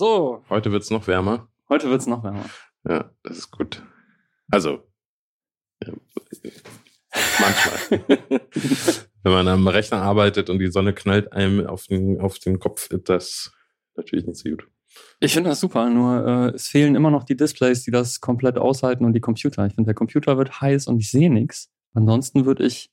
[0.00, 1.50] So, Heute wird's noch wärmer.
[1.68, 2.46] heute wird's noch wärmer.
[2.88, 3.82] Ja, das ist gut.
[4.50, 4.78] Also,
[5.84, 5.92] ja,
[7.38, 8.00] manchmal.
[9.22, 12.90] Wenn man am Rechner arbeitet und die Sonne knallt einem auf den, auf den Kopf,
[12.90, 13.52] ist das
[13.94, 14.66] natürlich nicht so gut.
[15.20, 18.56] Ich finde das super, nur äh, es fehlen immer noch die Displays, die das komplett
[18.56, 19.66] aushalten und die Computer.
[19.66, 21.70] Ich finde, der Computer wird heiß und ich sehe nichts.
[21.92, 22.90] Ansonsten würde ich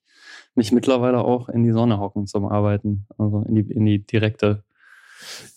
[0.56, 4.66] mich mittlerweile auch in die Sonne hocken zum Arbeiten, also in die, in die direkte.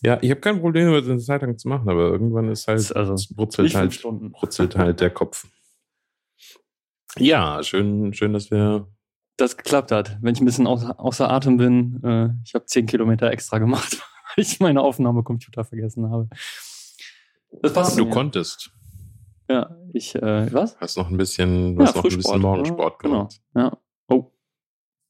[0.03, 2.95] Ja, ich habe kein Problem, das eine Zeit lang zu machen, aber irgendwann ist halt,
[2.95, 4.03] Also, es brutzelt halt,
[4.33, 5.47] brutzelt halt der Kopf.
[7.19, 8.87] Ja, schön, schön, dass wir
[9.37, 10.17] Das geklappt hat.
[10.21, 13.99] Wenn ich ein bisschen außer, außer Atem bin, äh, ich habe zehn Kilometer extra gemacht,
[14.37, 16.29] weil ich meine Aufnahmecomputer vergessen habe.
[17.63, 18.11] Das passt Du mir.
[18.11, 18.71] konntest.
[19.49, 20.79] Ja, ich, äh, was?
[20.79, 23.17] Hast noch ein bisschen, du hast noch ein bisschen Morgensport ja, genau.
[23.19, 23.41] gemacht.
[23.57, 23.77] Ja.
[24.09, 24.31] Oh.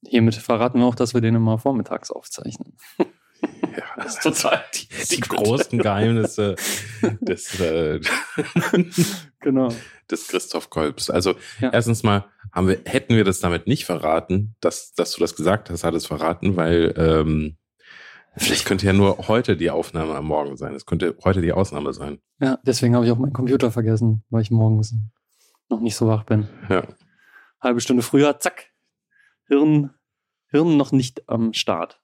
[0.03, 2.75] Hiermit verraten wir auch, dass wir den immer vormittags aufzeichnen.
[3.41, 6.55] Ja, Das ist total die, die großen Geheimnisse
[7.21, 7.99] des, äh,
[9.39, 9.69] Genau.
[10.09, 11.09] des Christoph Kolbs.
[11.09, 11.69] Also Ja.
[11.71, 15.69] erstens mal haben wir, hätten wir das damit nicht verraten, dass, dass du das gesagt
[15.69, 17.57] hast, hat es verraten, weil ähm,
[18.35, 20.73] es könnte ja nur heute die Aufnahme am Morgen sein.
[20.73, 22.19] Es könnte heute die Ausnahme sein.
[22.39, 24.95] Ja, deswegen habe ich auch meinen Computer vergessen, weil ich morgens
[25.69, 26.47] noch nicht so wach bin.
[26.69, 26.83] Ja.
[27.61, 28.67] Halbe Stunde früher, zack.
[29.47, 29.91] Hirn,
[30.47, 32.01] Hirn noch nicht am Start.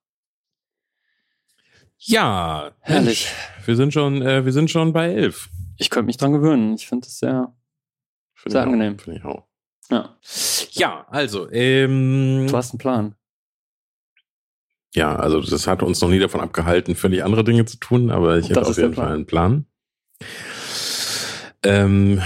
[1.99, 3.25] Ja, Herrlich.
[3.25, 5.49] Mensch, Wir sind schon, äh, wir sind schon bei elf.
[5.77, 6.75] Ich könnte mich dran gewöhnen.
[6.75, 7.53] Ich finde es sehr,
[8.35, 8.99] Finde Sehr angenehm.
[8.99, 9.45] Finde ich auch.
[9.89, 10.15] ja.
[10.71, 13.15] Ja, also, ähm, Du hast einen Plan.
[14.93, 18.37] ja, also das hat uns noch nie davon abgehalten, völlig andere Dinge zu tun, aber
[18.37, 19.65] ich hätte auf jeden Fall einen Plan.
[21.63, 22.21] Ähm,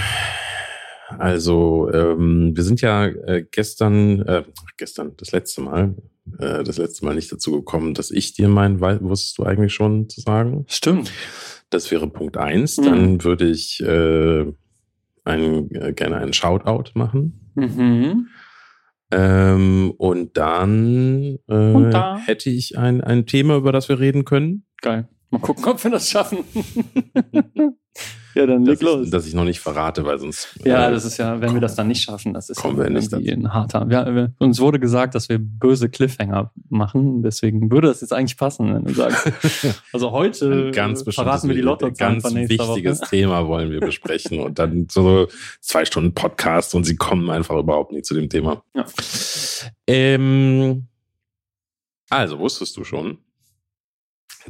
[1.18, 4.44] also, ähm, wir sind ja äh, gestern, äh,
[4.76, 5.94] gestern, das letzte Mal,
[6.38, 9.74] äh, das letzte Mal nicht dazu gekommen, dass ich dir meinen, wei- wusstest du eigentlich
[9.74, 10.64] schon zu sagen?
[10.68, 11.12] Stimmt.
[11.70, 12.76] Das wäre Punkt eins.
[12.78, 12.84] Mhm.
[12.84, 14.44] Dann würde ich äh,
[15.24, 17.52] einen, äh, gerne einen Shoutout machen.
[17.54, 18.28] Mhm.
[19.10, 22.18] Ähm, und dann äh, Und da?
[22.18, 25.08] hätte ich ein, ein Thema, über das wir reden können, Geil.
[25.30, 26.38] Mal gucken, ob wir das schaffen.
[28.34, 29.04] ja, dann leg das los.
[29.04, 31.60] ich, das ich noch nicht verrate, weil sonst Ja, äh, das ist ja, wenn wir
[31.60, 33.88] das dann nicht schaffen, das ist Kommen ja wir nicht irgendwie ein harter.
[33.88, 38.36] Wir, wir, uns wurde gesagt, dass wir böse Cliffhanger machen, deswegen würde das jetzt eigentlich
[38.36, 39.30] passen, wenn du sagst.
[39.92, 43.10] Also heute ein ganz äh, verraten wir die bestimmtes, Lottozahlen ganz wichtiges Woche.
[43.10, 45.28] Thema wollen wir besprechen und dann so
[45.60, 48.62] zwei Stunden Podcast und sie kommen einfach überhaupt nicht zu dem Thema.
[48.74, 48.84] Ja.
[49.86, 50.88] Ähm,
[52.08, 53.18] also wusstest du schon,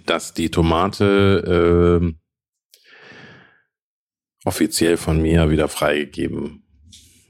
[0.06, 2.18] dass die Tomate ähm,
[4.44, 6.62] offiziell von mir wieder freigegeben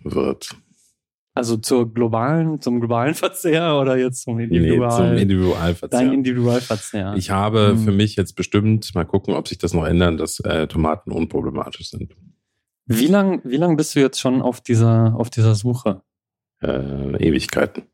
[0.04, 0.56] wird.
[1.34, 5.98] Also zur globalen, zum globalen Verzehr oder jetzt zum Nee, Individual, zum Individualverzehr.
[6.00, 7.14] dein Individualverzehr.
[7.16, 7.78] Ich habe Hm.
[7.78, 11.88] für mich jetzt bestimmt, mal gucken, ob sich das noch ändert, dass äh, Tomaten unproblematisch
[11.88, 12.14] sind.
[12.86, 16.02] wie lang, wie lang bist du jetzt schon auf dieser, auf dieser Suche?
[16.60, 17.84] Äh, Ewigkeiten.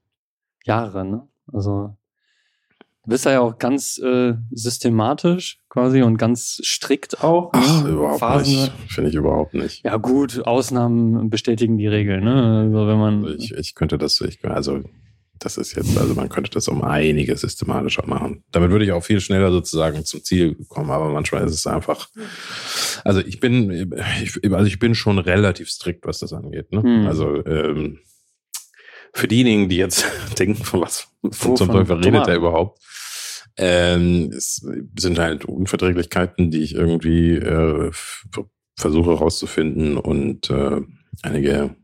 [0.64, 1.28] Jahre, ne?
[1.52, 1.96] Also
[3.04, 7.50] du bist da ja auch ganz äh, systematisch quasi und ganz strikt auch.
[7.52, 7.90] Ach, ne?
[7.90, 8.72] überhaupt Phasen- nicht.
[8.88, 9.84] Finde ich überhaupt nicht.
[9.84, 12.64] Ja gut, Ausnahmen bestätigen die Regel, ne?
[12.72, 14.82] Also wenn man Also ich, ich könnte das, ich, also
[15.40, 18.42] das ist jetzt, also man könnte das um einiges systematischer machen.
[18.50, 22.08] Damit würde ich auch viel schneller sozusagen zum Ziel kommen, aber manchmal ist es einfach,
[23.04, 26.72] also ich bin, ich, also ich bin schon relativ strikt, was das angeht.
[26.72, 26.82] Ne?
[26.82, 27.06] Hm.
[27.06, 28.00] Also ähm,
[29.18, 30.06] für diejenigen, die jetzt
[30.38, 31.68] denken, von was von zum?
[31.68, 32.80] Teufel redet er überhaupt,
[33.56, 34.64] ähm, es
[34.98, 37.90] sind halt Unverträglichkeiten, die ich irgendwie äh,
[38.76, 40.80] versuche herauszufinden und äh,
[41.22, 41.74] einige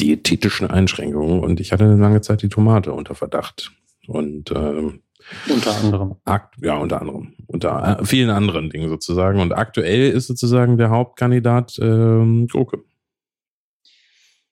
[0.00, 3.72] diätetischen Einschränkungen und ich hatte eine lange Zeit die Tomate unter Verdacht.
[4.06, 5.00] Und ähm,
[5.48, 6.16] unter anderem.
[6.24, 7.34] akt ja, unter anderem.
[7.46, 9.40] Unter äh, vielen anderen Dingen sozusagen.
[9.40, 12.84] Und aktuell ist sozusagen der Hauptkandidat ähm, Gurke.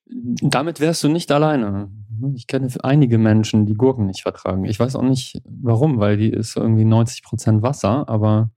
[0.09, 1.91] Damit wärst du nicht alleine.
[2.35, 4.65] Ich kenne einige Menschen, die Gurken nicht vertragen.
[4.65, 8.51] Ich weiß auch nicht warum, weil die ist irgendwie 90% Wasser, aber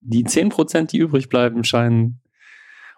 [0.00, 2.20] die 10%, die übrig bleiben, scheinen.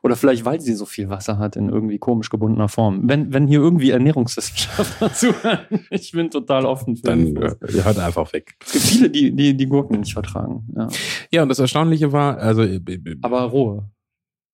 [0.02, 3.08] Oder vielleicht, weil sie so viel Wasser hat in irgendwie komisch gebundener Form.
[3.08, 7.52] Wenn, wenn hier irgendwie Ernährungswissenschaftler zuhören, ich bin total offen für Dann Infos.
[7.62, 8.54] äh, hört einfach weg.
[8.64, 10.68] Es gibt viele, die, die die Gurken nicht vertragen.
[10.76, 10.88] Ja.
[11.32, 12.80] Ja, und das Erstaunliche war, also äh,
[13.22, 13.90] Aber rohe,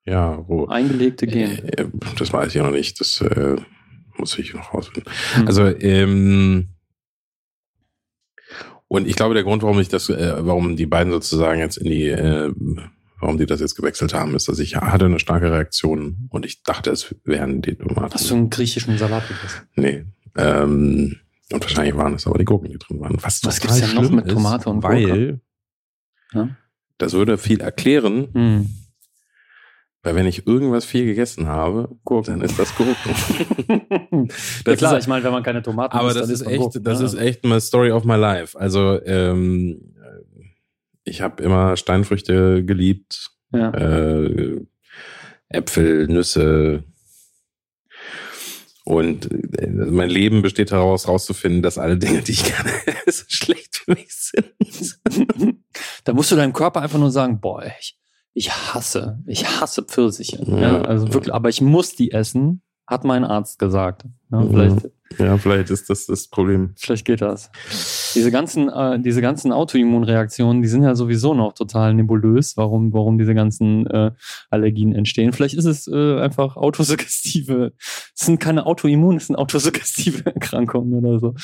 [0.07, 0.67] ja, roh.
[0.67, 1.65] eingelegte gehen.
[1.69, 1.87] Äh,
[2.19, 3.01] das weiß ich noch nicht.
[3.01, 3.57] Das äh,
[4.19, 5.13] muss ich noch rausfinden.
[5.35, 5.47] Hm.
[5.47, 6.69] Also, ähm,
[8.89, 11.87] und ich glaube, der Grund, warum ich das, äh, warum die beiden sozusagen jetzt in
[11.91, 12.53] die, äh,
[13.21, 16.63] warum die das jetzt gewechselt haben, ist, dass ich hatte eine starke Reaktion und ich
[16.63, 18.13] dachte, es wären die Tomaten.
[18.15, 19.63] Hast du einen griechischen Salat gegessen?
[19.75, 20.05] Nee.
[20.37, 21.17] Ähm,
[21.53, 23.17] und wahrscheinlich waren es aber die Gurken, die drin waren.
[23.23, 25.41] Was, Was total gibt's denn noch mit Tomate und weil, Gurke?
[26.33, 26.49] Ja?
[26.99, 28.69] das würde viel erklären, Hm.
[30.05, 32.39] Weil wenn ich irgendwas viel gegessen habe, Gurken.
[32.39, 33.15] dann ist das Gurken.
[34.29, 36.59] ja, Das klar, ist- ich meine, wenn man keine Tomaten Aber isst, das ist echt,
[36.61, 37.07] Gurken, das ja.
[37.07, 38.57] ist echt mal Story of my life.
[38.59, 39.95] Also ähm,
[41.05, 43.71] ich habe immer Steinfrüchte geliebt, Ja.
[43.73, 44.61] äh,
[45.49, 46.85] Äpfel, Nüsse.
[48.85, 52.71] Und äh, mein Leben besteht daraus, herauszufinden, dass alle Dinge, die ich gerne
[53.07, 54.53] esse, schlecht für mich sind.
[56.05, 57.99] da musst du deinem Körper einfach nur sagen, boah, ich,
[58.35, 60.43] ich hasse, ich hasse Pfirsiche.
[60.47, 60.59] Ja.
[60.59, 60.83] Ja.
[60.83, 64.05] also wirklich, aber ich muss die essen, hat mein Arzt gesagt.
[64.31, 64.51] Ja, Mhm.
[64.51, 66.75] vielleicht, Ja, vielleicht ist das das Problem.
[66.77, 67.51] vielleicht geht das.
[68.15, 73.17] Diese ganzen, äh, diese ganzen Autoimmunreaktionen, die sind ja sowieso noch total nebulös, warum, warum
[73.17, 74.11] diese ganzen äh,
[74.51, 75.33] Allergien entstehen.
[75.33, 81.21] Vielleicht ist es äh, einfach autosuggestive, es sind keine Autoimmun, es sind autosuggestive Erkrankungen oder
[81.21, 81.35] so.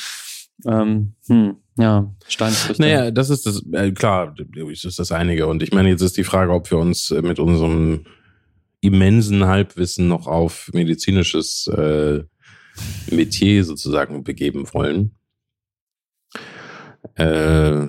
[0.67, 2.81] Ähm, hm, ja, Steinfrüchte.
[2.81, 5.47] Naja, das ist das, äh, klar, das ist das einige.
[5.47, 8.05] Und ich meine, jetzt ist die Frage, ob wir uns äh, mit unserem
[8.81, 12.23] immensen Halbwissen noch auf medizinisches äh,
[13.09, 15.15] Metier sozusagen begeben wollen.
[17.15, 17.87] Äh,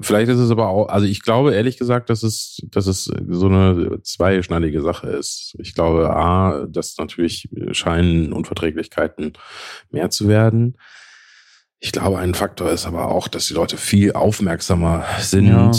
[0.00, 3.46] vielleicht ist es aber auch, also ich glaube ehrlich gesagt, dass es, dass es so
[3.46, 5.56] eine zweischneidige Sache ist.
[5.58, 9.32] Ich glaube, A, dass natürlich scheinen Unverträglichkeiten
[9.90, 10.76] mehr zu werden.
[11.80, 15.46] Ich glaube, ein Faktor ist aber auch, dass die Leute viel aufmerksamer sind.
[15.46, 15.72] Ja.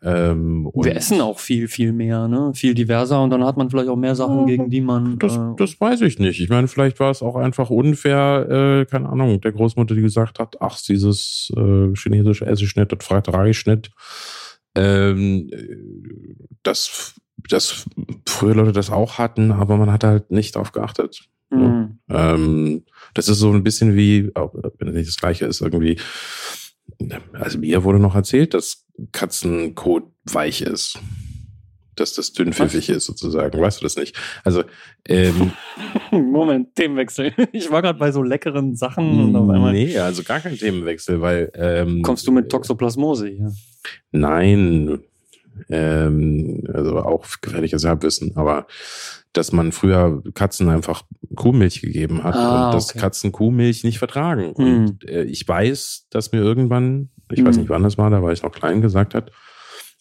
[0.00, 2.52] Ähm, Wir essen auch viel, viel mehr, ne?
[2.54, 5.18] Viel diverser und dann hat man vielleicht auch mehr Sachen, gegen die man.
[5.18, 6.40] Das, äh, das weiß ich nicht.
[6.40, 10.38] Ich meine, vielleicht war es auch einfach unfair, äh, keine Ahnung, der Großmutter, die gesagt
[10.38, 13.90] hat, ach, dieses äh, chinesische Essigschnitt, das Freiterei-Schnitt,
[14.76, 15.76] ähm, äh,
[16.62, 17.14] dass,
[17.48, 17.86] dass
[18.24, 21.28] früher Leute das auch hatten, aber man hat halt nicht darauf geachtet.
[21.50, 21.90] Mh.
[22.10, 22.84] Ähm,
[23.14, 25.98] das ist so ein bisschen wie, wenn es nicht das gleiche ist, irgendwie,
[27.32, 30.98] also mir wurde noch erzählt, dass Katzenkot weich ist.
[31.94, 33.60] Dass das dünnpfiffig ist, sozusagen.
[33.60, 34.16] Weißt du das nicht?
[34.44, 34.62] Also,
[35.08, 35.50] ähm,
[36.12, 37.32] Moment, Themenwechsel.
[37.50, 41.20] Ich war gerade bei so leckeren Sachen und auf einmal nee, also gar kein Themenwechsel,
[41.20, 43.52] weil ähm, kommst du mit Toxoplasmose hier.
[44.12, 45.00] Nein,
[45.70, 48.68] ähm, also auch gefährliches Halbwissen, aber
[49.32, 51.02] dass man früher Katzen einfach
[51.36, 52.98] Kuhmilch gegeben hat Ah, und dass okay.
[53.00, 54.54] Katzen Kuhmilch nicht vertragen.
[54.56, 54.84] Hm.
[54.86, 57.62] Und äh, ich weiß, dass mir irgendwann, ich weiß Hm.
[57.62, 59.30] nicht wann das war, da war ich noch klein, gesagt hat,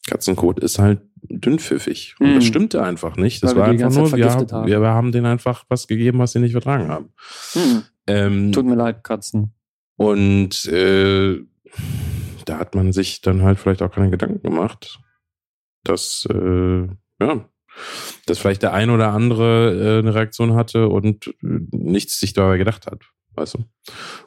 [0.08, 2.16] Katzenkot ist halt dünnpfiffig.
[2.20, 2.36] Und Hm.
[2.36, 3.44] das stimmte einfach nicht.
[3.44, 4.68] Das Weil war einfach nur, wir, haben.
[4.68, 7.10] wir haben denen einfach was gegeben, was sie nicht vertragen haben.
[7.54, 7.84] Hm.
[8.08, 9.54] Ähm, Tut mir leid, Katzen.
[9.98, 11.40] und äh,
[12.46, 15.00] da hat man sich dann halt vielleicht auch keine Gedanken gemacht,
[15.84, 16.88] dass, äh,
[17.22, 17.50] ja,
[18.26, 21.32] dass vielleicht der ein oder andere äh, eine Reaktion hatte und äh,
[21.72, 23.02] nichts sich dabei gedacht hat.
[23.36, 23.60] Weißt du?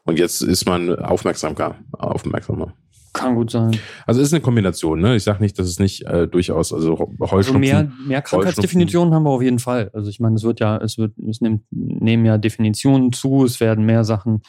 [0.04, 1.76] Und jetzt ist man aufmerksamer.
[1.92, 2.74] aufmerksamer.
[3.12, 3.76] Kann gut sein.
[4.06, 5.16] Also es ist eine Kombination, ne?
[5.16, 7.60] Ich sage nicht, dass es nicht äh, durchaus, also Also Heuschnupfen.
[7.60, 9.90] mehr, mehr Krankheitsdefinitionen haben wir auf jeden Fall.
[9.92, 13.58] Also ich meine, es wird ja, es wird, es nimmt, nehmen ja Definitionen zu, es
[13.58, 14.42] werden mehr Sachen.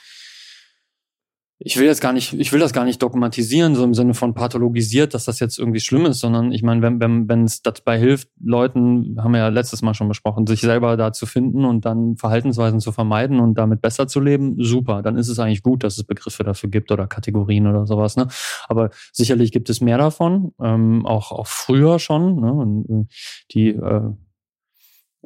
[1.64, 4.34] Ich will jetzt gar nicht, ich will das gar nicht dogmatisieren, so im Sinne von
[4.34, 8.00] pathologisiert, dass das jetzt irgendwie schlimm ist, sondern ich meine, wenn, wenn, wenn es dabei
[8.00, 11.86] hilft, Leuten, haben wir ja letztes Mal schon besprochen, sich selber da zu finden und
[11.86, 15.04] dann Verhaltensweisen zu vermeiden und damit besser zu leben, super.
[15.04, 18.28] Dann ist es eigentlich gut, dass es Begriffe dafür gibt oder Kategorien oder sowas, ne?
[18.68, 22.54] Aber sicherlich gibt es mehr davon, ähm, auch, auch früher schon, ne?
[22.54, 23.06] Und, äh,
[23.52, 24.02] die äh,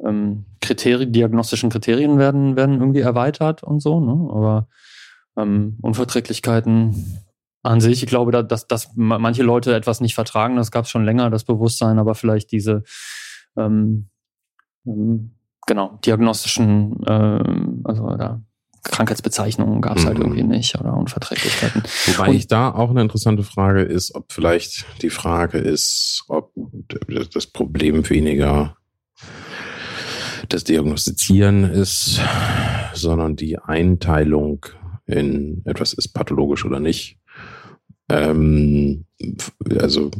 [0.04, 4.30] ähm, Kriterien, diagnostischen Kriterien werden, werden irgendwie erweitert und so, ne?
[4.34, 4.68] Aber
[5.36, 7.20] ähm, Unverträglichkeiten
[7.62, 10.84] an sich, ich glaube, da- dass, dass ma- manche Leute etwas nicht vertragen, das gab
[10.84, 12.82] es schon länger, das Bewusstsein, aber vielleicht diese
[13.56, 14.08] ähm,
[14.86, 15.32] ähm,
[15.66, 18.40] genau, diagnostischen, ähm, also da
[18.84, 20.22] Krankheitsbezeichnungen gab es halt Mhm.
[20.24, 21.82] irgendwie nicht oder Unverträglichkeiten.
[22.06, 26.52] Wobei Und- ich da auch eine interessante Frage ist, ob vielleicht die Frage ist, ob
[27.34, 28.76] das Problem weniger
[30.48, 32.20] das Diagnostizieren ist,
[32.94, 34.64] sondern die Einteilung
[35.06, 37.18] in etwas ist pathologisch oder nicht.
[38.08, 39.04] Ähm,
[39.80, 40.10] also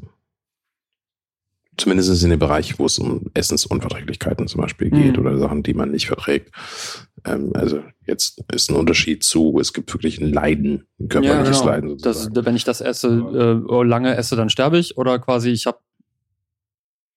[1.76, 5.18] zumindest in dem Bereich, wo es um Essensunverträglichkeiten zum Beispiel geht Mhm.
[5.26, 6.50] oder Sachen, die man nicht verträgt.
[7.24, 11.88] Ähm, also jetzt ist ein Unterschied zu, es gibt wirklich ein Leiden, ein körperliches Leiden
[11.90, 12.02] genau.
[12.02, 12.46] Das, sozusagen.
[12.46, 15.78] wenn ich das esse, äh, lange esse, dann sterbe ich oder quasi ich habe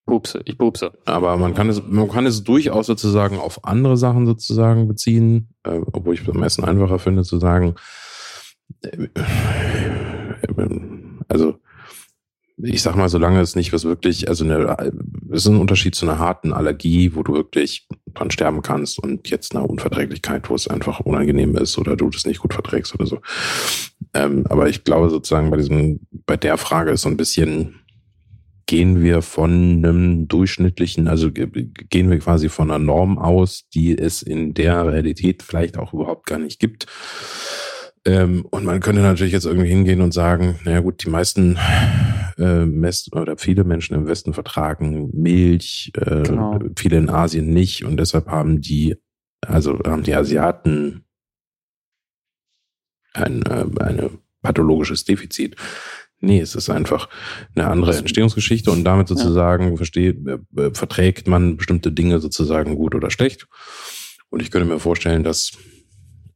[0.10, 0.92] Pupse, ich pupse.
[1.06, 5.80] Aber man kann es, man kann es durchaus sozusagen auf andere Sachen sozusagen beziehen, äh,
[5.92, 7.76] obwohl ich es am meisten einfacher finde zu sagen,
[8.84, 10.70] äh, äh,
[11.28, 11.56] also
[12.62, 14.92] ich sag mal, solange es nicht was wirklich, also eine,
[15.32, 19.30] es ist ein Unterschied zu einer harten Allergie, wo du wirklich dran sterben kannst und
[19.30, 23.06] jetzt einer Unverträglichkeit, wo es einfach unangenehm ist oder du das nicht gut verträgst oder
[23.06, 23.20] so.
[24.14, 27.79] Ähm, aber ich glaube sozusagen bei diesem, bei der Frage ist so ein bisschen,
[28.70, 29.52] gehen wir von
[29.84, 35.42] einem durchschnittlichen, also gehen wir quasi von einer Norm aus, die es in der Realität
[35.42, 36.86] vielleicht auch überhaupt gar nicht gibt.
[38.06, 41.58] Ähm, und man könnte natürlich jetzt irgendwie hingehen und sagen, naja gut, die meisten
[42.38, 46.60] äh, Mess oder viele Menschen im Westen vertragen Milch, äh, genau.
[46.78, 48.98] viele in Asien nicht und deshalb haben die,
[49.48, 51.06] also haben die Asiaten
[53.16, 54.12] ein, äh, eine
[54.44, 55.56] pathologisches Defizit.
[56.22, 57.08] Nee, es ist einfach
[57.56, 59.76] eine andere Entstehungsgeschichte und damit sozusagen ja.
[59.78, 63.48] versteht, äh, äh, verträgt man bestimmte Dinge sozusagen gut oder schlecht.
[64.30, 65.52] Und ich könnte mir vorstellen, dass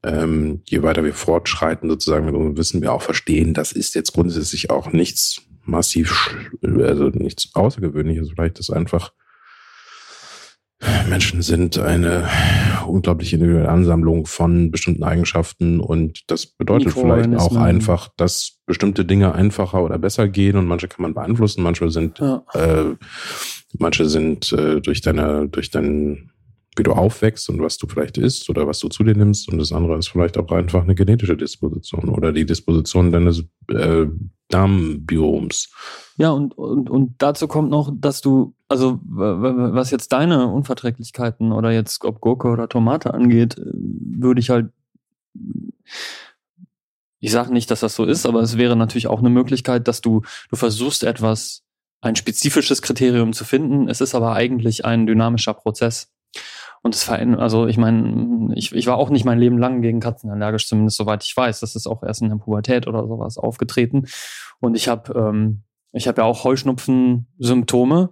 [0.04, 4.13] ähm, je weiter wir fortschreiten, sozusagen mit unserem Wissen, wir auch verstehen, das ist jetzt
[4.13, 8.32] grundsätzlich auch nichts massiv, also nichts Außergewöhnliches.
[8.32, 9.12] Vielleicht ist einfach
[11.10, 12.28] Menschen sind eine
[12.88, 19.34] unglaubliche individuelle Ansammlung von bestimmten Eigenschaften und das bedeutet vielleicht auch einfach, dass bestimmte Dinge
[19.34, 22.44] einfacher oder besser gehen und manche kann man beeinflussen, manche sind, ja.
[22.54, 22.96] äh,
[23.78, 26.32] manche sind äh, durch deine, durch dein,
[26.75, 29.52] wie du aufwächst und was du vielleicht isst oder was du zu dir nimmst.
[29.52, 34.06] Und das andere ist vielleicht auch einfach eine genetische Disposition oder die Disposition deines äh,
[34.53, 35.69] Darmbioms.
[36.17, 41.72] Ja, und, und, und dazu kommt noch, dass du, also was jetzt deine Unverträglichkeiten oder
[41.72, 44.72] jetzt ob Gurke oder Tomate angeht, äh, würde ich halt,
[47.19, 50.01] ich sage nicht, dass das so ist, aber es wäre natürlich auch eine Möglichkeit, dass
[50.01, 51.63] du, du versuchst etwas,
[52.01, 53.88] ein spezifisches Kriterium zu finden.
[53.88, 56.12] Es ist aber eigentlich ein dynamischer Prozess.
[56.84, 60.02] Und es verändert, also ich meine, ich, ich war auch nicht mein Leben lang gegen
[60.02, 61.62] Katzen allergisch, zumindest soweit ich weiß.
[61.62, 64.06] Das ist auch erst in der Pubertät oder sowas aufgetreten.
[64.60, 65.63] Und ich habe ähm,
[65.94, 68.10] ich habe ja auch Heuschnupfen-Symptome,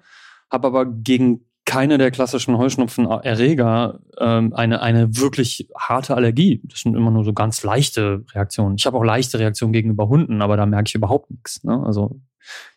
[0.50, 6.62] habe aber gegen keine der klassischen Heuschnupfenerreger ähm, eine, eine wirklich harte Allergie.
[6.66, 8.76] Das sind immer nur so ganz leichte Reaktionen.
[8.78, 11.64] Ich habe auch leichte Reaktionen gegenüber Hunden, aber da merke ich überhaupt nichts.
[11.64, 11.82] Ne?
[11.86, 12.20] Also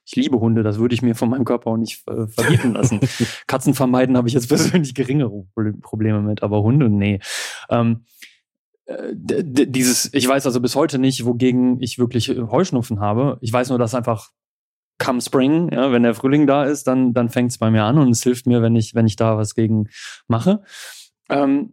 [0.04, 3.00] ich liebe Hunde, das würde ich mir von meinem Körper auch nicht äh, verbieten lassen.
[3.46, 5.44] Katzen vermeiden habe ich jetzt persönlich geringere
[5.80, 7.20] Probleme mit, aber Hunde, nee.
[7.70, 8.04] Ähm,
[8.86, 13.38] äh, dieses, ich weiß also bis heute nicht, wogegen ich wirklich Heuschnupfen habe.
[13.40, 14.30] Ich weiß nur, dass einfach
[14.98, 17.98] come Spring, ja, wenn der Frühling da ist, dann, dann fängt es bei mir an
[17.98, 19.88] und es hilft mir, wenn ich, wenn ich da was gegen
[20.28, 20.62] mache.
[21.28, 21.72] Ähm,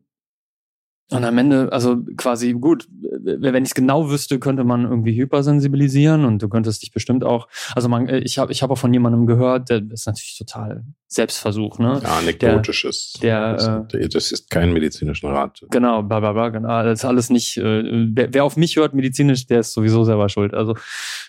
[1.11, 6.23] und am Ende, also quasi gut, wenn ich es genau wüsste, könnte man irgendwie hypersensibilisieren
[6.23, 9.25] und du könntest dich bestimmt auch, also man, ich habe ich hab auch von jemandem
[9.27, 11.99] gehört, der ist natürlich total Selbstversuch, ne?
[12.01, 13.13] Ja, anekdotisches.
[13.21, 15.61] Der, der, das, äh, das ist kein medizinischer Rat.
[15.69, 16.83] Genau, bla bla bla, genau.
[16.83, 20.29] Das ist alles nicht, äh, wer, wer auf mich hört medizinisch, der ist sowieso selber
[20.29, 20.53] schuld.
[20.53, 20.75] Also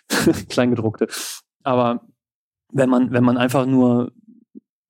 [0.48, 1.08] Kleingedruckte.
[1.64, 2.02] Aber
[2.72, 4.12] wenn man, wenn man einfach nur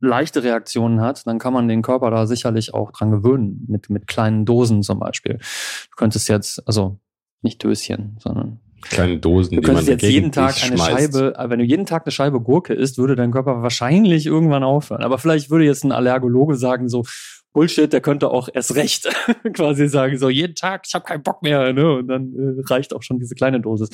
[0.03, 4.07] leichte Reaktionen hat, dann kann man den Körper da sicherlich auch dran gewöhnen, mit, mit
[4.07, 5.39] kleinen Dosen zum Beispiel.
[5.39, 6.99] Du könntest jetzt, also
[7.41, 11.15] nicht Döschen, sondern kleine Dosen, du könntest jetzt jeden Tag eine schmeißt.
[11.15, 15.03] Scheibe, wenn du jeden Tag eine Scheibe Gurke isst, würde dein Körper wahrscheinlich irgendwann aufhören.
[15.03, 17.05] Aber vielleicht würde jetzt ein Allergologe sagen so,
[17.53, 19.09] Bullshit, der könnte auch erst recht
[19.53, 21.97] quasi sagen, so jeden Tag, ich habe keinen Bock mehr, ne?
[21.97, 23.89] Und dann äh, reicht auch schon diese kleine Dosis.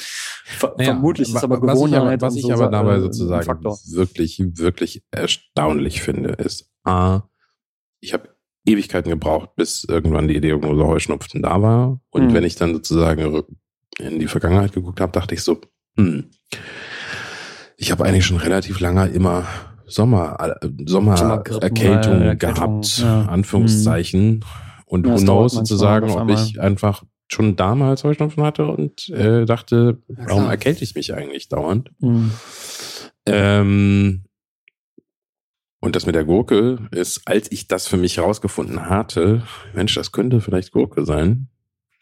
[0.45, 2.23] Ver naja, vermutlich ist aber Gewohnheit.
[2.23, 7.23] Was ich aber, was ich aber dabei äh, sozusagen wirklich, wirklich erstaunlich finde, ist A,
[8.01, 8.29] ich habe
[8.65, 12.01] Ewigkeiten gebraucht, bis irgendwann die Diagnose Heuschnupfen da war.
[12.11, 12.35] Und mhm.
[12.35, 13.43] wenn ich dann sozusagen
[13.99, 15.61] in die Vergangenheit geguckt habe, dachte ich so,
[15.97, 16.31] hm,
[17.77, 19.47] ich habe eigentlich schon relativ lange immer
[19.89, 23.23] Sommer, Sommererkältung äh, gehabt, ja.
[23.23, 24.31] Anführungszeichen.
[24.31, 24.41] Mhm.
[24.87, 29.99] Und ja, who knows sozusagen, ob ich einfach schon damals Heuschnupfen hatte und äh, dachte,
[30.09, 31.91] ja, warum erkälte ich mich eigentlich dauernd?
[32.01, 32.33] Mhm.
[33.27, 34.25] Ähm,
[35.81, 39.43] und das mit der Gurke ist, als ich das für mich rausgefunden hatte,
[39.75, 41.49] Mensch, das könnte vielleicht Gurke sein,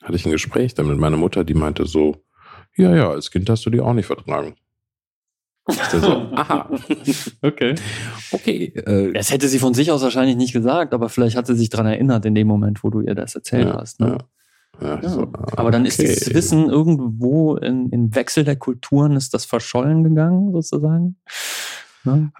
[0.03, 2.25] hatte ich ein Gespräch dann mit meiner Mutter, die meinte so,
[2.77, 4.55] ja, ja, als Kind hast du die auch nicht vertragen.
[5.69, 6.71] So, aha.
[7.43, 7.75] okay.
[8.31, 8.73] Okay.
[8.75, 11.71] Äh, das hätte sie von sich aus wahrscheinlich nicht gesagt, aber vielleicht hat sie sich
[11.71, 14.01] daran erinnert in dem Moment, wo du ihr das erzählt ja, hast.
[14.01, 14.11] Ne?
[14.11, 14.19] Ja.
[14.79, 16.05] Ja, so, aber dann okay.
[16.05, 21.17] ist das Wissen irgendwo in, in Wechsel der Kulturen, ist das verschollen gegangen, sozusagen?
[22.05, 22.31] Ne?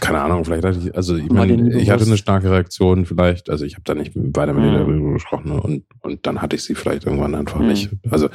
[0.00, 3.64] Keine Ahnung, vielleicht hatte ich, also ich, mein, ich hatte eine starke Reaktion vielleicht, also
[3.64, 6.74] ich habe da nicht weiter mit ihr darüber gesprochen und, und dann hatte ich sie
[6.74, 7.68] vielleicht irgendwann einfach mhm.
[7.68, 7.90] nicht.
[8.10, 8.30] Also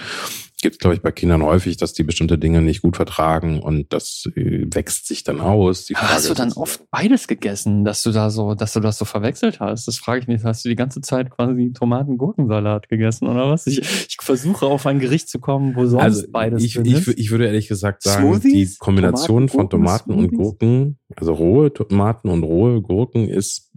[0.62, 4.28] gibt, glaube ich, bei Kindern häufig, dass die bestimmte Dinge nicht gut vertragen und das
[4.36, 5.90] äh, wächst sich dann aus.
[5.94, 9.60] hast du dann oft beides gegessen, dass du da so, dass du das so verwechselt
[9.60, 9.88] hast?
[9.88, 10.44] Das frage ich mich.
[10.44, 13.68] Hast du die ganze Zeit quasi Tomaten-Gurkensalat gegessen oder was?
[13.68, 17.08] Ich, ich versuche auf ein Gericht zu kommen, wo sonst also beides ich, drin ich,
[17.08, 17.20] ist.
[17.20, 18.74] Ich würde ehrlich gesagt sagen, Smoothies?
[18.74, 23.72] die Kombination Tomaten, von Tomaten und Gurken, also rohe Tomaten und rohe Gurken ist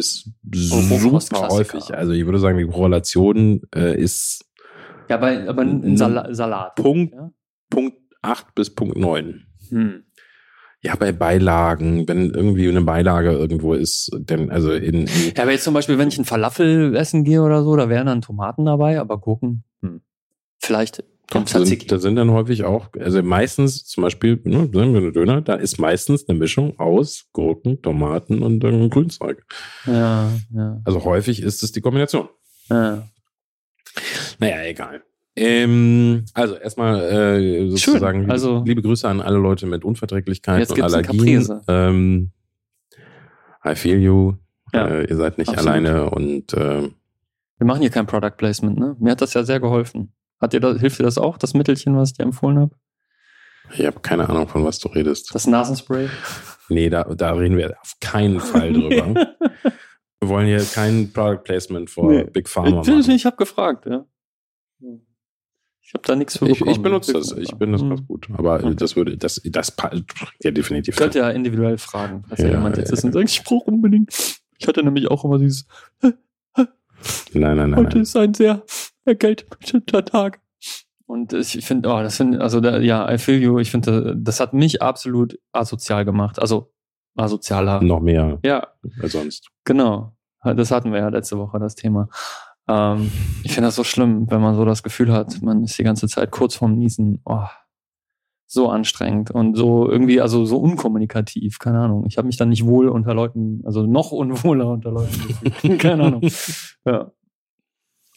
[0.00, 0.28] ist
[0.72, 1.92] oh, super häufig.
[1.92, 4.44] Also ich würde sagen, die Korrelation äh, ist
[5.08, 6.74] ja, aber, aber ein Sal Salat.
[6.76, 7.30] Punkt, ja?
[7.70, 9.46] Punkt 8 bis Punkt 9.
[9.70, 10.04] Hm.
[10.80, 15.52] Ja, bei Beilagen, wenn irgendwie eine Beilage irgendwo ist, denn also in, in Ja, aber
[15.52, 18.64] jetzt zum Beispiel, wenn ich ein Falafel essen gehe oder so, da wären dann Tomaten
[18.64, 20.02] dabei, aber Gurken, hm.
[20.60, 25.00] vielleicht da sind, da sind dann häufig auch, also meistens zum Beispiel, ne, sagen wir
[25.00, 29.44] eine Döner, da ist meistens eine Mischung aus Gurken, Tomaten und ähm, Grünzeug.
[29.84, 30.80] Ja, ja.
[30.84, 32.28] Also häufig ist es die Kombination.
[32.70, 33.02] ja.
[34.38, 35.02] Naja, egal.
[35.36, 40.72] Ähm, also erstmal äh, sozusagen Schön, also- liebe Grüße an alle Leute mit Unverträglichkeiten Jetzt
[40.72, 41.60] und Allergien.
[41.68, 42.30] Ähm,
[43.64, 44.34] I feel you.
[44.72, 45.68] Ja, äh, ihr seid nicht absolut.
[45.70, 46.82] alleine und äh,
[47.58, 48.96] Wir machen hier kein Product Placement, ne?
[48.98, 50.12] Mir hat das ja sehr geholfen.
[50.40, 52.74] Hat dir das, hilft dir das auch, das Mittelchen, was ich dir empfohlen habe?
[53.74, 55.34] ich habe keine Ahnung, von was du redest.
[55.34, 56.08] Das Nasenspray?
[56.70, 59.14] Nee, da, da reden wir auf keinen Fall drüber.
[60.20, 62.24] Wir wollen hier kein Product Placement vor Nee.
[62.24, 63.10] Big Pharma ich ich, machen.
[63.10, 64.04] ich habe gefragt, ja.
[65.88, 66.70] Ich habe da nichts für Ich, bekommen.
[66.76, 67.32] ich benutze das.
[67.32, 67.88] Ich bin das Hm.
[67.88, 68.28] ganz gut.
[68.36, 68.74] Aber Okay.
[68.76, 69.74] das würde, das, das
[70.42, 70.96] ja definitiv.
[70.96, 73.42] Könnt ihr ja individuell fragen, falls ja, Ja, jemand jetzt ja, ist und sagt, ich
[73.42, 74.14] brauche unbedingt.
[74.58, 75.66] Ich hatte nämlich auch immer dieses,
[77.32, 77.76] Nein, nein, nein.
[77.76, 78.02] heute nein.
[78.02, 78.62] ist ein sehr
[79.06, 80.40] ergeldbestimmter Tag.
[81.06, 83.58] Und ich finde, oh, das finde, also da, ja, I feel you.
[83.58, 86.38] Ich finde, das hat mich absolut asozial gemacht.
[86.38, 86.70] Also
[87.16, 87.80] asozialer.
[87.82, 88.66] Noch mehr Ja,
[89.00, 89.48] als sonst.
[89.64, 90.14] genau.
[90.44, 92.08] Das hatten wir ja letzte Woche, das Thema.
[92.68, 93.10] Ähm,
[93.42, 96.06] ich finde das so schlimm, wenn man so das Gefühl hat, man ist die ganze
[96.08, 97.20] Zeit kurz vorm Niesen.
[97.24, 97.46] Oh,
[98.50, 102.06] so anstrengend und so irgendwie, also so unkommunikativ, keine Ahnung.
[102.08, 105.78] Ich habe mich dann nicht wohl unter Leuten, also noch unwohler unter Leuten gefühlt.
[105.80, 106.22] keine Ahnung.
[106.86, 107.12] Ja.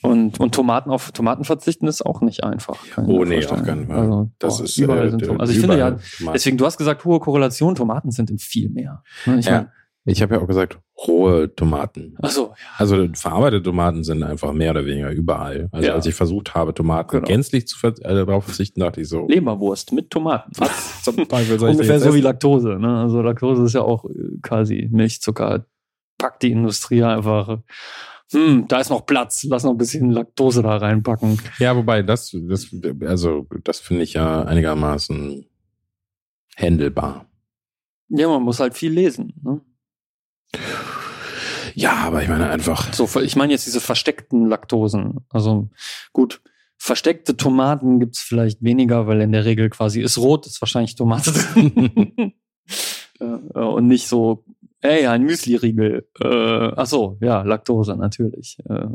[0.03, 2.77] Und, und Tomaten auf Tomaten verzichten ist auch nicht einfach.
[2.97, 3.59] Oh nee, vorstellen.
[3.59, 3.97] auf keinen Fall.
[3.97, 5.41] Also, das boah, ist überall äh, sind Tomaten.
[5.41, 5.97] Also ich finde ja,
[6.33, 9.03] deswegen, du hast gesagt, hohe Korrelation, Tomaten sind in viel mehr.
[9.25, 9.69] Ne, Ich Ja.
[10.05, 12.15] Ich habe ja auch gesagt, rohe Tomaten.
[12.21, 15.67] ach so, Also verarbeitete Tomaten sind einfach mehr oder weniger überall.
[15.71, 15.95] Also Ja.
[15.95, 17.27] als ich versucht habe, Tomaten Genau.
[17.27, 19.27] gänzlich zu ver äh, darauf verzichten, dachte ich so.
[19.27, 20.51] Leberwurst mit Tomaten.
[20.57, 22.23] Was zum Teufel soll ich Ungefähr so wie essen?
[22.23, 22.77] Laktose.
[22.79, 22.99] Ne?
[23.01, 25.65] Also Laktose ist ja auch äh, quasi Milchzucker.
[26.17, 27.59] Packt die Industrie einfach.
[28.31, 29.43] Hm, da ist noch Platz.
[29.49, 31.39] Lass noch ein bisschen Laktose da reinpacken.
[31.59, 32.67] Ja, wobei das, das,
[33.05, 35.45] also das finde ich ja einigermaßen
[36.55, 37.25] händelbar.
[38.09, 39.33] Ja, man muss halt viel lesen.
[39.43, 39.61] Ne?
[41.75, 42.93] Ja, aber ich meine einfach.
[42.93, 45.25] So, ich meine jetzt diese versteckten Laktosen.
[45.29, 45.69] Also
[46.13, 46.41] gut,
[46.77, 51.31] versteckte Tomaten gibt's vielleicht weniger, weil in der Regel quasi ist rot, ist wahrscheinlich Tomate
[51.31, 52.33] drin.
[53.53, 54.45] Und nicht so,
[54.81, 56.07] ey, ein Müsli-Riegel.
[56.19, 58.57] Äh, ach so, ja, Laktose natürlich.
[58.67, 58.87] Äh,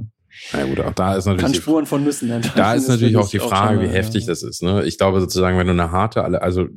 [0.52, 1.44] Na gut, auch da ist natürlich.
[1.44, 2.58] kann Spuren von Nüssen enthalten.
[2.58, 4.28] Da ist natürlich auch die Frage, mal, wie heftig ja.
[4.28, 4.62] das ist.
[4.62, 4.84] Ne?
[4.84, 6.68] Ich glaube sozusagen, wenn du eine harte, also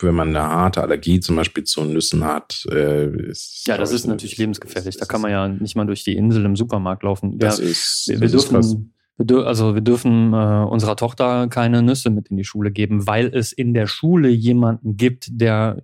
[0.00, 4.02] wenn man eine harte Allergie zum Beispiel zu Nüssen hat, äh, ist Ja, das ist
[4.02, 4.96] ich, natürlich lebensgefährlich.
[4.96, 7.38] Da kann man ist- ja nicht mal durch die Insel im Supermarkt laufen.
[7.38, 11.48] Das ja, ist, wir, wir das ist dürfen, dür also wir dürfen äh, unserer Tochter
[11.48, 15.82] keine Nüsse mit in die Schule geben, weil es in der Schule jemanden gibt, der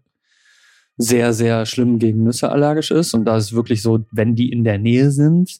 [0.98, 3.14] sehr, sehr schlimm gegen Nüsse allergisch ist.
[3.14, 5.58] Und da ist wirklich so, wenn die in der Nähe sind,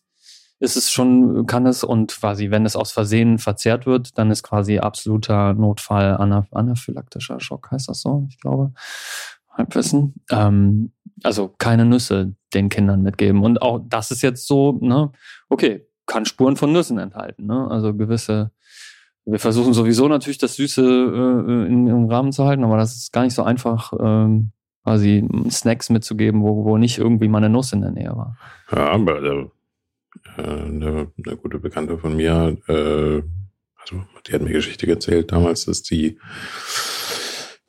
[0.62, 4.44] ist es schon, kann es und quasi, wenn es aus Versehen verzehrt wird, dann ist
[4.44, 8.72] quasi absoluter Notfall ana anaphylaktischer Schock, heißt das so, ich glaube.
[9.50, 10.14] Halbwissen.
[10.30, 10.92] Ähm,
[11.24, 13.42] also keine Nüsse den Kindern mitgeben.
[13.42, 15.10] Und auch das ist jetzt so, ne,
[15.48, 17.68] okay, kann Spuren von Nüssen enthalten, ne?
[17.68, 18.52] Also gewisse,
[19.24, 23.12] wir versuchen sowieso natürlich das Süße äh, in, im Rahmen zu halten, aber das ist
[23.12, 24.52] gar nicht so einfach, ähm,
[24.84, 28.36] quasi Snacks mitzugeben, wo, wo nicht irgendwie mal eine Nuss in der Nähe war.
[28.70, 29.20] Ja, aber
[30.38, 33.22] äh, eine, eine gute Bekannte von mir, äh,
[33.80, 36.18] also die hat mir Geschichte erzählt damals, dass die,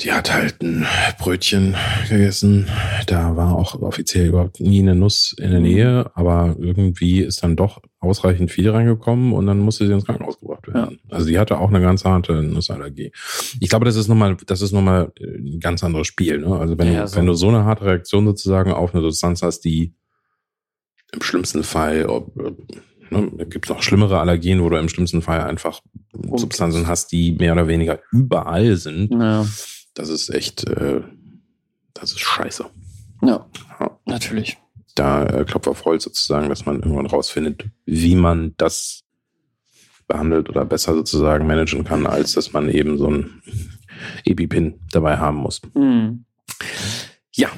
[0.01, 0.85] die hat halt ein
[1.19, 1.75] Brötchen
[2.09, 2.67] gegessen.
[3.07, 7.55] Da war auch offiziell überhaupt nie eine Nuss in der Nähe, aber irgendwie ist dann
[7.55, 10.99] doch ausreichend viel reingekommen und dann musste sie ins Krankenhaus gebracht werden.
[11.09, 13.11] Also die hatte auch eine ganz harte Nussallergie.
[13.59, 16.39] Ich glaube, das ist nochmal, das ist nochmal ein ganz anderes Spiel.
[16.39, 16.55] Ne?
[16.57, 17.15] Also wenn, Ja, du, so.
[17.15, 19.93] wenn du so eine harte Reaktion sozusagen auf eine Substanz hast, die
[21.13, 22.35] im schlimmsten Fall, ob,
[23.09, 25.81] ne, gibt noch schlimmere Allergien, wo du im schlimmsten Fall einfach
[26.35, 29.11] Substanzen hast, die mehr oder weniger überall sind.
[29.11, 29.45] Ja,
[29.93, 31.01] Das ist echt, äh,
[31.93, 32.65] das ist scheiße.
[33.21, 33.45] ja
[33.79, 33.99] Ja.
[34.05, 34.57] natürlich.
[34.95, 39.01] Da äh, Klopf auf Holz sozusagen, dass man irgendwann rausfindet, wie man das
[40.07, 43.41] behandelt oder besser sozusagen managen kann, als dass man eben so ein
[44.25, 45.61] EpiPin dabei haben muss.
[45.73, 46.25] Hm.
[47.35, 47.49] Ja,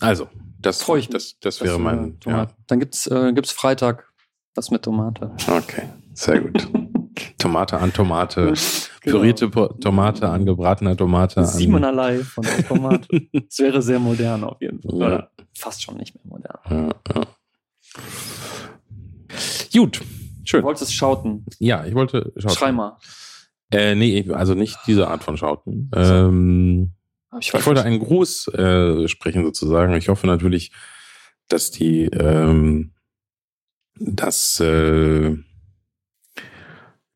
[0.00, 1.08] also, das, mich.
[1.08, 2.54] das, das, Das, wäre äh, mein, ja, Tomaten.
[2.66, 4.12] Dann gibt's, äh, gibt's Freitag
[4.54, 5.30] was mit Tomate.
[5.48, 5.82] okay,
[6.14, 6.66] sehr gut.
[7.38, 8.54] Tomate an Tomate,
[9.02, 9.18] Genau.
[9.18, 11.44] pürierte Tomate an gebratener Tomate.
[11.46, 13.06] Siebenerlei von der Tomate.
[13.32, 14.98] Das wäre sehr modern auf jeden Fall.
[14.98, 15.06] Ja.
[15.06, 16.58] Oder fast schon nicht mehr modern.
[16.70, 17.26] Ja, ja.
[19.72, 20.04] Gut, Du
[20.44, 20.62] schön.
[20.64, 21.44] wolltest schauten.
[21.58, 22.50] Ja, ich wollte schauen.
[22.54, 22.98] Schrei mal.
[23.70, 25.90] Äh, nee, also nicht diese Art von Schauten.
[25.94, 26.92] Ähm,
[27.40, 29.94] Ich, ich wollte einen Gruß äh, sprechen sozusagen.
[29.94, 30.72] Ich hoffe natürlich,
[31.48, 32.92] dass die, ähm,
[33.98, 35.36] dass äh,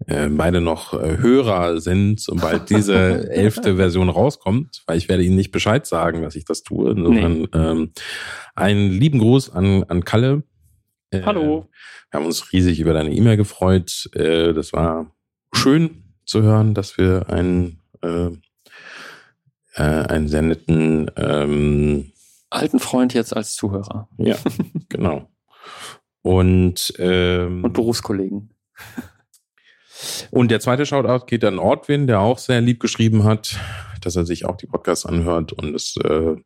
[0.07, 5.37] äh, beide noch äh, Hörer sind, sobald diese elfte Version rauskommt, weil ich werde Ihnen
[5.37, 6.91] nicht Bescheid sagen, dass ich das tue.
[6.91, 7.49] Insofern nee.
[7.53, 7.93] ähm,
[8.55, 10.43] einen lieben Gruß an, an Kalle.
[11.11, 11.69] Äh, Hallo.
[12.11, 14.09] Wir haben uns riesig über deine E-Mail gefreut.
[14.15, 15.15] Äh, das war
[15.55, 18.31] schön zu hören, dass wir einen, äh,
[19.75, 22.13] äh, einen sehr netten ähm,
[22.51, 24.09] alten Freund jetzt als Zuhörer.
[24.19, 24.37] Ja,
[24.89, 25.29] genau.
[26.23, 28.51] Und, ähm, und Berufskollegen.
[30.31, 33.57] Und der zweite Shoutout geht an Ortwin, der auch sehr lieb geschrieben hat,
[34.01, 36.37] dass er sich auch die Podcasts anhört und es äh,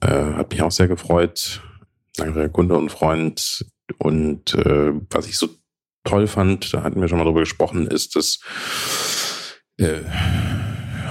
[0.00, 1.62] äh, hat mich auch sehr gefreut.
[2.16, 3.66] Lange Kunde und Freund.
[3.98, 5.48] Und äh, was ich so
[6.04, 8.38] toll fand, da hatten wir schon mal drüber gesprochen, ist, dass
[9.78, 10.00] äh,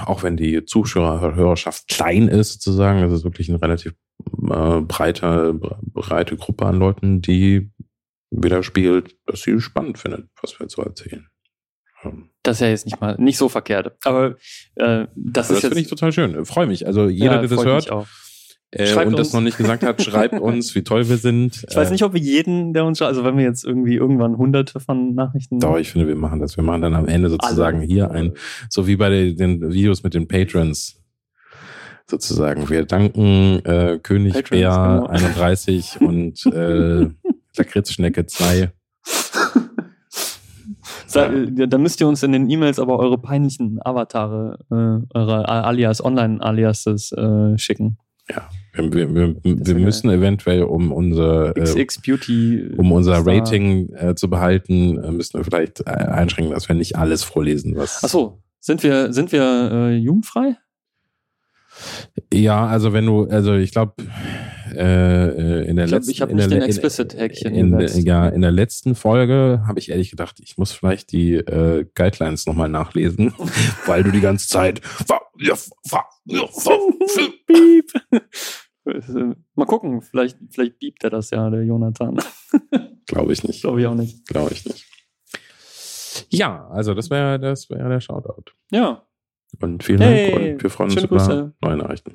[0.06, 3.94] auch wenn die Zuschauerhörerschaft klein ist, sozusagen, das ist wirklich eine relativ
[4.50, 7.70] äh, breite, breite Gruppe an Leuten, die
[8.30, 11.28] widerspiegelt, dass sie spannend findet, was wir so erzählen.
[12.42, 13.96] Das ist ja jetzt nicht mal nicht so verkehrt.
[14.04, 14.36] Aber
[14.74, 16.44] äh, das Aber ist das finde ich total schön.
[16.44, 16.86] Freue mich.
[16.86, 17.90] Also jeder, ja, der das hört
[18.74, 21.64] äh, und das noch nicht gesagt hat, schreibt uns, wie toll wir sind.
[21.68, 24.36] Ich weiß nicht, ob wir jeden, der uns schreibt, also wenn wir jetzt irgendwie irgendwann
[24.36, 25.60] hunderte von Nachrichten.
[25.60, 26.56] Doch, ich finde, wir machen das.
[26.56, 27.86] Wir machen dann am Ende sozusagen Alle.
[27.86, 28.32] hier ein,
[28.68, 31.00] so wie bei den Videos mit den Patrons
[32.06, 32.68] sozusagen.
[32.68, 35.06] Wir danken äh, König Patrons, Bär genau.
[35.06, 37.08] 31 und äh,
[37.56, 38.72] Lakritzschnecke 2
[41.14, 45.48] da, äh, da müsst ihr uns in den E-Mails aber eure peinlichen Avatare, äh, eure
[45.48, 47.98] Alias, Online-Aliases äh, schicken.
[48.28, 50.18] Ja, wir, wir, wir müssen geil.
[50.18, 53.26] eventuell, um unser, äh, Beauty um unser Star.
[53.26, 57.76] Rating äh, zu behalten, äh, müssen wir vielleicht äh, einschränken, dass wir nicht alles vorlesen,
[57.76, 58.02] was.
[58.02, 60.56] Ach so, sind wir, sind wir äh, jugendfrei?
[62.32, 63.94] Ja, also wenn du, also ich glaube,
[64.74, 67.54] äh, in der letzten, ich habe nicht der, den Explicit-Häkchen.
[67.54, 71.34] In, in, ja, in der letzten Folge habe ich ehrlich gedacht, ich muss vielleicht die
[71.34, 73.34] äh, Guidelines nochmal nachlesen,
[73.86, 74.80] weil du die ganze Zeit
[77.46, 77.92] Piep.
[79.54, 82.18] Mal gucken, vielleicht, vielleicht biebt er das ja, der Jonathan.
[83.06, 83.62] Glaube ich nicht.
[83.62, 84.26] Glaube ich auch nicht.
[84.26, 84.86] Glaube ich nicht.
[86.30, 88.52] Ja, also das wäre das wäre der Shoutout.
[88.70, 89.02] Ja.
[89.60, 92.14] Und vielen hey, Dank und wir freuen uns über neue Nachrichten.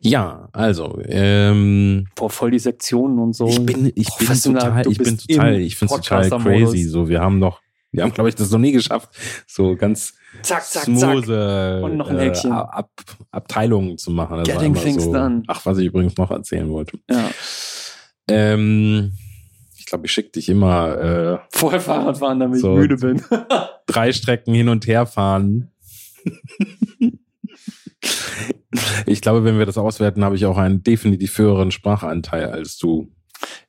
[0.00, 3.46] Ja, also ähm, Boah, voll die Sektionen und so.
[3.46, 6.82] Ich bin, ich bin total, ich bin total, ich finde total crazy.
[6.84, 7.60] So, wir haben noch,
[7.92, 9.10] wir haben, glaube ich, das noch nie geschafft,
[9.46, 11.82] so ganz zack, zack, smooth, zack.
[11.82, 12.50] und noch ein Häkchen.
[12.50, 12.90] Äh, Ab,
[13.30, 14.38] Abteilungen zu machen.
[14.38, 15.42] Das Getting things so, done.
[15.46, 16.98] Ach, was ich übrigens noch erzählen wollte.
[17.10, 17.30] Ja.
[18.28, 19.12] Ähm,
[19.76, 23.22] ich glaube, ich schicke dich immer äh, vorher Fahrrad fahren, damit so ich müde bin.
[23.86, 25.70] drei Strecken hin und her fahren.
[29.06, 33.10] Ich glaube, wenn wir das auswerten, habe ich auch einen definitiv höheren Sprachanteil als du.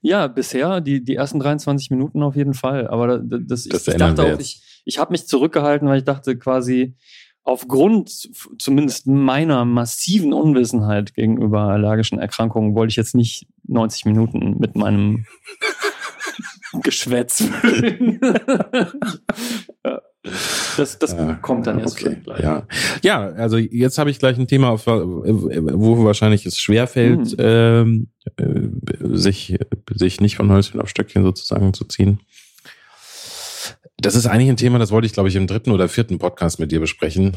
[0.01, 2.87] Ja, bisher die, die ersten 23 Minuten auf jeden Fall.
[2.87, 6.37] Aber das, das, das ich, dachte auch, ich, ich habe mich zurückgehalten, weil ich dachte
[6.37, 6.95] quasi,
[7.43, 8.09] aufgrund
[8.59, 15.25] zumindest meiner massiven Unwissenheit gegenüber allergischen Erkrankungen wollte ich jetzt nicht 90 Minuten mit meinem
[16.73, 18.19] Geschwätz füllen.
[19.85, 20.01] ja.
[20.77, 22.17] Das, das ja, kommt dann erst okay.
[22.23, 22.41] gleich.
[22.41, 22.67] Ja.
[23.03, 28.07] ja, also jetzt habe ich gleich ein Thema, wo wahrscheinlich es schwerfällt, mhm.
[28.37, 29.57] äh, sich,
[29.93, 32.19] sich nicht von Häuschen auf Stöckchen sozusagen zu ziehen.
[33.97, 36.59] Das ist eigentlich ein Thema, das wollte ich, glaube ich, im dritten oder vierten Podcast
[36.59, 37.35] mit dir besprechen.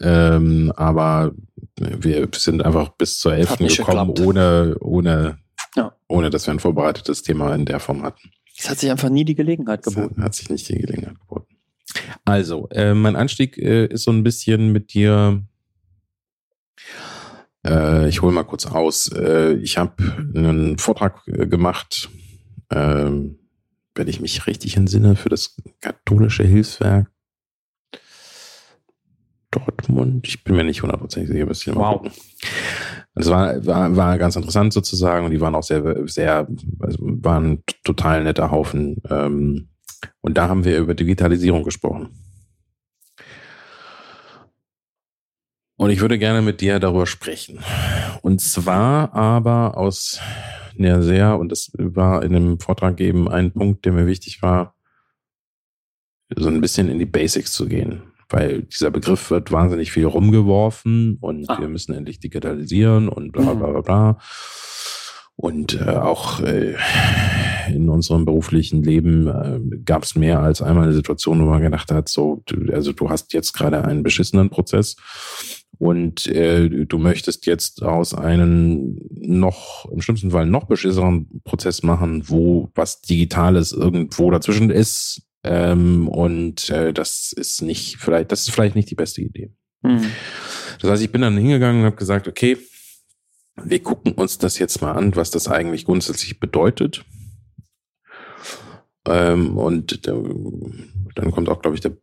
[0.00, 1.32] Ähm, aber
[1.78, 4.20] wir sind einfach bis zur elften gekommen, geklappt.
[4.20, 5.38] ohne, ohne,
[5.76, 5.94] ja.
[6.08, 8.30] ohne dass wir ein vorbereitetes Thema in der Form hatten.
[8.62, 10.14] Es hat sich einfach nie die Gelegenheit geboten.
[10.18, 11.56] Es hat sich nicht die Gelegenheit geboten.
[12.24, 15.42] Also, äh, mein Anstieg äh, ist so ein bisschen mit dir.
[17.66, 19.08] Äh, ich hole mal kurz aus.
[19.08, 20.00] Äh, ich habe
[20.32, 22.08] einen Vortrag äh, gemacht,
[22.70, 23.40] ähm,
[23.96, 27.10] wenn ich mich richtig entsinne, für das katholische Hilfswerk
[29.50, 30.26] Dortmund.
[30.28, 32.00] Ich bin mir nicht hundertprozentig sicher, was ich wow.
[33.14, 36.48] Das war, war, war ganz interessant sozusagen und die waren auch sehr, sehr,
[36.80, 39.02] also waren total netter Haufen.
[39.10, 39.68] Ähm,
[40.20, 42.10] und da haben wir über Digitalisierung gesprochen.
[45.76, 47.58] Und ich würde gerne mit dir darüber sprechen.
[48.22, 50.20] Und zwar aber aus
[50.78, 54.74] einer sehr, und das war in dem Vortrag eben ein Punkt, der mir wichtig war,
[56.34, 58.11] so ein bisschen in die Basics zu gehen.
[58.32, 61.60] Weil dieser Begriff wird wahnsinnig viel rumgeworfen und ah.
[61.60, 64.18] wir müssen endlich digitalisieren und bla bla bla bla.
[65.36, 66.74] Und äh, auch äh,
[67.68, 71.90] in unserem beruflichen Leben äh, gab es mehr als einmal eine Situation, wo man gedacht
[71.90, 74.96] hat, so, du, also du hast jetzt gerade einen beschissenen Prozess
[75.78, 82.22] und äh, du möchtest jetzt aus einem noch, im schlimmsten Fall noch beschisseren Prozess machen,
[82.28, 85.22] wo was Digitales irgendwo dazwischen ist.
[85.44, 89.52] Ähm, und äh, das ist nicht vielleicht, das ist vielleicht nicht die beste Idee.
[89.82, 90.10] Mhm.
[90.80, 92.58] Das heißt, ich bin dann hingegangen und habe gesagt, okay,
[93.62, 97.04] wir gucken uns das jetzt mal an, was das eigentlich grundsätzlich bedeutet.
[99.06, 100.12] Ähm, und äh,
[101.14, 101.96] dann kommt auch, glaube ich, der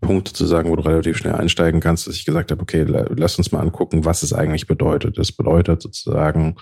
[0.00, 3.36] Punkt zu sagen, wo du relativ schnell einsteigen kannst, dass ich gesagt habe, okay, lass
[3.36, 5.18] uns mal angucken, was es eigentlich bedeutet.
[5.18, 6.56] Das bedeutet sozusagen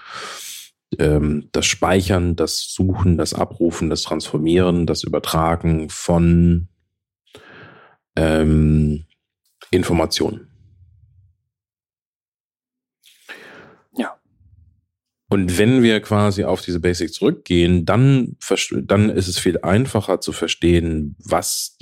[0.99, 6.69] ähm, das Speichern, das Suchen, das Abrufen, das Transformieren, das Übertragen von
[8.17, 9.05] ähm,
[9.71, 10.49] Informationen.
[15.29, 18.37] Und wenn wir quasi auf diese Basics zurückgehen, dann,
[18.83, 21.79] dann ist es viel einfacher zu verstehen, was,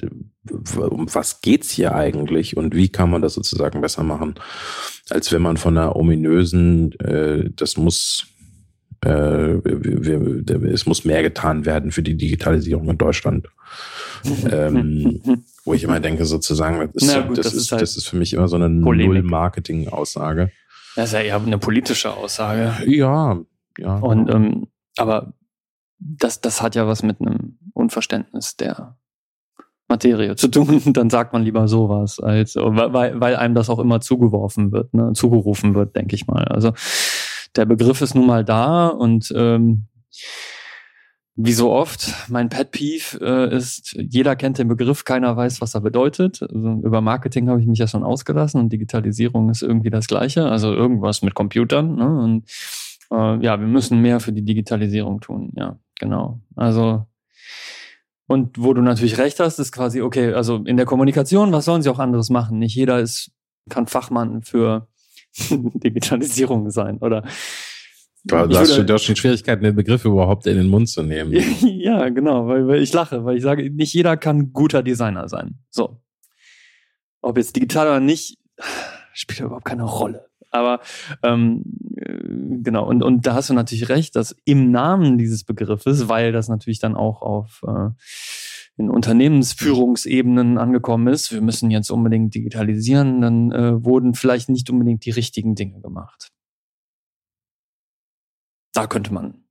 [0.77, 4.35] um was geht's hier eigentlich und wie kann man das sozusagen besser machen,
[5.11, 8.29] als wenn man von einer ominösen, äh, das muss,
[9.05, 13.49] wir, wir, es muss mehr getan werden für die Digitalisierung in Deutschland.
[14.51, 15.21] ähm,
[15.65, 18.17] wo ich immer denke, sozusagen, das, ist, gut, das, das, ist, halt das ist für
[18.17, 20.51] mich immer so eine Null-Marketing-Aussage.
[20.97, 22.75] Das ist ja eher eine politische Aussage.
[22.87, 23.41] Ja,
[23.79, 23.97] ja.
[23.99, 25.33] Und ähm, aber
[25.99, 28.97] das, das hat ja was mit einem Unverständnis der
[29.89, 30.83] Materie zu tun.
[30.93, 35.13] Dann sagt man lieber sowas, als weil, weil einem das auch immer zugeworfen wird, ne,
[35.15, 36.45] zugerufen wird, denke ich mal.
[36.45, 36.73] Also
[37.57, 39.87] der Begriff ist nun mal da und ähm,
[41.37, 45.75] wie so oft, mein Pet Peeve äh, ist, jeder kennt den Begriff, keiner weiß, was
[45.75, 46.43] er bedeutet.
[46.43, 50.47] Also über Marketing habe ich mich ja schon ausgelassen und Digitalisierung ist irgendwie das Gleiche,
[50.47, 51.97] also irgendwas mit Computern.
[51.97, 52.07] Ne?
[52.07, 52.45] Und
[53.11, 55.53] äh, ja, wir müssen mehr für die Digitalisierung tun.
[55.57, 56.41] Ja, genau.
[56.55, 57.05] Also
[58.27, 61.83] und wo du natürlich recht hast, ist quasi, okay, also in der Kommunikation, was sollen
[61.83, 62.59] sie auch anderes machen?
[62.59, 63.33] Nicht jeder ist,
[63.69, 64.89] kann Fachmann für
[65.49, 67.25] Digitalisierung sein, oder?
[68.27, 71.33] Du, hast, würde, du hast schon Schwierigkeiten, den Begriff überhaupt in den Mund zu nehmen.
[71.61, 75.59] ja, genau, weil, weil ich lache, weil ich sage, nicht jeder kann guter Designer sein.
[75.69, 76.01] So.
[77.21, 78.39] Ob jetzt digital oder nicht,
[79.13, 80.27] spielt überhaupt keine Rolle.
[80.51, 80.81] Aber
[81.23, 81.65] ähm,
[81.97, 82.17] äh,
[82.63, 86.49] genau, und, und da hast du natürlich recht, dass im Namen dieses Begriffes, weil das
[86.49, 87.91] natürlich dann auch auf äh,
[88.77, 95.05] in Unternehmensführungsebenen angekommen ist, wir müssen jetzt unbedingt digitalisieren, dann äh, wurden vielleicht nicht unbedingt
[95.05, 96.33] die richtigen Dinge gemacht.
[98.73, 99.44] Da könnte man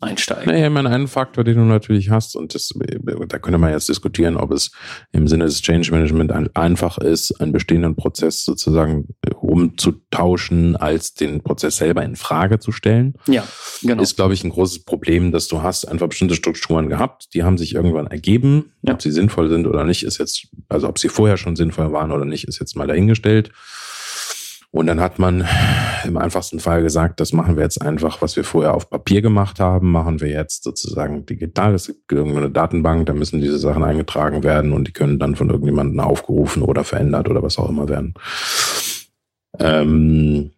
[0.00, 0.52] einsteigen.
[0.52, 2.70] Naja, ich meine, einen Faktor, den du natürlich hast, und das,
[3.28, 4.70] da könnte man jetzt diskutieren, ob es
[5.12, 9.08] im Sinne des Change Management einfach ist, einen bestehenden Prozess sozusagen
[9.40, 13.14] umzutauschen, als den Prozess selber in Frage zu stellen.
[13.26, 13.46] Ja,
[13.82, 14.02] genau.
[14.02, 17.56] Ist, glaube ich, ein großes Problem, dass du hast einfach bestimmte Strukturen gehabt, die haben
[17.56, 18.72] sich irgendwann ergeben.
[18.82, 18.94] Ja.
[18.94, 22.12] Ob sie sinnvoll sind oder nicht, ist jetzt, also ob sie vorher schon sinnvoll waren
[22.12, 23.50] oder nicht, ist jetzt mal dahingestellt.
[24.70, 25.46] Und dann hat man
[26.04, 29.60] im einfachsten Fall gesagt, das machen wir jetzt einfach, was wir vorher auf Papier gemacht
[29.60, 31.74] haben, machen wir jetzt sozusagen digital.
[31.74, 35.50] Es gibt irgendeine Datenbank, da müssen diese Sachen eingetragen werden und die können dann von
[35.50, 38.14] irgendjemandem aufgerufen oder verändert oder was auch immer werden.
[39.58, 40.50] Ähm,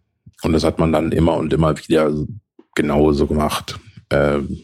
[0.43, 2.13] und das hat man dann immer und immer wieder
[2.75, 3.79] genauso gemacht.
[4.11, 4.59] Ähm,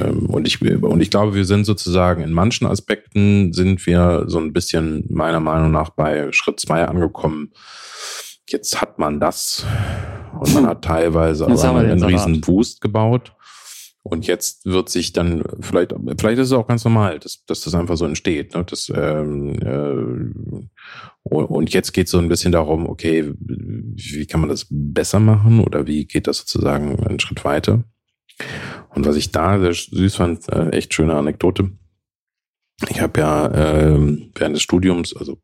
[0.00, 4.38] ähm, und ich, und ich glaube, wir sind sozusagen in manchen Aspekten sind wir so
[4.38, 7.52] ein bisschen meiner Meinung nach bei Schritt zwei angekommen
[8.52, 9.66] jetzt hat man das
[10.38, 13.34] und man hat teilweise einen, einen riesen Boost gebaut.
[14.04, 17.74] Und jetzt wird sich dann, vielleicht, vielleicht ist es auch ganz normal, dass, dass das
[17.76, 18.52] einfach so entsteht.
[18.52, 18.64] Ne?
[18.68, 20.66] Das, ähm, äh,
[21.22, 25.60] und jetzt geht es so ein bisschen darum, okay, wie kann man das besser machen
[25.60, 27.84] oder wie geht das sozusagen einen Schritt weiter?
[28.90, 31.70] Und was ich da sehr süß fand, äh, echt schöne Anekdote,
[32.88, 35.38] ich habe ja äh, während des Studiums, also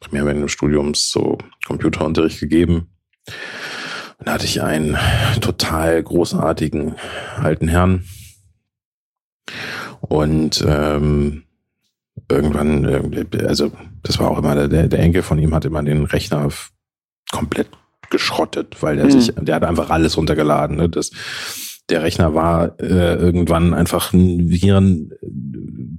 [0.00, 2.90] primär während des Studiums, so Computerunterricht gegeben.
[4.18, 4.96] Und da hatte ich einen
[5.40, 6.94] total großartigen
[7.36, 8.04] alten Herrn.
[10.00, 11.44] Und ähm,
[12.30, 13.72] irgendwann, äh, also
[14.02, 16.48] das war auch immer, der, der Enkel von ihm hat immer den Rechner
[17.30, 17.68] komplett
[18.10, 19.10] geschrottet, weil der mhm.
[19.10, 20.76] sich, der hat einfach alles runtergeladen.
[20.76, 20.88] Ne?
[20.88, 21.10] Das,
[21.90, 25.12] der Rechner war äh, irgendwann einfach ein Viren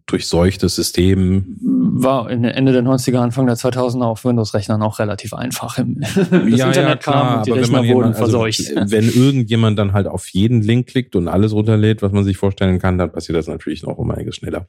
[0.07, 1.57] durchseuchtes System.
[1.61, 5.77] War Ende der 90er, Anfang der 2000er auf Windows-Rechnern auch relativ einfach.
[5.77, 8.73] Im das ja, Internet ja, klar, kam und die Rechner wurden jemand, also verseucht.
[8.87, 12.79] wenn irgendjemand dann halt auf jeden Link klickt und alles runterlädt, was man sich vorstellen
[12.79, 14.67] kann, dann passiert das natürlich noch um einiges schneller.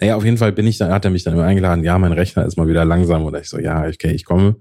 [0.00, 2.12] Naja, auf jeden Fall bin ich dann, hat er mich dann immer eingeladen, ja, mein
[2.12, 4.56] Rechner ist mal wieder langsam oder ich so, ja, okay, ich komme.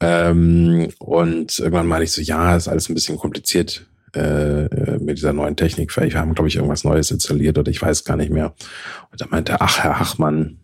[0.00, 5.32] Ähm, und irgendwann meinte ich so, ja, ist alles ein bisschen kompliziert äh, mit dieser
[5.32, 5.92] neuen Technik.
[5.92, 8.54] Vielleicht haben, glaube ich, irgendwas Neues installiert oder ich weiß gar nicht mehr.
[9.10, 10.60] Und da meinte, ach, Herr Hachmann,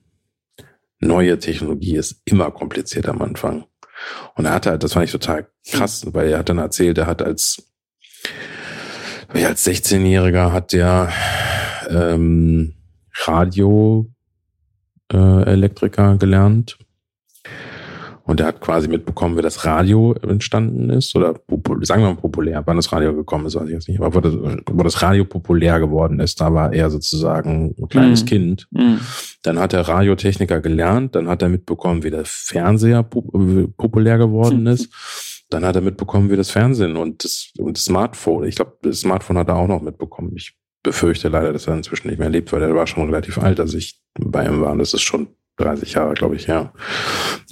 [1.01, 3.65] neue Technologie ist immer kompliziert am Anfang.
[4.35, 7.07] Und er hatte halt, das fand ich total krass, weil er hat dann erzählt, er
[7.07, 7.73] hat als,
[9.33, 11.13] als 16-Jähriger hat der
[11.89, 12.75] ähm,
[13.25, 14.11] Radio
[15.13, 16.79] äh, Elektriker gelernt
[18.27, 21.35] und er hat quasi mitbekommen, wie das Radio entstanden ist oder
[21.83, 24.21] sagen wir mal populär, wann das Radio gekommen ist, weiß ich jetzt nicht, aber wo
[24.21, 28.27] das, wo das Radio populär geworden ist, da war er sozusagen ein kleines mm.
[28.27, 28.67] Kind.
[28.73, 28.97] Mm.
[29.43, 34.93] Dann hat er Radiotechniker gelernt, dann hat er mitbekommen, wie der Fernseher populär geworden ist.
[35.49, 39.01] Dann hat er mitbekommen, wie das Fernsehen und das, und das Smartphone, ich glaube, das
[39.01, 40.33] Smartphone hat er auch noch mitbekommen.
[40.35, 43.61] Ich befürchte leider, dass er inzwischen nicht mehr lebt, weil er war schon relativ alt,
[43.61, 44.73] als ich bei ihm war.
[44.73, 46.73] Und das ist schon 30 Jahre, glaube ich, ja.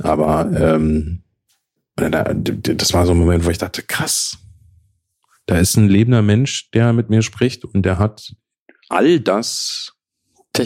[0.01, 1.23] Aber ähm,
[1.97, 4.39] das war so ein Moment, wo ich dachte, krass,
[5.47, 8.35] da ist ein lebender Mensch, der mit mir spricht und der hat
[8.89, 9.93] all das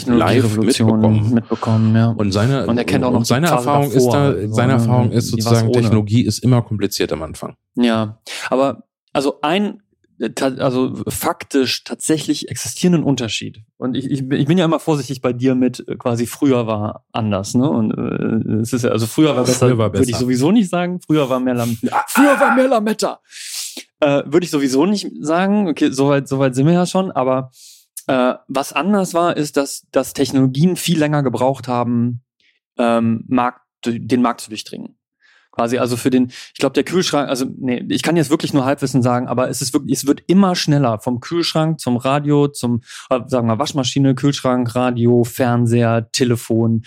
[0.07, 1.35] live mitbekommen.
[1.35, 2.09] mitbekommen ja.
[2.11, 5.11] Und seine, und er kennt auch noch seine Erfahrung davor, ist da, also, seine Erfahrung
[5.13, 7.57] ist sozusagen, Technologie ist immer kompliziert am Anfang.
[7.75, 8.21] Ja,
[8.51, 9.83] aber also ein
[10.41, 13.63] also faktisch tatsächlich existierenden Unterschied.
[13.77, 17.05] Und ich, ich, ich bin ja immer vorsichtig bei dir mit äh, quasi früher war
[17.13, 17.69] anders, ne?
[17.69, 20.03] Und äh, es ist ja, also früher war besser, früher war besser.
[20.03, 21.01] würde ich sowieso nicht sagen.
[21.01, 22.05] Früher war mehr Lametta.
[22.09, 23.21] früher war mehr Lametta.
[24.01, 25.69] Äh, würde ich sowieso nicht sagen.
[25.69, 27.51] Okay, soweit, soweit sind wir ja schon, aber
[28.09, 32.23] äh, was anders war, ist, dass, dass Technologien viel länger gebraucht haben,
[32.77, 34.98] ähm, Markt, den Markt zu durchdringen.
[35.59, 38.65] Quasi, also für den, ich glaube, der Kühlschrank, also nee, ich kann jetzt wirklich nur
[38.65, 42.83] Halbwissen sagen, aber es ist wirklich, es wird immer schneller vom Kühlschrank zum Radio, zum,
[43.11, 46.83] äh, sagen wir, Waschmaschine, Kühlschrank, Radio, Fernseher, Telefon,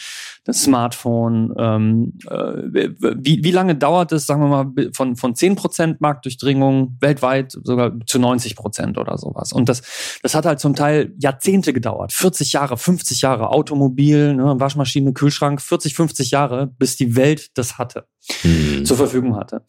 [0.46, 1.54] das Smartphone.
[1.58, 2.88] Ähm, äh,
[3.20, 8.20] wie, wie lange dauert es, sagen wir mal, von, von 10% Marktdurchdringung weltweit sogar zu
[8.20, 9.52] 90% oder sowas?
[9.52, 9.82] Und das,
[10.24, 15.62] das hat halt zum Teil Jahrzehnte gedauert, 40 Jahre, 50 Jahre, Automobil, ne, Waschmaschine, Kühlschrank,
[15.62, 18.06] 40, 50 Jahre, bis die Welt das hatte
[18.44, 18.86] mhm.
[18.86, 19.64] zur Verfügung hatte.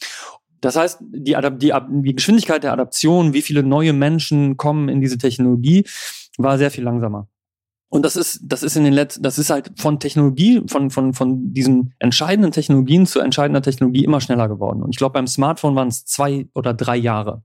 [0.60, 5.18] Das heißt, die, die, die Geschwindigkeit der Adaption, wie viele neue Menschen kommen in diese
[5.18, 5.84] Technologie,
[6.38, 7.28] war sehr viel langsamer.
[7.88, 11.12] Und das ist, das ist in den letzten, das ist halt von Technologie, von, von,
[11.12, 14.82] von diesen entscheidenden Technologien zu entscheidender Technologie immer schneller geworden.
[14.82, 17.42] Und ich glaube, beim Smartphone waren es zwei oder drei Jahre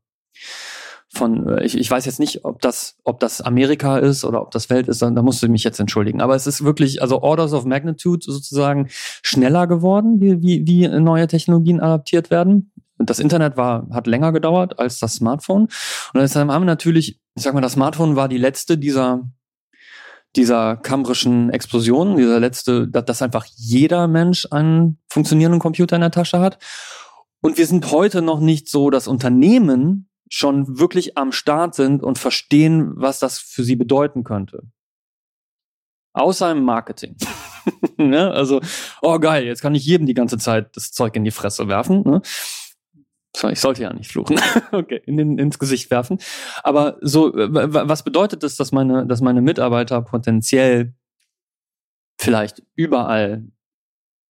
[1.09, 4.51] von, äh, ich, ich weiß jetzt nicht, ob das, ob das Amerika ist oder ob
[4.51, 6.21] das Welt ist, da musst du mich jetzt entschuldigen.
[6.21, 11.27] Aber es ist wirklich, also Orders of Magnitude sozusagen schneller geworden, wie, wie, wie neue
[11.27, 12.71] Technologien adaptiert werden.
[12.99, 15.63] Das Internet war, hat länger gedauert als das Smartphone.
[16.13, 19.29] Und deshalb haben wir natürlich, ich sag mal, das Smartphone war die letzte dieser,
[20.35, 26.39] dieser kambrischen Explosion, dieser letzte, dass einfach jeder Mensch einen funktionierenden Computer in der Tasche
[26.39, 26.57] hat.
[27.41, 32.17] Und wir sind heute noch nicht so, dass Unternehmen schon wirklich am Start sind und
[32.17, 34.63] verstehen, was das für sie bedeuten könnte.
[36.13, 37.15] Außer im Marketing.
[37.97, 38.31] ne?
[38.31, 38.61] Also,
[39.01, 42.01] oh geil, jetzt kann ich jedem die ganze Zeit das Zeug in die Fresse werfen.
[42.03, 42.21] Ne?
[43.51, 44.39] Ich sollte ja nicht fluchen.
[44.71, 46.17] okay, in den, ins Gesicht werfen.
[46.63, 50.95] Aber so, was bedeutet das, dass meine, dass meine Mitarbeiter potenziell
[52.19, 53.47] vielleicht überall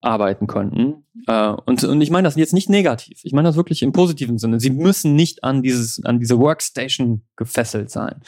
[0.07, 1.03] arbeiten könnten.
[1.27, 3.19] Äh, und, und ich meine das jetzt nicht negativ.
[3.23, 4.59] Ich meine das wirklich im positiven Sinne.
[4.59, 8.21] Sie müssen nicht an dieses, an diese Workstation gefesselt sein.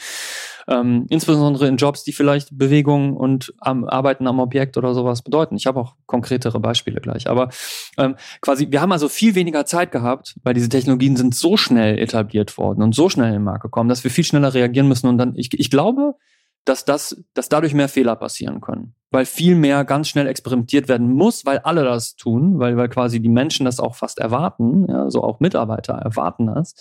[0.68, 5.56] Ähm, insbesondere in Jobs, die vielleicht Bewegung und am, Arbeiten am Objekt oder sowas bedeuten.
[5.56, 7.28] Ich habe auch konkretere Beispiele gleich.
[7.28, 7.48] Aber
[7.96, 11.98] ähm, quasi, wir haben also viel weniger Zeit gehabt, weil diese Technologien sind so schnell
[11.98, 15.08] etabliert worden und so schnell in den Markt gekommen, dass wir viel schneller reagieren müssen.
[15.08, 16.14] Und dann, ich, ich glaube,
[16.66, 18.94] dass das, dass dadurch mehr Fehler passieren können.
[19.12, 23.20] Weil viel mehr ganz schnell experimentiert werden muss, weil alle das tun, weil, weil quasi
[23.20, 26.74] die Menschen das auch fast erwarten, ja, also auch Mitarbeiter erwarten das.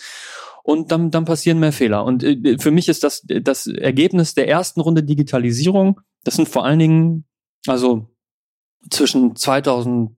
[0.62, 2.06] Und dann, dann passieren mehr Fehler.
[2.06, 6.02] Und äh, für mich ist das das Ergebnis der ersten Runde Digitalisierung.
[6.24, 7.26] Das sind vor allen Dingen,
[7.66, 8.08] also
[8.90, 10.12] zwischen 2000,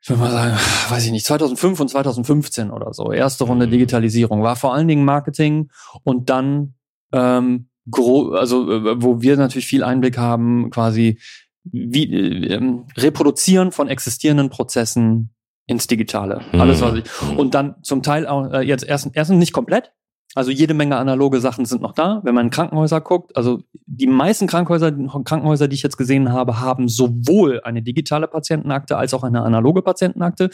[0.00, 0.56] ich würde mal sagen,
[0.88, 3.12] weiß ich nicht, 2005 und 2015 oder so.
[3.12, 3.72] Erste Runde mhm.
[3.72, 5.70] Digitalisierung war vor allen Dingen Marketing
[6.02, 6.74] und dann
[7.12, 11.18] ähm, also äh, wo wir natürlich viel Einblick haben, quasi
[11.64, 15.30] wie äh, ähm, Reproduzieren von existierenden Prozessen
[15.66, 16.42] ins Digitale.
[16.52, 17.04] Alles was ich.
[17.22, 17.38] Mhm.
[17.38, 19.92] Und dann zum Teil auch äh, jetzt erst, erstens nicht komplett.
[20.34, 22.22] Also jede Menge analoge Sachen sind noch da.
[22.24, 24.90] Wenn man in Krankenhäuser guckt, also die meisten Krankenhäuser,
[25.24, 29.82] Krankenhäuser, die ich jetzt gesehen habe, haben sowohl eine digitale Patientenakte als auch eine analoge
[29.82, 30.48] Patientenakte.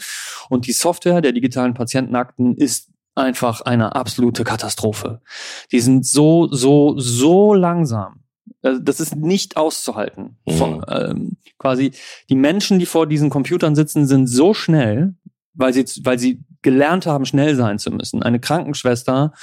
[0.49, 5.21] Und die Software der digitalen Patientenakten ist einfach eine absolute Katastrophe.
[5.71, 8.23] Die sind so, so, so langsam.
[8.61, 10.37] Also, das ist nicht auszuhalten.
[10.45, 10.51] Mhm.
[10.51, 11.91] Von, ähm, quasi
[12.29, 15.15] die Menschen, die vor diesen Computern sitzen, sind so schnell,
[15.53, 18.23] weil sie, weil sie gelernt haben, schnell sein zu müssen.
[18.23, 19.33] Eine Krankenschwester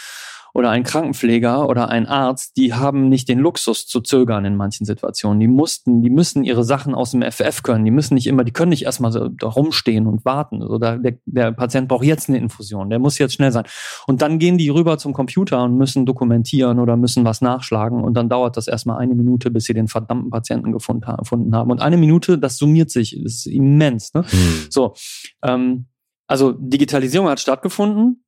[0.57, 4.87] oder ein Krankenpfleger oder ein Arzt, die haben nicht den Luxus zu zögern in manchen
[4.87, 5.39] Situationen.
[5.39, 7.85] Die mussten, die müssen ihre Sachen aus dem FF können.
[7.85, 10.63] Die müssen nicht immer, die können nicht erstmal so da rumstehen und warten.
[10.63, 13.65] Also der, der Patient braucht jetzt eine Infusion, der muss jetzt schnell sein.
[14.07, 18.15] Und dann gehen die rüber zum Computer und müssen dokumentieren oder müssen was nachschlagen und
[18.15, 21.71] dann dauert das erstmal eine Minute, bis sie den verdammten Patienten gefunden haben.
[21.71, 24.15] Und eine Minute, das summiert sich, das ist immens.
[24.15, 24.25] Ne?
[24.27, 24.67] Hm.
[24.71, 24.95] So,
[25.43, 25.85] ähm,
[26.27, 28.23] also Digitalisierung hat stattgefunden.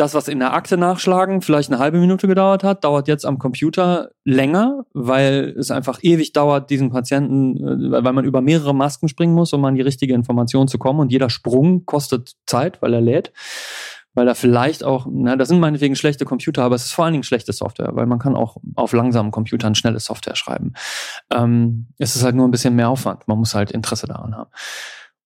[0.00, 3.38] Das, was in der Akte nachschlagen vielleicht eine halbe Minute gedauert hat, dauert jetzt am
[3.38, 9.08] Computer länger, weil es einfach ewig dauert, diesen Patienten, äh, weil man über mehrere Masken
[9.08, 11.00] springen muss, um an die richtige Information zu kommen.
[11.00, 13.32] Und jeder Sprung kostet Zeit, weil er lädt
[14.14, 17.12] weil da vielleicht auch, na, das sind meinetwegen schlechte Computer, aber es ist vor allen
[17.12, 20.72] Dingen schlechte Software, weil man kann auch auf langsamen Computern schnelle Software schreiben.
[21.32, 23.28] Ähm, es ist halt nur ein bisschen mehr Aufwand.
[23.28, 24.50] Man muss halt Interesse daran haben.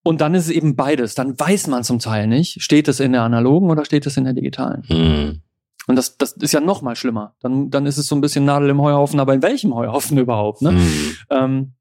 [0.05, 1.15] Und dann ist es eben beides.
[1.15, 4.25] Dann weiß man zum Teil nicht, steht es in der analogen oder steht es in
[4.25, 4.85] der digitalen.
[4.89, 5.41] Mhm.
[5.87, 7.35] Und das, das ist ja noch mal schlimmer.
[7.41, 10.63] Dann, dann ist es so ein bisschen Nadel im Heuhaufen, aber in welchem Heuhaufen überhaupt?
[10.63, 10.73] Ne?
[10.73, 11.17] Mhm.
[11.31, 11.73] Ähm,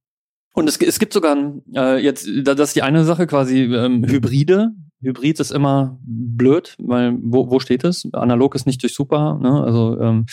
[0.53, 1.36] und es, es gibt sogar
[1.76, 4.71] äh, jetzt, das ist die eine Sache, quasi ähm, Hybride,
[5.03, 8.07] Hybrid ist immer blöd, weil wo, wo steht es?
[8.13, 9.37] Analog ist nicht durch super.
[9.41, 9.63] Ne?
[9.63, 10.25] Also ähm,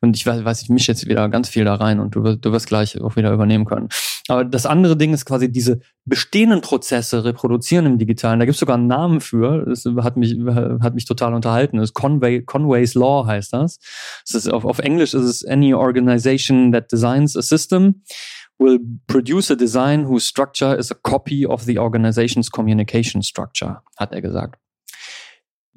[0.00, 2.52] und ich weiß, weiß, ich mische jetzt wieder ganz viel da rein und du, du
[2.52, 3.88] wirst gleich auch wieder übernehmen können.
[4.28, 8.40] Aber das andere Ding ist quasi diese bestehenden Prozesse reproduzieren im Digitalen.
[8.40, 9.64] Da gibt es sogar einen Namen für.
[9.66, 10.36] Das hat mich
[10.80, 11.78] hat mich total unterhalten.
[11.78, 13.78] Das Conway, Conway's Law heißt das.
[14.26, 18.02] das ist auf, auf Englisch ist es Any Organization that designs a system
[18.58, 24.12] will produce a design whose structure is a copy of the organization's communication structure, hat
[24.12, 24.58] er gesagt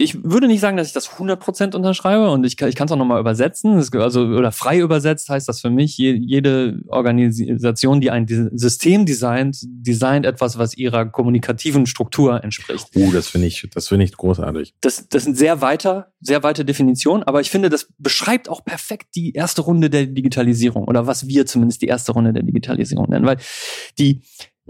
[0.01, 2.91] ich würde nicht sagen, dass ich das 100% unterschreibe und ich kann ich kann es
[2.93, 3.83] auch nochmal übersetzen.
[3.95, 10.25] Also, oder frei übersetzt heißt das für mich, jede Organisation, die ein System designt, designt
[10.25, 12.87] etwas, was ihrer kommunikativen Struktur entspricht.
[12.95, 14.73] Uh, das finde ich, das finde ich großartig.
[14.79, 18.63] Das, das ist eine sehr weiter, sehr weite Definition, aber ich finde, das beschreibt auch
[18.63, 23.09] perfekt die erste Runde der Digitalisierung oder was wir zumindest die erste Runde der Digitalisierung
[23.09, 23.37] nennen, weil
[23.97, 24.21] die,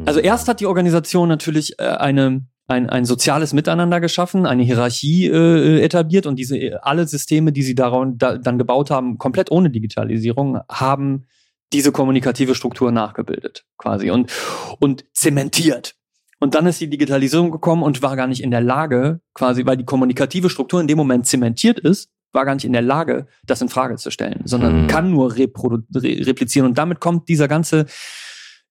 [0.07, 0.25] also mhm.
[0.25, 5.81] erst hat die Organisation natürlich äh, eine ein, ein soziales Miteinander geschaffen, eine Hierarchie äh,
[5.81, 10.59] etabliert und diese alle Systeme, die sie daran, da, dann gebaut haben, komplett ohne Digitalisierung,
[10.69, 11.25] haben
[11.73, 14.31] diese kommunikative Struktur nachgebildet quasi und
[14.79, 15.95] und zementiert.
[16.39, 19.75] Und dann ist die Digitalisierung gekommen und war gar nicht in der Lage, quasi, weil
[19.75, 23.61] die kommunikative Struktur in dem Moment zementiert ist, war gar nicht in der Lage, das
[23.61, 24.87] in Frage zu stellen, sondern mhm.
[24.87, 26.67] kann nur reprodu re replizieren.
[26.67, 27.87] Und damit kommt dieser ganze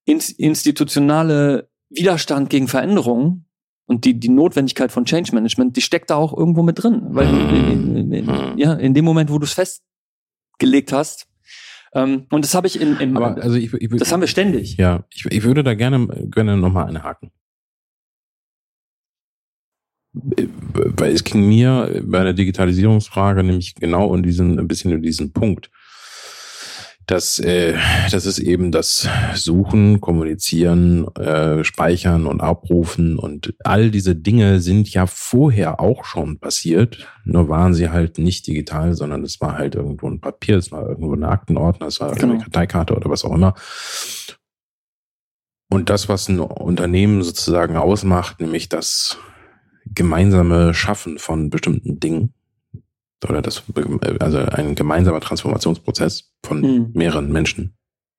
[0.05, 3.48] institutionale Widerstand gegen Veränderungen,
[3.89, 7.01] und die, die Notwendigkeit von Change Management, die steckt da auch irgendwo mit drin.
[7.09, 8.53] Weil in, in, in, mhm.
[8.55, 11.27] ja, in dem Moment, wo du es festgelegt hast,
[11.93, 14.77] ähm, und das habe ich in, im, Aber also ich, ich, das haben wir ständig.
[14.77, 17.31] Ja, ich, ich würde da gerne, gerne nochmal einhaken.
[20.13, 25.33] Weil es ging mir bei der Digitalisierungsfrage nämlich genau in diesen, ein bisschen in diesen
[25.33, 25.71] Punkt
[27.09, 27.75] dass äh,
[28.11, 34.93] das ist eben das Suchen, Kommunizieren, äh, Speichern und Abrufen und all diese Dinge sind
[34.93, 37.07] ja vorher auch schon passiert.
[37.25, 40.87] Nur waren sie halt nicht digital, sondern es war halt irgendwo ein Papier, es war
[40.87, 42.33] irgendwo ein Aktenordner, es war genau.
[42.33, 43.55] eine Karteikarte oder was auch immer.
[45.71, 49.17] Und das, was ein Unternehmen sozusagen ausmacht, nämlich das
[49.85, 52.35] gemeinsame Schaffen von bestimmten Dingen,
[53.27, 53.63] oder das,
[54.19, 56.91] also ein gemeinsamer Transformationsprozess von mhm.
[56.93, 57.73] mehreren Menschen,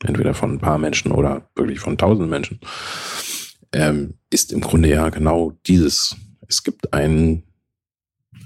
[0.05, 2.61] entweder von ein paar Menschen oder wirklich von tausend Menschen,
[3.73, 6.17] ähm, ist im Grunde ja genau dieses.
[6.49, 7.45] Es gibt ein,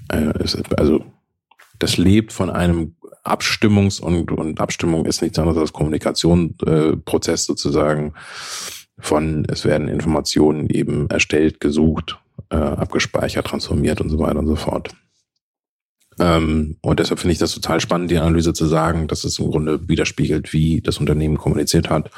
[0.09, 0.33] äh,
[0.77, 1.03] also
[1.79, 8.13] das lebt von einem Abstimmungs- und, und Abstimmung ist nichts anderes als Kommunikationsprozess äh, sozusagen
[8.99, 14.55] von, es werden Informationen eben erstellt, gesucht, äh, abgespeichert, transformiert und so weiter und so
[14.55, 14.95] fort.
[16.19, 19.51] Ähm, und deshalb finde ich das total spannend, die Analyse zu sagen, dass es im
[19.51, 22.09] Grunde widerspiegelt, wie das Unternehmen kommuniziert hat.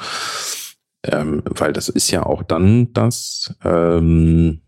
[1.04, 4.60] Ähm, weil das ist ja auch dann das, ähm,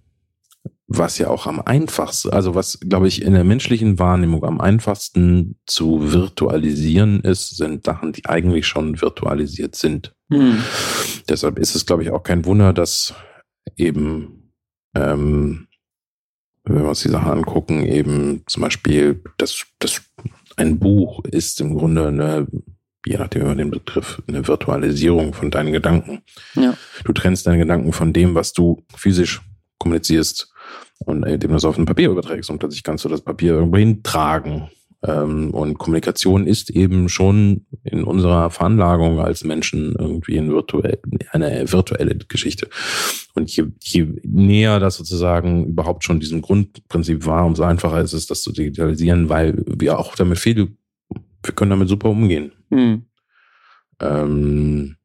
[0.93, 5.57] was ja auch am einfachsten, also was, glaube ich, in der menschlichen Wahrnehmung am einfachsten
[5.66, 10.12] zu virtualisieren ist, sind Sachen, die eigentlich schon virtualisiert sind.
[10.28, 10.64] Mhm.
[11.28, 13.14] Deshalb ist es, glaube ich, auch kein Wunder, dass
[13.76, 14.53] eben
[14.97, 15.68] ähm,
[16.64, 20.02] wenn wir uns die Sachen angucken, eben zum Beispiel, dass das
[20.56, 22.46] ein Buch ist im Grunde eine,
[23.06, 26.22] je nachdem über den Begriff, eine Virtualisierung von deinen Gedanken.
[26.54, 26.76] Ja.
[27.04, 29.40] Du trennst deine Gedanken von dem, was du physisch
[29.78, 30.52] kommunizierst
[30.98, 33.78] und indem du es auf ein Papier überträgst und plötzlich kannst du das Papier irgendwo
[33.78, 34.68] hintragen
[35.03, 40.98] und Kommunikation ist eben schon in unserer Veranlagung als Menschen irgendwie ein virtuell,
[41.30, 42.68] eine virtuelle Geschichte.
[43.34, 48.26] Und je, je näher das sozusagen überhaupt schon diesem Grundprinzip war, umso einfacher ist es,
[48.26, 50.76] das zu digitalisieren, weil wir auch damit viel
[51.42, 52.53] wir können damit super umgehen.
[52.70, 53.05] Hm.
[54.01, 54.96] Ähm,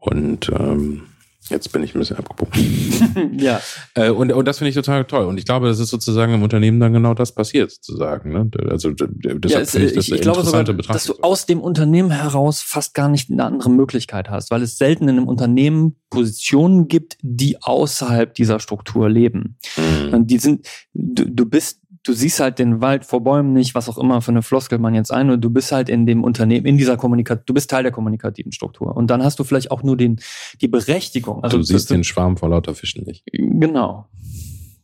[0.00, 1.02] und ähm,
[1.48, 3.38] Jetzt bin ich ein bisschen abgebogen.
[3.38, 3.60] ja.
[3.94, 5.26] Äh, und, und das finde ich total toll.
[5.26, 8.32] Und ich glaube, das ist sozusagen im Unternehmen dann genau das passiert, sozusagen.
[8.32, 8.50] Ne?
[8.68, 11.60] Also deshalb ja, es, finde ich das ich, ich glaube sogar, dass du aus dem
[11.60, 15.96] Unternehmen heraus fast gar nicht eine andere Möglichkeit hast, weil es selten in einem Unternehmen
[16.10, 19.58] Positionen gibt, die außerhalb dieser Struktur leben.
[19.76, 20.14] Mhm.
[20.14, 23.88] Und die sind, du, du bist du siehst halt den Wald vor Bäumen nicht, was
[23.88, 26.66] auch immer für eine Floskel man jetzt ein, und du bist halt in dem Unternehmen,
[26.66, 28.96] in dieser Kommunikation, du bist Teil der kommunikativen Struktur.
[28.96, 30.20] Und dann hast du vielleicht auch nur den,
[30.60, 31.42] die Berechtigung.
[31.42, 33.24] Also, du siehst den Schwarm vor lauter Fischen nicht.
[33.32, 34.08] Genau.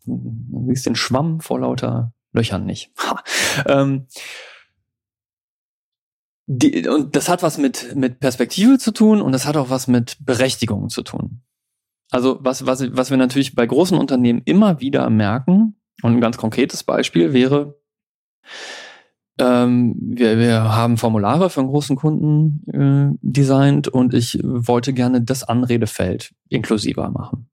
[0.05, 2.91] Du siehst den Schwamm vor lauter Löchern nicht.
[3.67, 4.07] Ähm,
[6.47, 9.89] die, und das hat was mit, mit Perspektive zu tun und das hat auch was
[9.89, 11.43] mit Berechtigung zu tun.
[12.11, 16.37] Also was, was, was wir natürlich bei großen Unternehmen immer wieder merken, und ein ganz
[16.37, 17.81] konkretes Beispiel wäre,
[19.39, 25.23] ähm, wir, wir haben Formulare für einen großen Kunden äh, designt und ich wollte gerne
[25.23, 27.49] das Anredefeld inklusiver machen.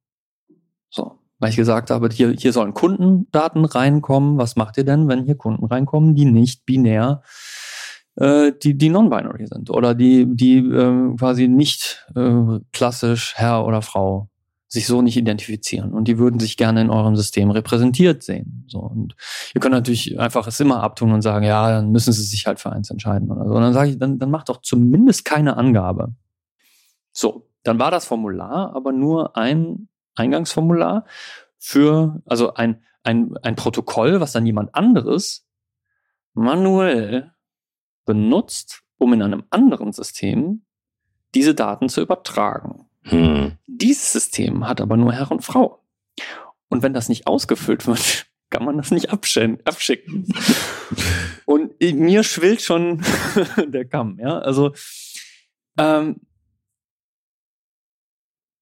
[0.90, 4.38] So, weil ich gesagt habe, hier, hier sollen Kundendaten reinkommen.
[4.38, 7.22] Was macht ihr denn, wenn hier Kunden reinkommen, die nicht binär,
[8.16, 13.82] äh, die, die non-binary sind oder die, die äh, quasi nicht äh, klassisch Herr oder
[13.82, 14.29] Frau
[14.72, 18.66] sich so nicht identifizieren und die würden sich gerne in eurem System repräsentiert sehen.
[18.68, 19.16] So und
[19.56, 22.60] ihr könnt natürlich einfach es immer abtun und sagen, ja, dann müssen sie sich halt
[22.60, 23.56] für eins entscheiden oder so.
[23.56, 26.14] Und dann sage ich, dann, dann macht doch zumindest keine Angabe.
[27.12, 31.06] So, dann war das Formular aber nur ein Eingangsformular
[31.58, 35.48] für, also ein, ein, ein Protokoll, was dann jemand anderes
[36.34, 37.32] manuell
[38.06, 40.64] benutzt, um in einem anderen System
[41.34, 42.89] diese Daten zu übertragen.
[43.04, 43.58] Hm.
[43.68, 45.84] Dieses System hat aber nur Herr und Frau.
[46.70, 50.28] Und wenn das nicht ausgefüllt wird, kann man das nicht abschicken.
[51.46, 53.04] und mir schwillt schon
[53.68, 54.40] der Kamm, ja.
[54.40, 54.74] Also
[55.78, 56.18] ähm,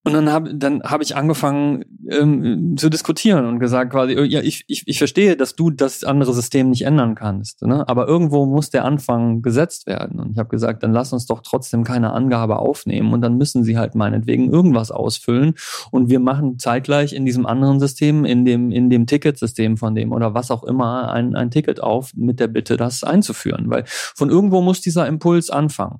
[0.07, 4.39] und dann habe dann hab ich angefangen ähm, zu diskutieren und gesagt quasi, oh, ja,
[4.39, 7.85] ich, ich, ich verstehe, dass du das andere System nicht ändern kannst, ne?
[7.89, 10.21] aber irgendwo muss der Anfang gesetzt werden.
[10.21, 13.65] Und ich habe gesagt, dann lass uns doch trotzdem keine Angabe aufnehmen und dann müssen
[13.65, 15.55] sie halt meinetwegen irgendwas ausfüllen
[15.91, 20.13] und wir machen zeitgleich in diesem anderen System, in dem, in dem Ticketsystem von dem
[20.13, 23.69] oder was auch immer, ein, ein Ticket auf mit der Bitte, das einzuführen.
[23.69, 25.99] Weil von irgendwo muss dieser Impuls anfangen.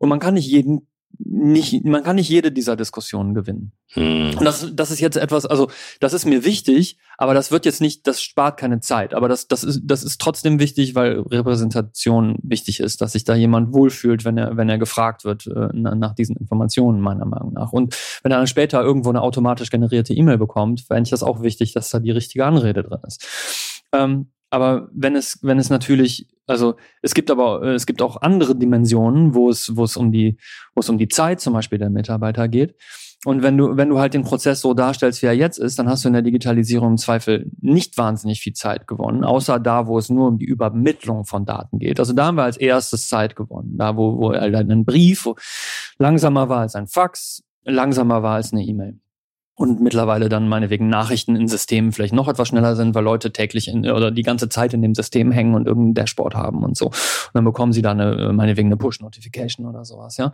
[0.00, 0.88] Und man kann nicht jeden
[1.24, 3.72] nicht, man kann nicht jede dieser Diskussionen gewinnen.
[3.92, 4.36] Hm.
[4.38, 7.80] Und das, das ist jetzt etwas, also das ist mir wichtig, aber das wird jetzt
[7.80, 9.14] nicht, das spart keine Zeit.
[9.14, 13.34] Aber das, das ist, das ist trotzdem wichtig, weil Repräsentation wichtig ist, dass sich da
[13.34, 17.72] jemand wohlfühlt, wenn er, wenn er gefragt wird äh, nach diesen Informationen meiner Meinung nach.
[17.72, 21.42] Und wenn er dann später irgendwo eine automatisch generierte E-Mail bekommt, fände ich das auch
[21.42, 23.26] wichtig, dass da die richtige Anrede drin ist.
[23.92, 28.56] Ähm, aber wenn es, wenn es natürlich, also es gibt aber, es gibt auch andere
[28.56, 30.36] Dimensionen, wo es, wo es um die,
[30.74, 32.74] wo es um die Zeit zum Beispiel der Mitarbeiter geht.
[33.26, 35.88] Und wenn du, wenn du halt den Prozess so darstellst, wie er jetzt ist, dann
[35.88, 39.98] hast du in der Digitalisierung im Zweifel nicht wahnsinnig viel Zeit gewonnen, außer da, wo
[39.98, 42.00] es nur um die Übermittlung von Daten geht.
[42.00, 43.76] Also da haben wir als erstes Zeit gewonnen.
[43.76, 45.28] Da, wo, wo halt ein Brief
[45.98, 48.98] langsamer war als ein Fax, langsamer war als eine E-Mail
[49.60, 53.68] und mittlerweile dann meinetwegen Nachrichten in Systemen vielleicht noch etwas schneller sind, weil Leute täglich
[53.68, 56.86] in, oder die ganze Zeit in dem System hängen und irgendein Dashboard haben und so.
[56.86, 56.94] Und
[57.34, 60.32] dann bekommen sie da eine, meinetwegen eine Push-Notification oder sowas, ja.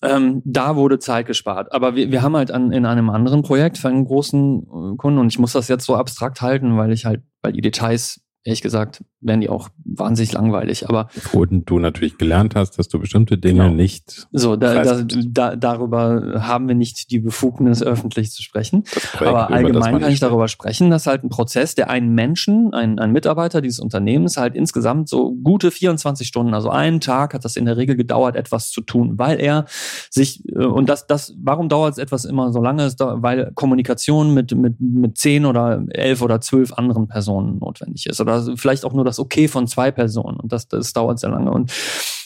[0.00, 1.72] Ähm, da wurde Zeit gespart.
[1.72, 5.18] Aber wir, wir haben halt an, in einem anderen Projekt für einen großen äh, Kunden,
[5.18, 8.62] und ich muss das jetzt so abstrakt halten, weil ich halt, weil die Details ehrlich
[8.62, 10.88] gesagt, werden die auch wahnsinnig langweilig.
[10.88, 13.74] Aber wo du natürlich gelernt hast, dass du bestimmte Dinge genau.
[13.74, 14.26] nicht.
[14.32, 18.82] So, da, da, da, darüber haben wir nicht die Befugnis, öffentlich zu sprechen.
[18.82, 22.98] Projekt, Aber allgemein kann ich darüber sprechen, dass halt ein Prozess, der einen Menschen, ein,
[22.98, 27.56] ein Mitarbeiter dieses Unternehmens halt insgesamt so gute 24 Stunden, also einen Tag hat das
[27.56, 29.66] in der Regel gedauert, etwas zu tun, weil er
[30.10, 32.82] sich, äh, und das, das, warum dauert es etwas immer so lange?
[32.98, 38.20] Weil Kommunikation mit, mit, mit zehn oder elf oder zwölf anderen Personen notwendig ist.
[38.20, 40.38] Oder oder vielleicht auch nur das Okay von zwei Personen.
[40.38, 41.50] Und das, das dauert sehr lange.
[41.50, 41.72] Und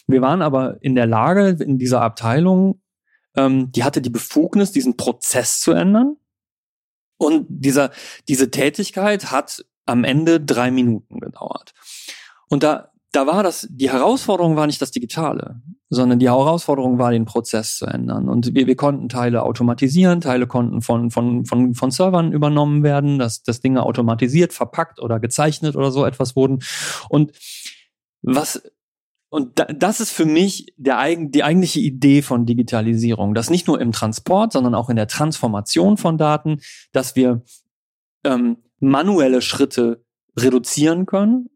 [0.07, 2.81] wir waren aber in der Lage, in dieser Abteilung,
[3.37, 6.17] ähm, die hatte die Befugnis, diesen Prozess zu ändern.
[7.19, 7.91] Und dieser,
[8.29, 11.73] diese Tätigkeit hat am Ende drei Minuten gedauert.
[12.49, 17.13] Und da, da war das, die Herausforderung war nicht das Digitale, sondern die Herausforderung war,
[17.13, 18.29] den Prozess zu ändern.
[18.29, 23.19] Und wir, wir konnten Teile automatisieren, Teile konnten von, von, von, von Servern übernommen werden,
[23.19, 26.59] dass, dass Dinge automatisiert, verpackt oder gezeichnet oder so etwas wurden.
[27.09, 27.33] Und
[28.21, 28.63] was,
[29.31, 33.93] und das ist für mich der, die eigentliche Idee von Digitalisierung, dass nicht nur im
[33.93, 36.61] Transport, sondern auch in der Transformation von Daten,
[36.93, 37.41] dass wir
[38.25, 40.05] ähm, manuelle Schritte
[40.37, 41.49] reduzieren können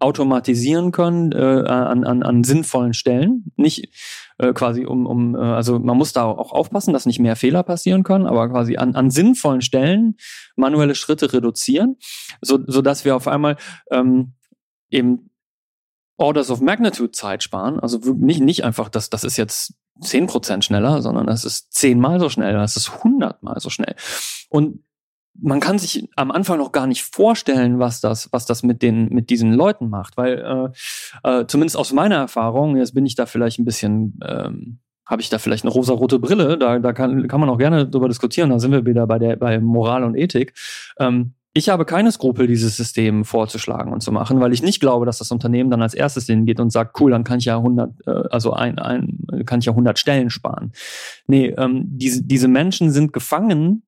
[0.00, 3.52] automatisieren können äh, an, an, an sinnvollen Stellen.
[3.56, 3.88] Nicht
[4.38, 7.62] äh, quasi um, um äh, also man muss da auch aufpassen, dass nicht mehr Fehler
[7.62, 10.16] passieren können, aber quasi an, an sinnvollen Stellen
[10.56, 11.96] manuelle Schritte reduzieren,
[12.40, 13.56] so, so dass wir auf einmal
[13.90, 14.34] ähm,
[14.90, 15.30] eben
[16.16, 17.80] Orders of Magnitude Zeit sparen.
[17.80, 22.20] Also nicht, nicht einfach, dass das ist jetzt zehn Prozent schneller, sondern das ist zehnmal
[22.20, 23.94] so schnell, das ist hundertmal so schnell.
[24.48, 24.84] Und
[25.40, 29.08] man kann sich am Anfang noch gar nicht vorstellen, was das, was das mit den,
[29.08, 30.72] mit diesen Leuten macht, weil
[31.24, 35.22] äh, äh, zumindest aus meiner Erfahrung, jetzt bin ich da vielleicht ein bisschen, ähm, habe
[35.22, 38.50] ich da vielleicht eine rosa-rote Brille, da, da kann, kann man auch gerne drüber diskutieren,
[38.50, 40.54] da sind wir wieder bei der, bei Moral und Ethik.
[40.98, 45.06] Ähm, ich habe keine Skrupel, dieses System vorzuschlagen und zu machen, weil ich nicht glaube,
[45.06, 47.90] dass das Unternehmen dann als erstes hingeht und sagt, cool, dann kann ich ja 100,
[48.06, 50.72] äh, also ein, ein, kann ich ja 100 Stellen sparen.
[51.26, 53.82] Nee, ähm, diese, diese Menschen sind gefangen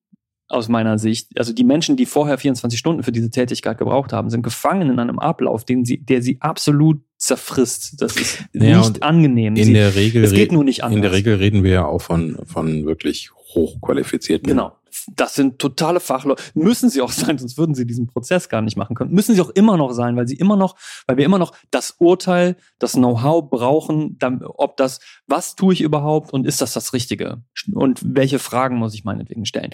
[0.51, 1.29] aus meiner Sicht.
[1.37, 4.99] Also die Menschen, die vorher 24 Stunden für diese Tätigkeit gebraucht haben, sind gefangen in
[4.99, 8.01] einem Ablauf, den sie, der sie absolut zerfrisst.
[8.01, 9.55] Das ist naja, nicht angenehm.
[9.55, 10.95] In sie, der Regel, es geht nur nicht anders.
[10.95, 14.73] In der Regel reden wir ja auch von, von wirklich hochqualifizierten genau
[15.15, 16.41] das sind totale Fachleute.
[16.53, 19.11] Müssen sie auch sein, sonst würden sie diesen Prozess gar nicht machen können.
[19.13, 20.75] Müssen sie auch immer noch sein, weil sie immer noch,
[21.07, 25.81] weil wir immer noch das Urteil, das Know-how brauchen, dann, ob das, was tue ich
[25.81, 27.43] überhaupt und ist das das Richtige?
[27.73, 29.71] Und welche Fragen muss ich meinetwegen stellen?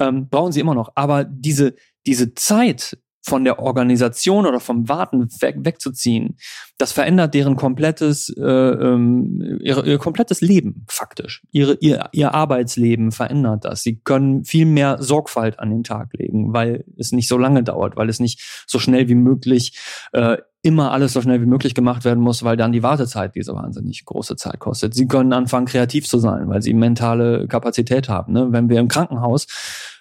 [0.00, 0.90] Ähm, brauchen sie immer noch.
[0.94, 1.74] Aber diese,
[2.06, 6.36] diese Zeit, von der Organisation oder vom Warten weg, wegzuziehen,
[6.78, 11.42] das verändert deren komplettes, äh, ähm, ihr, ihr komplettes Leben faktisch.
[11.50, 13.82] Ihre, ihr, ihr Arbeitsleben verändert das.
[13.82, 17.96] Sie können viel mehr Sorgfalt an den Tag legen, weil es nicht so lange dauert,
[17.96, 19.78] weil es nicht so schnell wie möglich
[20.12, 23.54] äh, immer alles so schnell wie möglich gemacht werden muss, weil dann die Wartezeit diese
[23.54, 24.94] wahnsinnig große Zeit kostet.
[24.94, 28.34] Sie können anfangen, kreativ zu sein, weil sie mentale Kapazität haben.
[28.34, 28.48] Ne?
[28.50, 29.46] Wenn wir im Krankenhaus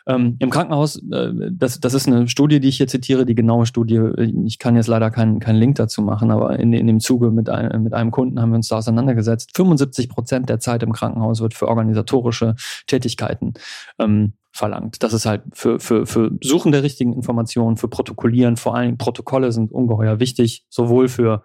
[0.10, 3.68] ähm, Im Krankenhaus, äh, das, das ist eine Studie, die ich hier zitiere, die genaue
[3.68, 4.02] Studie,
[4.44, 7.48] ich kann jetzt leider keinen keinen Link dazu machen, aber in, in dem Zuge mit,
[7.48, 9.52] ein, mit einem Kunden haben wir uns da auseinandergesetzt.
[9.56, 12.56] 75 Prozent der Zeit im Krankenhaus wird für organisatorische
[12.88, 13.54] Tätigkeiten
[14.00, 15.04] ähm, verlangt.
[15.04, 19.52] Das ist halt für, für, für Suchen der richtigen Informationen, für Protokollieren, vor allem Protokolle
[19.52, 21.44] sind ungeheuer wichtig, sowohl für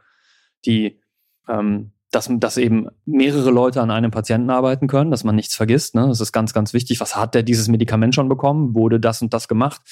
[0.65, 1.03] die
[1.51, 5.95] ähm, dass, dass eben mehrere Leute an einem Patienten arbeiten können, dass man nichts vergisst.
[5.95, 6.07] Ne?
[6.07, 7.01] Das ist ganz, ganz wichtig.
[7.01, 8.75] Was hat der dieses Medikament schon bekommen?
[8.75, 9.83] Wurde das und das gemacht?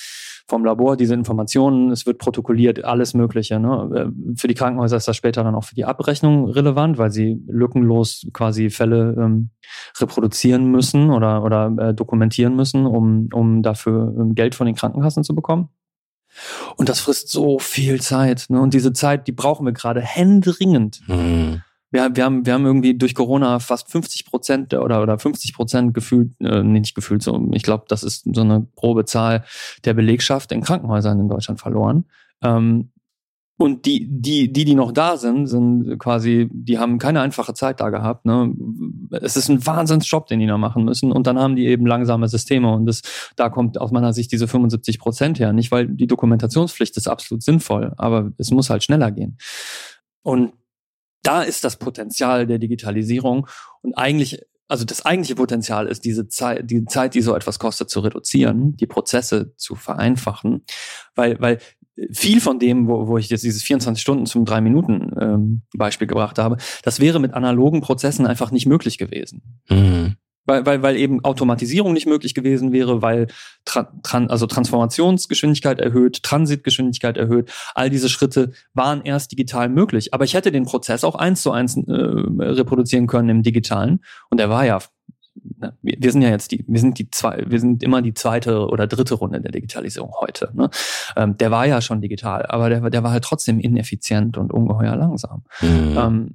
[0.47, 3.59] Vom Labor, diese Informationen, es wird protokolliert, alles Mögliche.
[3.59, 3.91] Ne?
[3.95, 7.43] Äh, für die Krankenhäuser ist das später dann auch für die Abrechnung relevant, weil sie
[7.47, 9.51] lückenlos quasi Fälle ähm,
[9.99, 15.25] reproduzieren müssen oder, oder äh, dokumentieren müssen, um, um dafür ähm, Geld von den Krankenkassen
[15.25, 15.71] zu bekommen.
[16.77, 18.47] Und das frisst so viel Zeit.
[18.49, 18.61] Ne?
[18.61, 21.01] Und diese Zeit, die brauchen wir gerade händeringend.
[21.07, 21.63] Mhm
[21.93, 25.95] wir, wir, haben, wir haben irgendwie durch Corona fast 50 Prozent oder, oder 50 Prozent
[25.95, 29.45] gefühlt, äh, nicht gefühlt, so, ich glaube, das ist so eine grobe Zahl
[29.85, 32.07] der Belegschaft in Krankenhäusern in Deutschland verloren.
[32.43, 32.91] Ähm,
[33.59, 37.81] und die, die, die, die noch da sind, sind quasi, die haben keine einfache Zeit
[37.81, 38.25] da gehabt.
[38.25, 38.53] Ne?
[39.13, 41.13] Es ist ein Wahnsinnsjob, den die da machen müssen.
[41.13, 42.73] Und dann haben die eben langsame Systeme.
[42.73, 43.03] Und das,
[43.37, 45.53] da kommt aus meiner Sicht diese 75 Prozent her.
[45.53, 49.37] Nicht, weil die Dokumentationspflicht ist absolut sinnvoll, aber es muss halt schneller gehen.
[50.23, 50.55] Und
[51.23, 53.47] da ist das Potenzial der Digitalisierung
[53.83, 57.91] und eigentlich also das eigentliche Potenzial ist, diese Zeit, die Zeit, die so etwas kostet,
[57.91, 60.65] zu reduzieren, die Prozesse zu vereinfachen,
[61.15, 61.59] weil, weil
[62.11, 66.07] viel von dem, wo, wo ich jetzt dieses 24 Stunden zum drei Minuten ähm, Beispiel
[66.07, 69.61] gebracht habe, das wäre mit analogen Prozessen einfach nicht möglich gewesen.
[69.69, 70.17] Mhm.
[70.45, 73.29] Weil, weil, weil eben Automatisierung nicht möglich gewesen wäre, weil
[73.65, 77.53] tran, also Transformationsgeschwindigkeit erhöht, Transitgeschwindigkeit erhöht.
[77.75, 80.13] All diese Schritte waren erst digital möglich.
[80.13, 84.01] Aber ich hätte den Prozess auch eins zu eins äh, reproduzieren können im Digitalen.
[84.31, 84.81] Und der war ja,
[85.61, 88.15] ne, wir, wir sind ja jetzt die, wir sind die zwei, wir sind immer die
[88.15, 90.51] zweite oder dritte Runde der Digitalisierung heute.
[90.55, 90.71] Ne?
[91.17, 94.97] Ähm, der war ja schon digital, aber der, der war halt trotzdem ineffizient und ungeheuer
[94.97, 95.45] langsam.
[95.61, 95.97] Mhm.
[95.97, 96.35] Ähm,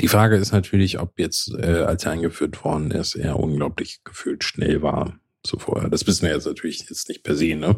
[0.00, 4.44] die Frage ist natürlich, ob jetzt, äh, als er eingeführt worden ist, er unglaublich gefühlt
[4.44, 5.88] schnell war zuvor.
[5.88, 7.76] Das wissen wir jetzt natürlich jetzt nicht per se, ne?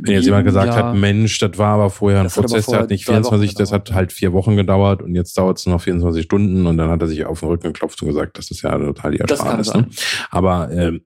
[0.00, 0.88] Wenn jetzt jemand gesagt ja.
[0.88, 3.92] hat, Mensch, das war aber vorher ein das Prozess, der hat nicht 24, das hat
[3.92, 7.06] halt vier Wochen gedauert und jetzt dauert es noch 24 Stunden und dann hat er
[7.06, 9.72] sich auf den Rücken geklopft und gesagt, das ist ja total die Ersparnis.
[9.72, 9.86] Ne?
[10.30, 11.02] Aber ähm,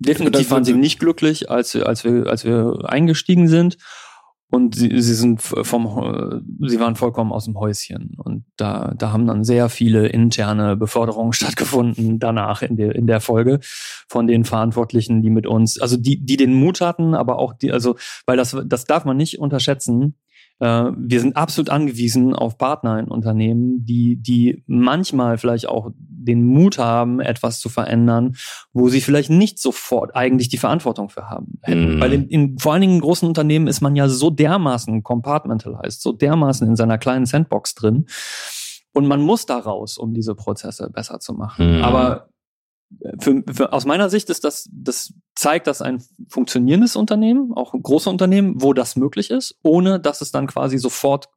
[0.00, 3.78] Definitiv waren sie nicht glücklich, als, als, wir, als wir eingestiegen sind.
[4.50, 8.16] Und sie, sie sind vom, sie waren vollkommen aus dem Häuschen.
[8.16, 13.20] Und da, da haben dann sehr viele interne Beförderungen stattgefunden danach in der, in der
[13.20, 13.60] Folge
[14.08, 17.72] von den Verantwortlichen, die mit uns, also die, die den Mut hatten, aber auch die,
[17.72, 20.14] also, weil das, das darf man nicht unterschätzen.
[20.60, 26.44] Äh, wir sind absolut angewiesen auf Partner in Unternehmen, die, die manchmal vielleicht auch den
[26.44, 28.36] Mut haben, etwas zu verändern,
[28.72, 31.60] wo sie vielleicht nicht sofort eigentlich die Verantwortung für haben.
[31.66, 32.00] Mhm.
[32.00, 36.02] Weil in, in, vor allen Dingen in großen Unternehmen ist man ja so dermaßen compartmentalized,
[36.02, 38.06] so dermaßen in seiner kleinen Sandbox drin.
[38.92, 41.78] Und man muss da raus, um diese Prozesse besser zu machen.
[41.78, 41.84] Mhm.
[41.84, 42.28] Aber
[43.20, 48.08] für, für, aus meiner Sicht ist das, das zeigt, dass ein funktionierendes Unternehmen, auch große
[48.08, 51.28] Unternehmen, wo das möglich ist, ohne dass es dann quasi sofort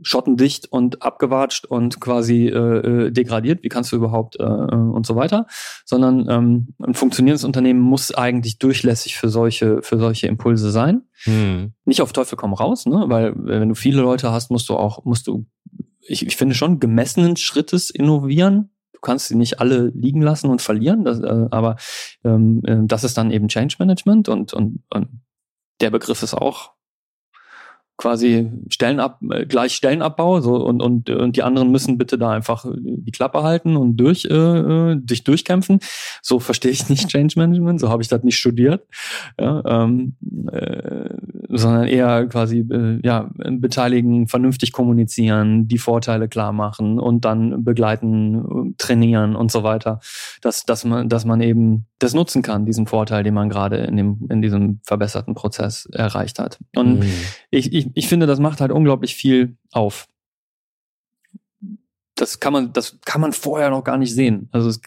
[0.00, 5.04] schottendicht und abgewatscht und quasi äh, äh degradiert, wie kannst du überhaupt äh, äh, und
[5.04, 5.46] so weiter,
[5.84, 11.02] sondern ähm, ein funktionierendes Unternehmen muss eigentlich durchlässig für solche für solche Impulse sein.
[11.24, 11.74] Hm.
[11.84, 13.04] Nicht auf Teufel komm raus, ne?
[13.08, 15.44] weil wenn du viele Leute hast, musst du auch musst du
[16.00, 18.70] ich, ich finde schon gemessenen Schrittes innovieren,
[19.02, 21.76] kannst sie nicht alle liegen lassen und verlieren, das, äh, aber
[22.24, 25.08] ähm, äh, das ist dann eben Change Management und, und, und
[25.80, 26.72] der Begriff ist auch
[27.96, 32.64] quasi Stellenab, äh, gleich Stellenabbau so und, und, und die anderen müssen bitte da einfach
[32.74, 35.80] die Klappe halten und durch äh, äh sich durchkämpfen.
[36.22, 38.86] So verstehe ich nicht Change Management, so habe ich das nicht studiert.
[39.38, 40.16] Ja, ähm,
[40.50, 41.10] äh,
[41.48, 48.74] sondern eher quasi äh, ja beteiligen, vernünftig kommunizieren, die Vorteile klar machen und dann begleiten,
[48.78, 50.00] trainieren und so weiter,
[50.40, 53.96] dass dass man dass man eben das nutzen kann, diesen Vorteil, den man gerade in
[53.96, 56.58] dem in diesem verbesserten Prozess erreicht hat.
[56.74, 57.12] Und mhm.
[57.50, 60.06] ich, ich ich finde, das macht halt unglaublich viel auf
[62.22, 64.48] das kann man, das kann man vorher noch gar nicht sehen.
[64.52, 64.80] Also es,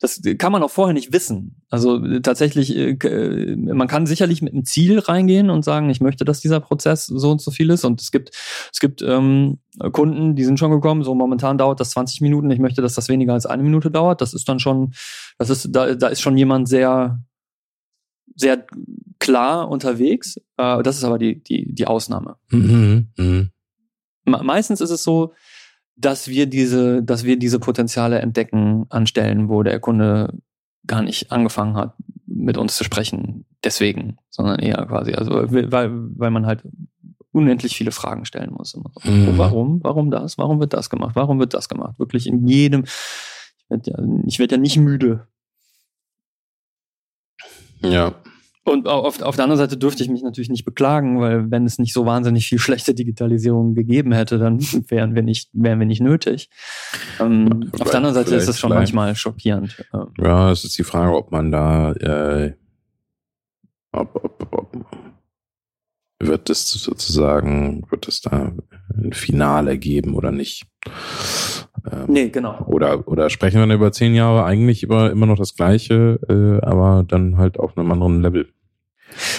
[0.00, 1.62] das kann man auch vorher nicht wissen.
[1.68, 6.40] Also tatsächlich, äh, man kann sicherlich mit einem Ziel reingehen und sagen, ich möchte, dass
[6.40, 7.84] dieser Prozess so und so viel ist.
[7.84, 8.30] Und es gibt,
[8.72, 9.58] es gibt ähm,
[9.92, 11.04] Kunden, die sind schon gekommen.
[11.04, 12.50] So momentan dauert das 20 Minuten.
[12.50, 14.20] Ich möchte, dass das weniger als eine Minute dauert.
[14.20, 14.94] Das ist dann schon,
[15.38, 17.20] das ist, da, da ist schon jemand sehr,
[18.36, 18.66] sehr
[19.18, 20.36] klar unterwegs.
[20.56, 22.36] Äh, das ist aber die, die, die Ausnahme.
[22.50, 23.46] Mhm, mh.
[24.26, 25.34] Meistens ist es so,
[25.96, 30.32] dass wir diese, dass wir diese Potenziale entdecken an Stellen, wo der Kunde
[30.86, 31.94] gar nicht angefangen hat,
[32.26, 33.44] mit uns zu sprechen.
[33.62, 36.62] Deswegen, sondern eher quasi, also weil, weil man halt
[37.32, 38.76] unendlich viele Fragen stellen muss.
[39.04, 39.36] Mhm.
[39.36, 39.80] Warum?
[39.82, 40.38] Warum das?
[40.38, 41.16] Warum wird das gemacht?
[41.16, 41.98] Warum wird das gemacht?
[41.98, 42.84] Wirklich in jedem.
[42.84, 45.26] Ich werde ja, ich werd ja nicht müde.
[47.80, 48.14] Ja.
[48.66, 51.78] Und auf, auf der anderen Seite dürfte ich mich natürlich nicht beklagen, weil wenn es
[51.78, 54.58] nicht so wahnsinnig viel schlechte Digitalisierung gegeben hätte, dann
[54.88, 56.48] wären wir nicht, wären wir nicht nötig.
[57.20, 59.84] Ähm, auf der anderen Seite ist es schon manchmal schockierend.
[59.92, 60.06] Ähm.
[60.18, 62.54] Ja, es ist die Frage, ob man da äh,
[63.92, 64.86] ob, ob, ob,
[66.20, 68.52] wird es sozusagen, wird es da
[68.96, 70.66] ein Finale geben oder nicht?
[71.90, 72.64] Ähm, nee, genau.
[72.66, 76.64] Oder, oder sprechen wir dann über zehn Jahre eigentlich über immer noch das Gleiche, äh,
[76.64, 78.48] aber dann halt auf einem anderen Level.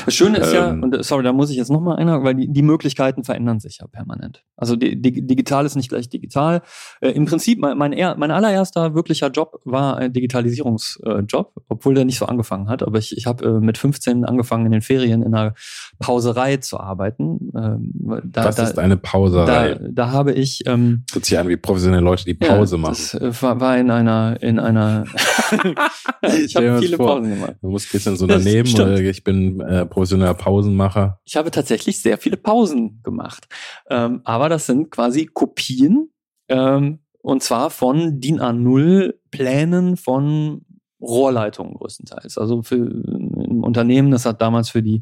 [0.05, 2.47] Das Schöne ist ähm, ja, und sorry, da muss ich jetzt nochmal einer, weil die,
[2.47, 4.43] die Möglichkeiten verändern sich ja permanent.
[4.55, 6.61] Also die, die, digital ist nicht gleich digital.
[7.01, 12.05] Äh, Im Prinzip, mein, mein, mein allererster wirklicher Job war ein Digitalisierungsjob, äh, obwohl der
[12.05, 12.83] nicht so angefangen hat.
[12.83, 15.53] Aber ich, ich habe äh, mit 15 angefangen in den Ferien in einer
[15.99, 17.51] Pauserei zu arbeiten.
[17.55, 17.91] Ähm,
[18.25, 19.75] da, Was da, ist eine Pauserei?
[19.75, 22.95] Da, da habe ich ähm, Hört sich an wie professionelle Leute, die Pause ja, machen.
[22.95, 25.05] Das äh, war, war in einer in einer
[26.45, 27.55] ich habe viele vor, Pausen gemacht.
[27.61, 31.19] Du musst gestern so daneben oder ich bin äh, professioneller Pausenmacher.
[31.23, 33.47] Ich habe tatsächlich sehr viele Pausen gemacht.
[33.89, 36.11] Ähm, aber das sind quasi Kopien
[36.49, 40.65] ähm, und zwar von DIN A0 Plänen von
[41.01, 42.37] Rohrleitungen größtenteils.
[42.37, 45.01] Also für ein Unternehmen, das hat damals für die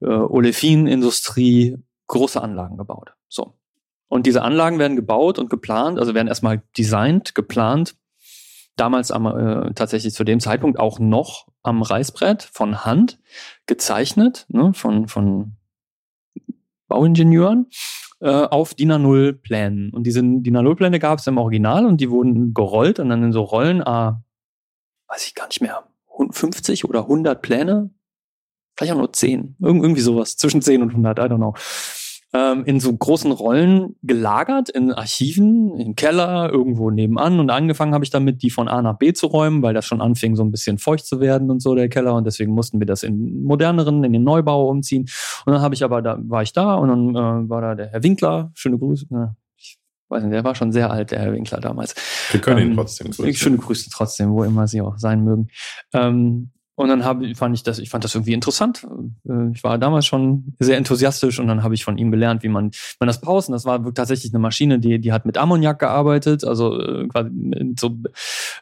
[0.00, 3.14] äh, Olefin-Industrie große Anlagen gebaut.
[3.28, 3.54] So.
[4.08, 7.96] Und diese Anlagen werden gebaut und geplant, also werden erstmal designt, geplant
[8.76, 13.18] damals am, äh, tatsächlich zu dem Zeitpunkt auch noch am Reißbrett von Hand
[13.66, 15.56] gezeichnet, ne, von, von
[16.88, 17.68] Bauingenieuren
[18.20, 19.90] äh, auf DIN A0 Plänen.
[19.90, 23.22] Und diese DIN A0 Pläne gab es im Original und die wurden gerollt und dann
[23.22, 24.22] in so Rollen, ah,
[25.08, 25.84] weiß ich gar nicht mehr,
[26.30, 27.90] 50 oder 100 Pläne,
[28.76, 31.54] vielleicht auch nur 10, irgendwie sowas, zwischen 10 und 100, I don't know
[32.34, 37.38] ähm, in so großen Rollen gelagert, in Archiven, im Keller, irgendwo nebenan.
[37.40, 40.00] Und angefangen habe ich damit, die von A nach B zu räumen, weil das schon
[40.00, 42.14] anfing, so ein bisschen feucht zu werden und so, der Keller.
[42.14, 45.08] Und deswegen mussten wir das in moderneren, in den Neubau umziehen.
[45.44, 47.88] Und dann habe ich aber, da war ich da und dann äh, war da der
[47.88, 49.36] Herr Winkler, schöne Grüße, ne?
[50.12, 51.94] weiß nicht, der war schon sehr alt, der Herr Winkler damals.
[52.30, 53.34] Wir können ähm, ihn trotzdem grüßen.
[53.34, 55.48] Schöne Grüße trotzdem, wo immer sie auch sein mögen.
[55.92, 58.86] Ähm, Und dann habe, fand ich das, ich fand das irgendwie interessant.
[59.28, 62.48] Äh, ich war damals schon sehr enthusiastisch und dann habe ich von ihm gelernt, wie
[62.48, 63.52] man, man das pausen.
[63.52, 67.30] Das war tatsächlich eine Maschine, die, die hat mit Ammoniak gearbeitet, also äh, quasi
[67.78, 67.98] so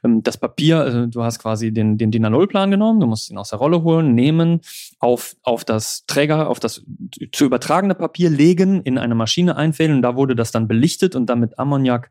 [0.02, 0.80] ähm, das Papier.
[0.80, 3.82] Also du hast quasi den, den DIN A0-Plan genommen, du musst ihn aus der Rolle
[3.82, 4.60] holen, nehmen,
[4.98, 6.82] auf, auf das Träger, auf das
[7.30, 9.98] zu übertragene Papier legen, in eine Maschine einfädeln.
[9.98, 12.10] Und da wurde das dann belichtet und dann mit Ammoniak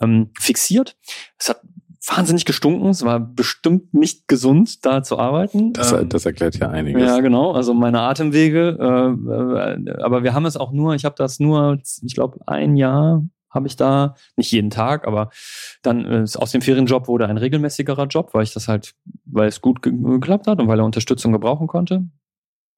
[0.00, 0.96] ähm, fixiert.
[1.38, 1.60] Es hat
[2.06, 2.88] wahnsinnig gestunken.
[2.88, 5.72] Es war bestimmt nicht gesund, da zu arbeiten.
[5.72, 7.02] Das, Ähm, das erklärt ja einiges.
[7.02, 7.52] ja, genau.
[7.52, 8.76] Also meine Atemwege.
[8.78, 12.76] Äh, äh, aber wir haben es auch nur, ich habe das nur, ich glaube, ein
[12.76, 15.30] Jahr habe ich da, nicht jeden Tag, aber
[15.82, 18.94] dann äh, aus dem Ferienjob wurde ein regelmäßigerer Job, weil ich das halt,
[19.24, 22.04] weil es gut ge geklappt hat und weil er Unterstützung gebrauchen konnte.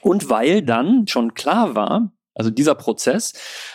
[0.02, 3.32] Und weil dann schon klar war, also dieser Prozess,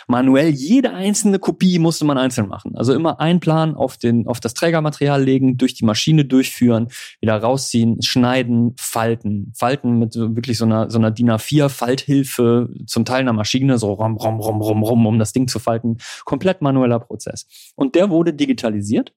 [0.08, 2.74] manuell jede einzelne Kopie musste man einzeln machen.
[2.76, 6.88] Also immer ein Plan auf, den, auf das Trägermaterial legen, durch die Maschine durchführen,
[7.20, 9.52] wieder rausziehen, schneiden, falten.
[9.54, 14.16] Falten mit wirklich so einer, so einer DIN A4-Falthilfe, zum Teil einer Maschine, so rom,
[14.16, 15.98] rom, rom, rom, rom, um das Ding zu falten.
[16.24, 17.46] Komplett manueller Prozess.
[17.76, 19.12] Und der wurde digitalisiert.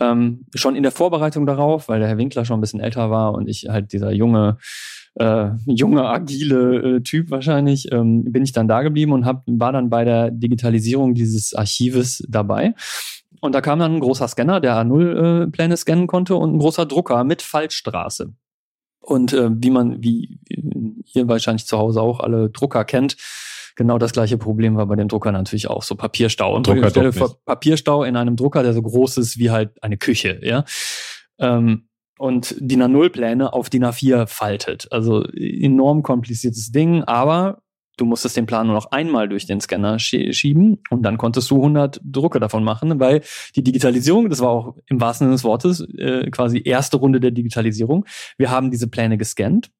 [0.00, 3.34] Ähm, schon in der Vorbereitung darauf, weil der Herr Winkler schon ein bisschen älter war
[3.34, 4.58] und ich halt dieser junge,
[5.16, 9.72] äh, junge, agile äh, Typ wahrscheinlich, ähm, bin ich dann da geblieben und hab, war
[9.72, 12.74] dann bei der Digitalisierung dieses Archives dabei.
[13.40, 17.24] Und da kam dann ein großer Scanner, der A0-Pläne scannen konnte und ein großer Drucker
[17.24, 18.32] mit Faltstraße.
[19.00, 20.38] Und äh, wie man, wie
[21.12, 23.16] ihr wahrscheinlich zu Hause auch alle Drucker kennt,
[23.76, 25.82] genau das gleiche Problem war bei dem Drucker natürlich auch.
[25.82, 26.56] So Papierstau.
[26.56, 27.36] Und Drucker.
[27.44, 30.64] Papierstau in einem Drucker, der so groß ist wie halt eine Küche, ja.
[31.38, 31.88] Ähm,
[32.18, 34.88] und DIN A0-Pläne auf DIN A4 faltet.
[34.90, 37.62] Also enorm kompliziertes Ding, aber
[37.96, 41.50] du musstest den Plan nur noch einmal durch den Scanner schie- schieben und dann konntest
[41.50, 43.22] du 100 Drucke davon machen, weil
[43.54, 47.30] die Digitalisierung, das war auch im wahrsten Sinne des Wortes äh, quasi erste Runde der
[47.30, 48.04] Digitalisierung.
[48.36, 49.70] Wir haben diese Pläne gescannt,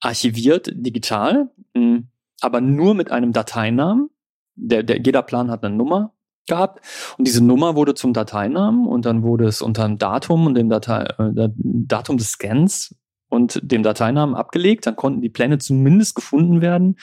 [0.00, 2.02] archiviert digital, mh,
[2.40, 4.08] aber nur mit einem Dateinamen.
[4.54, 6.12] Der, der, jeder Plan hat eine Nummer
[6.46, 6.84] gehabt
[7.18, 10.68] und diese Nummer wurde zum Dateinamen und dann wurde es unter dem Datum und dem
[10.68, 12.94] Datei, äh, Datum des Scans
[13.28, 14.86] und dem Dateinamen abgelegt.
[14.86, 16.96] Dann konnten die Pläne zumindest gefunden werden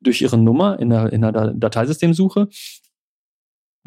[0.00, 2.48] durch ihre Nummer in der, in der Da- Dateisystemsuche.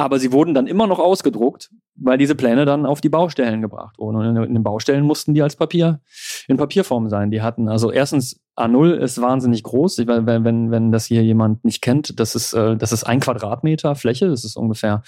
[0.02, 4.00] Aber sie wurden dann immer noch ausgedruckt, weil diese Pläne dann auf die Baustellen gebracht
[4.00, 4.16] wurden.
[4.16, 6.02] Und in, den Baustellen mussten die als Papier,
[6.48, 7.30] in Papierform sein.
[7.30, 10.00] Die hatten, also erstens, A0 ist wahnsinnig groß.
[10.00, 13.20] Ich, wenn, wenn, wenn das hier jemand nicht kennt, das ist, äh, das ist ein
[13.20, 14.28] Quadratmeter Fläche.
[14.28, 15.04] Das ist ungefähr,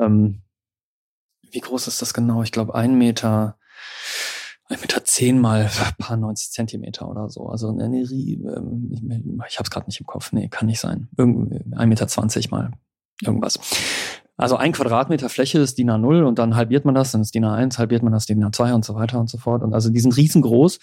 [0.00, 0.42] ähm,
[1.52, 2.42] wie groß ist das genau?
[2.42, 3.56] Ich glaube, ein Meter,
[4.68, 7.46] ein Meter zehn mal paar 90 Zentimeter oder so.
[7.46, 9.00] Also eine, ähm, ich,
[9.48, 10.32] ich habe es gerade nicht im Kopf.
[10.32, 11.08] Nee, kann nicht sein.
[11.16, 12.72] Irgendwie ein Meter zwanzig mal
[13.22, 13.60] irgendwas.
[14.36, 17.44] Also ein Quadratmeter Fläche ist DIN A0 und dann halbiert man das, dann ist DIN
[17.44, 19.62] A1, halbiert man das DIN A2 und so weiter und so fort.
[19.62, 20.80] Und also die sind riesengroß.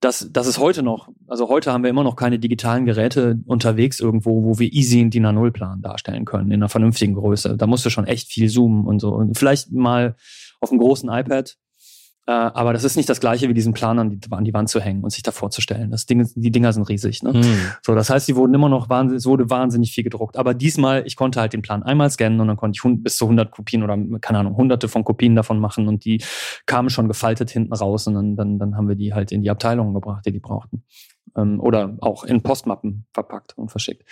[0.00, 4.00] Das, das ist heute noch, also heute haben wir immer noch keine digitalen Geräte unterwegs
[4.00, 7.56] irgendwo, wo wir easy einen DIN A0-Plan darstellen können, in einer vernünftigen Größe.
[7.56, 9.10] Da musst du schon echt viel zoomen und so.
[9.10, 10.16] Und vielleicht mal
[10.60, 11.56] auf einem großen iPad.
[12.30, 14.68] Äh, aber das ist nicht das gleiche wie diesen Plan an die, an die Wand
[14.68, 15.90] zu hängen und sich da vorzustellen.
[15.90, 17.24] Das Ding, die Dinger sind riesig.
[17.24, 17.32] Ne?
[17.32, 17.42] Hm.
[17.82, 20.36] So, das heißt, die wurden immer noch wahnsinnig, es wurde wahnsinnig viel gedruckt.
[20.36, 23.24] Aber diesmal, ich konnte halt den Plan einmal scannen und dann konnte ich bis zu
[23.24, 26.22] 100 Kopien oder, keine Ahnung, hunderte von Kopien davon machen und die
[26.66, 29.50] kamen schon gefaltet hinten raus und dann, dann, dann haben wir die halt in die
[29.50, 30.84] Abteilungen gebracht, die die brauchten.
[31.36, 34.04] Ähm, oder auch in Postmappen verpackt und verschickt.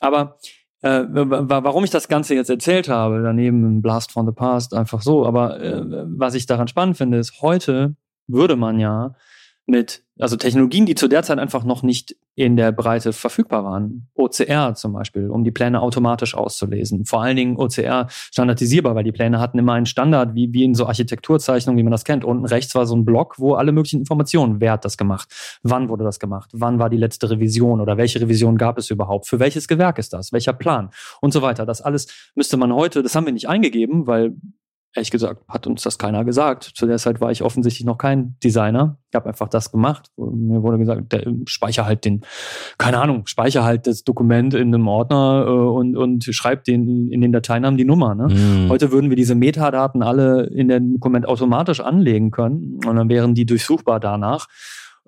[0.00, 0.38] Aber
[0.82, 4.32] äh, wa- wa- warum ich das Ganze jetzt erzählt habe, daneben ein Blast from the
[4.32, 5.82] Past, einfach so, aber äh,
[6.16, 7.94] was ich daran spannend finde, ist, heute
[8.26, 9.14] würde man ja
[9.70, 14.08] mit, also Technologien, die zu der Zeit einfach noch nicht in der Breite verfügbar waren.
[14.14, 17.04] OCR zum Beispiel, um die Pläne automatisch auszulesen.
[17.04, 20.74] Vor allen Dingen OCR standardisierbar, weil die Pläne hatten immer einen Standard, wie, wie in
[20.74, 22.24] so Architekturzeichnungen, wie man das kennt.
[22.24, 25.28] Unten rechts war so ein Block, wo alle möglichen Informationen, wer hat das gemacht,
[25.62, 29.26] wann wurde das gemacht, wann war die letzte Revision oder welche Revision gab es überhaupt,
[29.26, 30.90] für welches Gewerk ist das, welcher Plan
[31.20, 31.66] und so weiter.
[31.66, 34.34] Das alles müsste man heute, das haben wir nicht eingegeben, weil
[34.94, 36.64] ehrlich gesagt, hat uns das keiner gesagt.
[36.74, 38.98] Zu der Zeit war ich offensichtlich noch kein Designer.
[39.10, 40.10] Ich habe einfach das gemacht.
[40.16, 42.22] Mir wurde gesagt, der, speicher halt den,
[42.76, 47.20] keine Ahnung, speicher halt das Dokument in einem Ordner äh, und, und schreib den in
[47.20, 48.14] den Dateinamen die Nummer.
[48.14, 48.28] Ne?
[48.30, 48.68] Hm.
[48.68, 53.34] Heute würden wir diese Metadaten alle in dem Dokument automatisch anlegen können und dann wären
[53.34, 54.48] die durchsuchbar danach.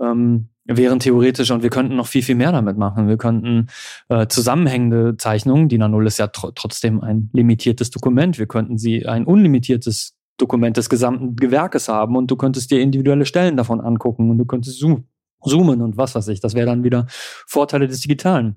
[0.00, 3.08] Ähm, wären theoretisch und wir könnten noch viel, viel mehr damit machen.
[3.08, 3.66] Wir könnten
[4.08, 9.06] äh, zusammenhängende Zeichnungen, DIN A0 ist ja tr trotzdem ein limitiertes Dokument, wir könnten sie
[9.06, 14.30] ein unlimitiertes Dokument des gesamten Gewerkes haben und du könntest dir individuelle Stellen davon angucken
[14.30, 15.08] und du könntest zoom
[15.44, 16.40] zoomen und was weiß ich.
[16.40, 18.56] Das wäre dann wieder Vorteile des Digitalen.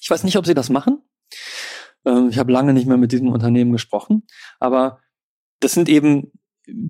[0.00, 1.02] Ich weiß nicht, ob sie das machen.
[2.04, 4.24] Ähm, ich habe lange nicht mehr mit diesem Unternehmen gesprochen,
[4.60, 5.00] aber
[5.60, 6.32] das sind eben,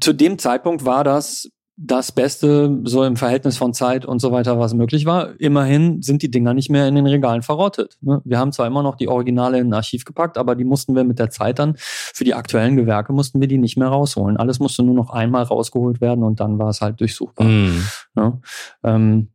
[0.00, 4.58] zu dem Zeitpunkt war das das Beste so im Verhältnis von Zeit und so weiter,
[4.58, 5.40] was möglich war.
[5.40, 7.96] Immerhin sind die Dinger nicht mehr in den Regalen verrottet.
[8.02, 8.20] Ne?
[8.24, 11.04] Wir haben zwar immer noch die Originale in ein Archiv gepackt, aber die mussten wir
[11.04, 14.36] mit der Zeit dann für die aktuellen Gewerke mussten wir die nicht mehr rausholen.
[14.36, 17.46] Alles musste nur noch einmal rausgeholt werden und dann war es halt durchsuchbar.
[17.46, 17.86] Mhm.
[18.14, 18.40] Ne?
[18.84, 19.28] Ähm,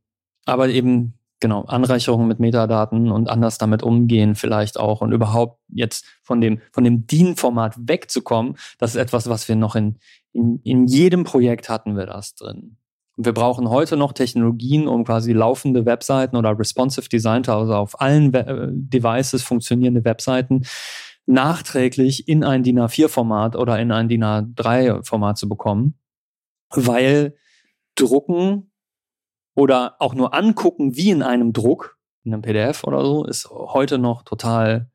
[0.46, 6.06] aber eben genau, Anreicherung mit Metadaten und anders damit umgehen vielleicht auch und überhaupt jetzt
[6.24, 9.98] von dem, von dem DIN-Format wegzukommen, das ist etwas, was wir noch in,
[10.34, 12.78] in, in jedem Projekt hatten wir das drin.
[13.16, 18.00] Und wir brauchen heute noch Technologien, um quasi laufende Webseiten oder responsive Design, also auf
[18.00, 20.64] allen We äh, Devices funktionierende Webseiten
[21.28, 25.96] nachträglich in ein DIN A4-Format oder in ein DIN A3-Format zu bekommen,
[26.70, 27.36] weil
[27.96, 28.72] Drucken
[29.58, 33.98] oder auch nur angucken, wie in einem Druck, in einem PDF oder so, ist heute
[33.98, 34.92] noch total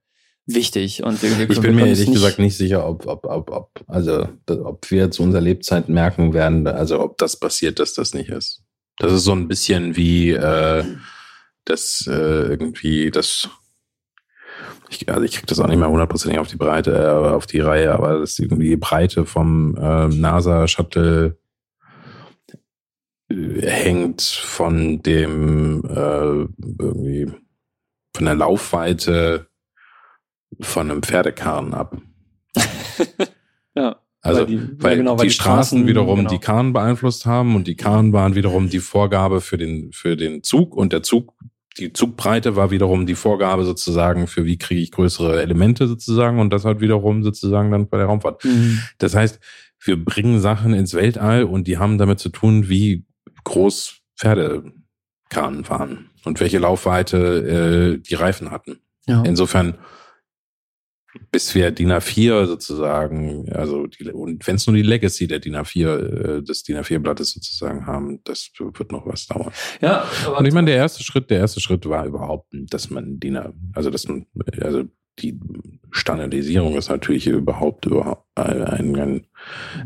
[0.46, 1.02] wichtig.
[1.02, 5.10] Und ich bin mir ehrlich gesagt nicht sicher, ob, ob, ob, ob, also, ob wir
[5.10, 8.62] zu unserer Lebzeit merken werden, also ob das passiert, dass das nicht ist.
[8.98, 10.84] Das ist so ein bisschen wie äh,
[11.64, 12.12] das äh,
[12.46, 13.48] irgendwie das
[14.90, 17.60] ich, also ich krieg das auch nicht mehr hundertprozentig auf die Breite, äh, auf die
[17.60, 21.38] Reihe, aber das ist irgendwie die Breite vom äh, NASA-Shuttle
[23.62, 26.47] hängt von dem äh,
[26.78, 27.33] irgendwie
[28.14, 29.47] von der Laufweite
[30.61, 31.97] von einem Pferdekarren ab.
[33.74, 33.97] ja.
[34.24, 36.30] Also, weil die, weil genau, weil die, die Straßen, Straßen, wiederum genau.
[36.30, 40.45] die Karren beeinflusst haben und die Karren waren wiederum die Vorgabe für den, für den
[40.45, 41.35] Zug und der Zug,
[41.76, 46.53] die Zugbreite war wiederum die Vorgabe sozusagen für wie kriege ich größere Elemente sozusagen und
[46.53, 48.45] das hat wiederum sozusagen dann bei der Raumfahrt.
[48.45, 48.78] Mhm.
[48.99, 49.41] Das heißt,
[49.80, 53.05] wir bringen Sachen ins Weltall und die haben damit zu tun, wie
[53.45, 58.80] groß Pferdekarren waren und welche Laufweite äh, die Reifen hatten.
[59.07, 59.22] Ja.
[59.22, 59.78] Insofern,
[61.30, 65.57] bis wir DIN A4 sozusagen, also die, und wenn es nur die Legacy der DIN
[65.57, 69.53] A4, äh, des DIN A4-Blattes sozusagen haben, das wird noch was dauern.
[69.80, 70.07] Ja,
[70.38, 73.53] und ich meine, der erste Schritt, der erste Schritt war überhaupt, dass man DIN A,
[73.74, 74.26] also dass man,
[74.61, 74.84] also
[75.18, 75.38] die
[75.90, 79.26] Standardisierung ist natürlich überhaupt, überhaupt ein, ein,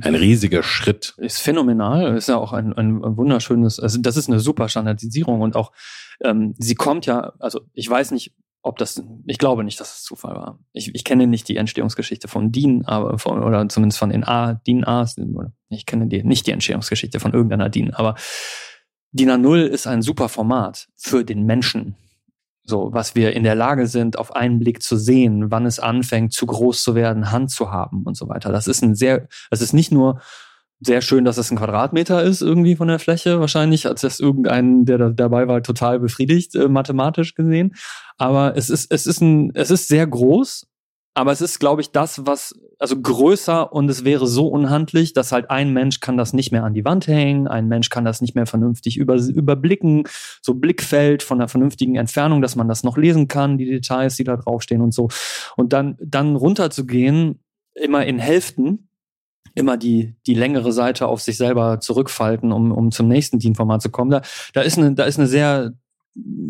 [0.00, 1.14] ein riesiger Schritt.
[1.18, 5.56] Ist phänomenal, ist ja auch ein, ein wunderschönes, also das ist eine super Standardisierung und
[5.56, 5.72] auch
[6.22, 10.02] ähm, sie kommt ja, also ich weiß nicht, ob das, ich glaube nicht, dass es
[10.02, 10.58] Zufall war.
[10.72, 14.54] Ich, ich kenne nicht die Entstehungsgeschichte von DIN, aber von, oder zumindest von den A,
[14.54, 15.16] DIN A's,
[15.68, 18.16] ich kenne die, nicht die Entstehungsgeschichte von irgendeiner DIN, aber
[19.12, 21.96] DIN A0 ist ein super Format für den Menschen
[22.66, 26.32] so, was wir in der Lage sind, auf einen Blick zu sehen, wann es anfängt,
[26.32, 28.52] zu groß zu werden, Hand zu haben und so weiter.
[28.52, 30.20] Das ist ein sehr, es ist nicht nur
[30.80, 34.84] sehr schön, dass es ein Quadratmeter ist, irgendwie von der Fläche, wahrscheinlich, als das irgendeinen,
[34.84, 37.74] der da dabei war, total befriedigt, äh, mathematisch gesehen.
[38.18, 40.66] Aber es ist, es ist ein, es ist sehr groß
[41.16, 45.32] aber es ist, glaube ich, das, was, also größer und es wäre so unhandlich, dass
[45.32, 48.20] halt ein Mensch kann das nicht mehr an die Wand hängen, ein Mensch kann das
[48.20, 50.04] nicht mehr vernünftig über, überblicken,
[50.42, 54.24] so Blickfeld von einer vernünftigen Entfernung, dass man das noch lesen kann, die Details, die
[54.24, 55.08] da draufstehen und so.
[55.56, 57.40] Und dann, dann runterzugehen,
[57.72, 58.90] immer in Hälften,
[59.54, 63.88] immer die, die längere Seite auf sich selber zurückfalten, um, um zum nächsten DIN-Format zu
[63.88, 64.10] kommen.
[64.10, 64.20] Da,
[64.52, 65.72] da, ist eine, da ist eine sehr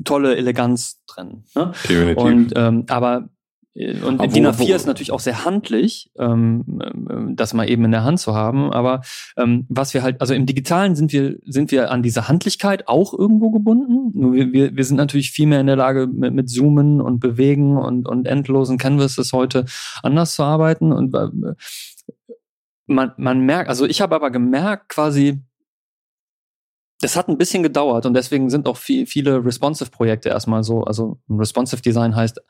[0.03, 1.45] tolle Eleganz drin.
[1.55, 1.71] Ne?
[1.89, 2.17] Definitiv.
[2.17, 3.29] Und, ähm, aber
[3.77, 6.65] und aber DIN A4 ist natürlich auch sehr handlich, ähm,
[7.11, 8.73] ähm, das mal eben in der Hand zu haben.
[8.73, 9.03] Aber
[9.37, 13.13] ähm, was wir halt, also im Digitalen sind wir, sind wir an diese Handlichkeit auch
[13.13, 14.19] irgendwo gebunden.
[14.19, 17.21] Nur wir, wir, wir sind natürlich viel mehr in der Lage, mit, mit Zoomen und
[17.21, 19.67] Bewegen und, und endlosen Canvases heute
[20.03, 20.93] anders zu arbeiten.
[20.93, 21.29] Und äh,
[22.87, 25.43] man, man merkt, also ich habe aber gemerkt, quasi,
[27.03, 30.83] das hat ein bisschen gedauert und deswegen sind auch viel, viele Responsive-Projekte erstmal so.
[30.85, 32.41] Also Responsive Design heißt,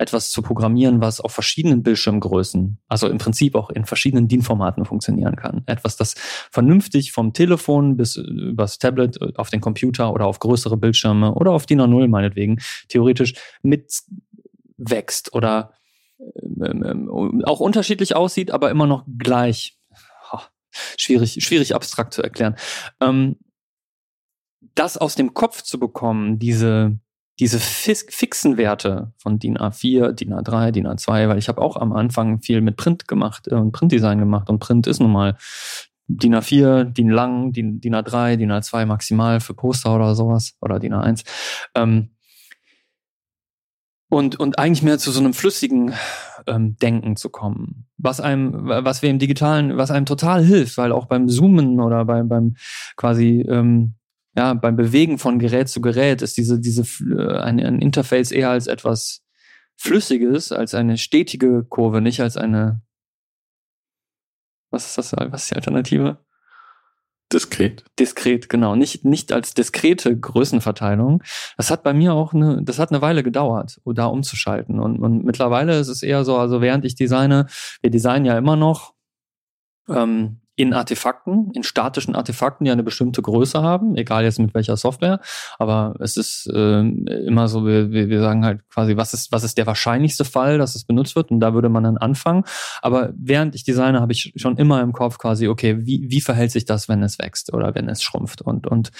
[0.00, 5.36] etwas zu programmieren, was auf verschiedenen Bildschirmgrößen, also im Prinzip auch in verschiedenen DIN-Formaten funktionieren
[5.36, 5.62] kann.
[5.66, 6.14] Etwas, das
[6.50, 11.66] vernünftig vom Telefon bis übers Tablet auf den Computer oder auf größere Bildschirme oder auf
[11.66, 15.74] DIN A0 meinetwegen theoretisch mitwächst oder
[16.18, 19.76] ähm, ähm, auch unterschiedlich aussieht, aber immer noch gleich.
[20.96, 22.54] Schwierig, schwierig abstrakt zu erklären.
[23.00, 23.36] Ähm,
[24.76, 26.96] das aus dem Kopf zu bekommen, diese
[27.40, 31.92] diese fixen Werte von DIN A4, DIN A3, DIN A2, weil ich habe auch am
[31.92, 35.36] Anfang viel mit Print gemacht äh, und Printdesign gemacht und Print ist nun mal
[36.06, 40.78] DIN A4, DIN lang, DIN, DIN A3, DIN A2 maximal für Poster oder sowas oder
[40.78, 41.24] DIN A1.
[41.74, 42.10] Ähm,
[44.10, 45.94] und, und eigentlich mehr zu so einem flüssigen
[46.46, 47.86] ähm, Denken zu kommen.
[47.96, 52.04] Was einem, was wir im Digitalen, was einem total hilft, weil auch beim Zoomen oder
[52.04, 52.56] beim, beim
[52.96, 53.94] quasi ähm,
[54.36, 58.50] ja, beim Bewegen von Gerät zu Gerät ist diese, diese, äh, ein, ein Interface eher
[58.50, 59.22] als etwas
[59.76, 62.82] Flüssiges, als eine stetige Kurve, nicht als eine,
[64.70, 66.24] was ist das, was ist die Alternative?
[67.32, 67.84] Diskret.
[67.98, 68.74] Diskret, genau.
[68.74, 71.22] Nicht, nicht als diskrete Größenverteilung.
[71.56, 74.80] Das hat bei mir auch eine, das hat eine Weile gedauert, da umzuschalten.
[74.80, 77.46] Und, und mittlerweile ist es eher so, also während ich designe,
[77.82, 78.94] wir designen ja immer noch
[79.88, 84.76] ähm, in Artefakten, in statischen Artefakten, die eine bestimmte Größe haben, egal jetzt mit welcher
[84.76, 85.20] Software.
[85.58, 89.56] Aber es ist äh, immer so, wir, wir sagen halt quasi, was ist, was ist
[89.56, 91.30] der wahrscheinlichste Fall, dass es benutzt wird?
[91.30, 92.44] Und da würde man dann anfangen.
[92.82, 96.50] Aber während ich designe, habe ich schon immer im Kopf quasi, okay, wie, wie verhält
[96.50, 98.42] sich das, wenn es wächst oder wenn es schrumpft?
[98.42, 98.90] Und, und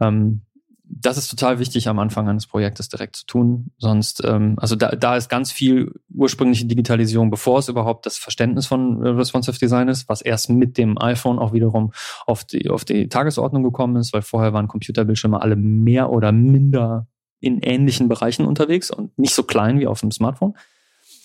[0.00, 0.42] ähm,
[0.90, 3.70] das ist total wichtig am Anfang eines Projektes direkt zu tun.
[3.78, 8.66] Sonst, ähm, also da, da ist ganz viel ursprüngliche Digitalisierung, bevor es überhaupt das Verständnis
[8.66, 11.92] von äh, Responsive Design ist, was erst mit dem iPhone auch wiederum
[12.26, 17.06] auf die, auf die Tagesordnung gekommen ist, weil vorher waren Computerbildschirme alle mehr oder minder
[17.40, 20.54] in ähnlichen Bereichen unterwegs und nicht so klein wie auf dem Smartphone.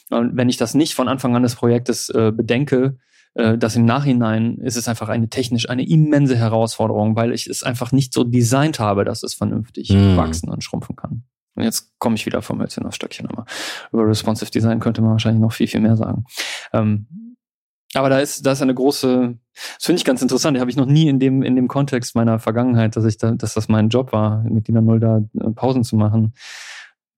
[0.09, 2.97] Und wenn ich das nicht von Anfang an des Projektes äh, bedenke,
[3.33, 7.91] dass im Nachhinein ist es einfach eine technisch eine immense Herausforderung, weil ich es einfach
[7.91, 10.17] nicht so designt habe, dass es vernünftig mm.
[10.17, 11.23] wachsen und schrumpfen kann.
[11.55, 13.27] Und jetzt komme ich wieder vom Hölzchen aufs Stöckchen.
[13.27, 13.45] Aber
[13.91, 16.25] über Responsive Design könnte man wahrscheinlich noch viel, viel mehr sagen.
[16.73, 17.07] Ähm,
[17.95, 19.37] aber da ist, da ist eine große,
[19.75, 20.57] das finde ich ganz interessant.
[20.57, 23.31] Die habe ich noch nie in dem, in dem Kontext meiner Vergangenheit, dass ich da,
[23.31, 26.33] dass das mein Job war, mit Dina Null da äh, Pausen zu machen,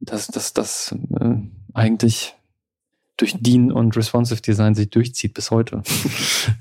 [0.02, 1.36] dass, dass das äh,
[1.74, 2.36] eigentlich
[3.18, 5.82] durch Dean und Responsive Design sich durchzieht bis heute.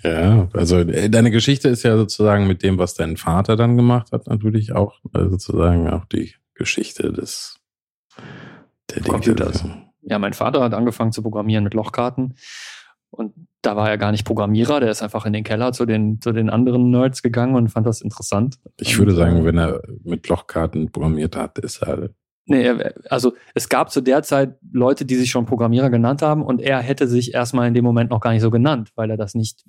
[0.02, 4.12] Ja, also äh, deine Geschichte ist ja sozusagen mit dem, was dein Vater dann gemacht
[4.12, 7.58] hat, natürlich auch äh, sozusagen auch die Geschichte des
[8.90, 9.64] der Computers.
[10.02, 12.34] Ja, mein Vater hat angefangen zu programmieren mit Lochkarten
[13.10, 16.20] und da war er gar nicht Programmierer, der ist einfach in den Keller zu den,
[16.20, 18.58] zu den anderen Nerds gegangen und fand das interessant.
[18.78, 22.10] Ich würde sagen, äh, wenn er mit Lochkarten programmiert hat, ist er
[22.46, 22.70] Nee,
[23.08, 26.80] also es gab zu der Zeit Leute, die sich schon Programmierer genannt haben und er
[26.80, 29.64] hätte sich erstmal in dem Moment noch gar nicht so genannt, weil er das nicht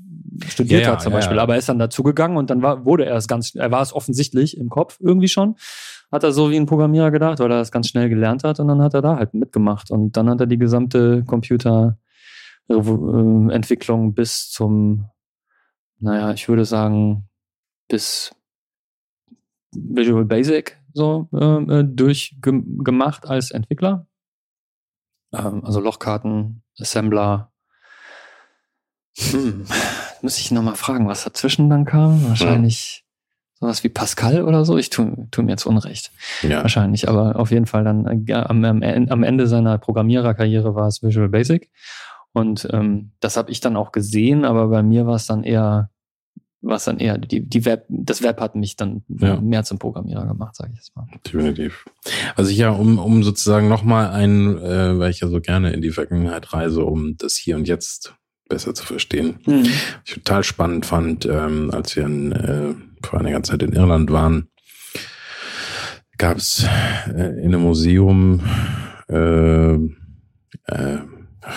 [0.46, 1.38] studiert ja, hat zum ja, Beispiel.
[1.38, 1.44] Ja.
[1.44, 3.94] Aber er ist dann dazugegangen und dann war, wurde er es ganz, er war es
[3.94, 5.56] offensichtlich im Kopf irgendwie schon.
[6.12, 8.68] Hat er so wie ein Programmierer gedacht, weil er das ganz schnell gelernt hat und
[8.68, 9.90] dann hat er da halt mitgemacht.
[9.90, 15.06] Und dann hat er die gesamte Computerentwicklung bis zum,
[16.00, 17.30] naja, ich würde sagen,
[17.88, 18.36] bis
[19.72, 24.08] Visual Basic so äh, äh durchgemacht als Entwickler.
[25.34, 27.52] Ähm, also Lochkarten, Assembler.
[29.18, 29.66] Hm.
[30.22, 32.28] Muss ich nochmal fragen, was dazwischen dann kam?
[32.28, 33.60] Wahrscheinlich ja.
[33.60, 34.78] sowas wie Pascal oder so.
[34.78, 36.12] Ich tue tu mir jetzt Unrecht.
[36.42, 36.62] Ja.
[36.62, 41.04] Wahrscheinlich, aber auf jeden Fall dann äh, am, am, am Ende seiner Programmiererkarriere war es
[41.04, 41.70] Visual Basic.
[42.34, 45.90] Und ähm, das habe ich dann auch gesehen, aber bei mir war es dann eher
[46.66, 49.40] was dann eher die, die Web, das Web hat mich dann ja.
[49.40, 51.08] mehr zum Programmierer gemacht, sage ich jetzt mal.
[51.26, 51.86] Definitiv.
[52.36, 55.82] Also ich ja, um, um sozusagen nochmal ein, äh, weil ich ja so gerne in
[55.82, 58.16] die Vergangenheit reise, um das Hier und Jetzt
[58.50, 59.40] besser zu verstehen.
[59.46, 59.68] Mhm.
[60.06, 62.74] Ich total spannend fand, ähm, als wir in, äh,
[63.06, 64.50] vor einiger Zeit in Irland waren,
[66.18, 66.66] gab es
[67.16, 68.42] äh, in einem Museum
[69.08, 70.98] äh, äh,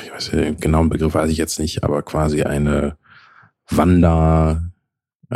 [0.05, 2.99] ich weiß den genauen Begriff weiß ich jetzt nicht, aber quasi eine
[3.71, 4.71] Wander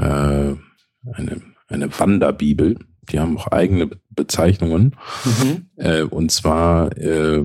[0.01, 2.79] eine, eine Wanderbibel.
[3.11, 4.97] Die haben auch eigene Bezeichnungen.
[5.25, 5.67] Mhm.
[5.77, 7.43] Äh, und zwar äh,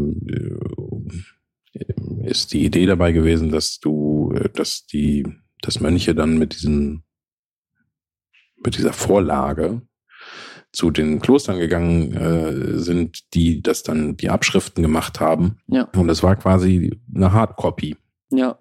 [2.24, 5.26] ist die Idee dabei gewesen, dass du, äh, dass die,
[5.62, 7.04] dass Mönche dann mit diesen,
[8.64, 9.82] mit dieser Vorlage
[10.72, 15.58] zu den Klostern gegangen äh, sind, die das dann die Abschriften gemacht haben.
[15.68, 15.84] Ja.
[15.96, 17.96] Und das war quasi eine Hardcopy.
[18.30, 18.60] Ja.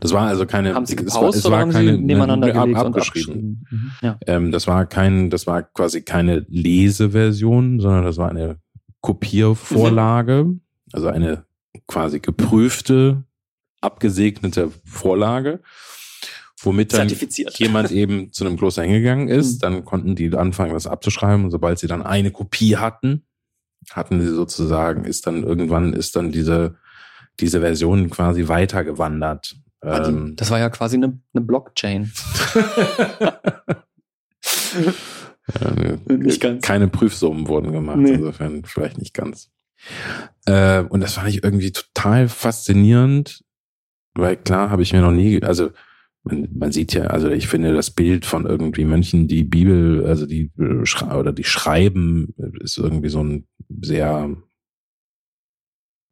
[0.00, 0.74] Das war also keine.
[0.74, 3.62] Haben Sie gepaust es war, es war keine, Sie nebeneinander ne, gelegt ab, abgeschrieben.
[3.62, 3.66] Abgeschrieben?
[3.70, 3.92] Mhm.
[4.02, 4.18] Ja.
[4.26, 8.58] Ähm, das war kein, das war quasi keine Leseversion, sondern das war eine
[9.00, 10.56] Kopiervorlage,
[10.92, 11.44] also eine
[11.86, 13.24] quasi geprüfte,
[13.80, 15.60] abgesegnete Vorlage,
[16.60, 17.08] womit dann
[17.54, 19.56] jemand eben zu einem Kloster hingegangen ist.
[19.56, 19.60] Mhm.
[19.60, 21.44] Dann konnten die anfangen, das abzuschreiben.
[21.44, 23.22] Und sobald sie dann eine Kopie hatten,
[23.90, 26.76] hatten sie sozusagen, ist dann irgendwann ist dann diese
[27.40, 29.56] diese Version quasi weitergewandert.
[29.82, 32.12] Ähm, das war ja quasi eine, eine Blockchain.
[36.40, 36.64] ganz.
[36.64, 38.12] Keine Prüfsummen wurden gemacht, nee.
[38.12, 39.50] insofern vielleicht nicht ganz.
[40.46, 43.44] Äh, und das fand ich irgendwie total faszinierend,
[44.14, 45.70] weil klar habe ich mir noch nie, also
[46.24, 50.26] man, man sieht ja, also ich finde das Bild von irgendwie Mönchen, die Bibel, also
[50.26, 53.46] die oder die schreiben, ist irgendwie so ein
[53.82, 54.36] sehr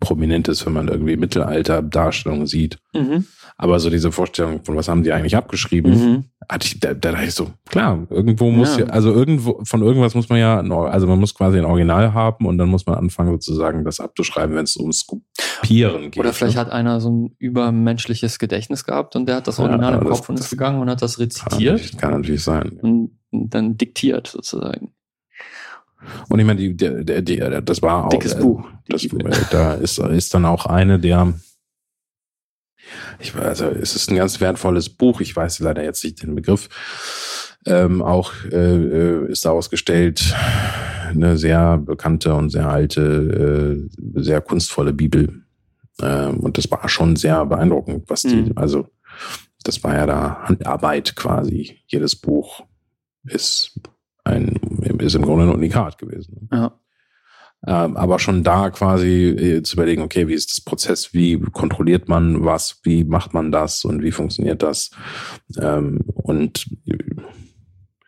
[0.04, 2.78] prominent ist, wenn man irgendwie Mittelalter-Darstellungen sieht.
[2.94, 3.26] Mhm.
[3.56, 6.24] Aber so diese Vorstellung, von was haben die eigentlich abgeschrieben, mhm.
[6.48, 8.86] hatte ich, da, da dachte ich so, klar, irgendwo muss ja.
[8.86, 12.46] ja, also irgendwo, von irgendwas muss man ja, also man muss quasi ein Original haben
[12.46, 16.18] und dann muss man anfangen sozusagen das abzuschreiben, wenn es ums Kopieren geht.
[16.18, 16.60] Oder vielleicht ne?
[16.62, 20.28] hat einer so ein übermenschliches Gedächtnis gehabt und der hat das Original ja, im Kopf
[20.28, 21.90] und ist gegangen und hat das rezitiert.
[21.92, 22.78] Kann, kann natürlich sein.
[22.82, 24.92] Und dann diktiert sozusagen.
[26.28, 28.10] Und ich meine, die, die, die, das war auch.
[28.10, 28.68] Dickes äh, Buch.
[28.88, 29.06] Das,
[29.50, 31.32] da ist, ist dann auch eine der.
[33.18, 35.20] Ich weiß, also es ist ein ganz wertvolles Buch.
[35.20, 36.68] Ich weiß leider jetzt nicht den Begriff.
[37.66, 40.34] Ähm, auch äh, äh ist daraus gestellt
[41.14, 45.44] eine sehr bekannte und sehr alte, äh, sehr kunstvolle Bibel.
[46.02, 48.52] Ähm, und das war schon sehr beeindruckend, was die, mhm.
[48.56, 48.88] also
[49.62, 51.78] das war ja da Handarbeit quasi.
[51.86, 52.64] Jedes Buch
[53.24, 53.80] ist
[54.24, 54.58] ein,
[55.00, 56.48] ist im Grunde ein Unikat gewesen.
[56.52, 56.78] Ja.
[57.66, 62.08] Ähm, aber schon da quasi äh, zu überlegen, okay, wie ist das Prozess, wie kontrolliert
[62.08, 64.90] man was, wie macht man das und wie funktioniert das?
[65.58, 66.66] Ähm, und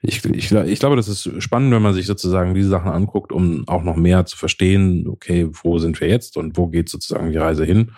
[0.03, 3.67] ich, ich, ich glaube, das ist spannend, wenn man sich sozusagen diese Sachen anguckt, um
[3.67, 7.39] auch noch mehr zu verstehen, okay, wo sind wir jetzt und wo geht sozusagen die
[7.39, 7.93] Reise hin?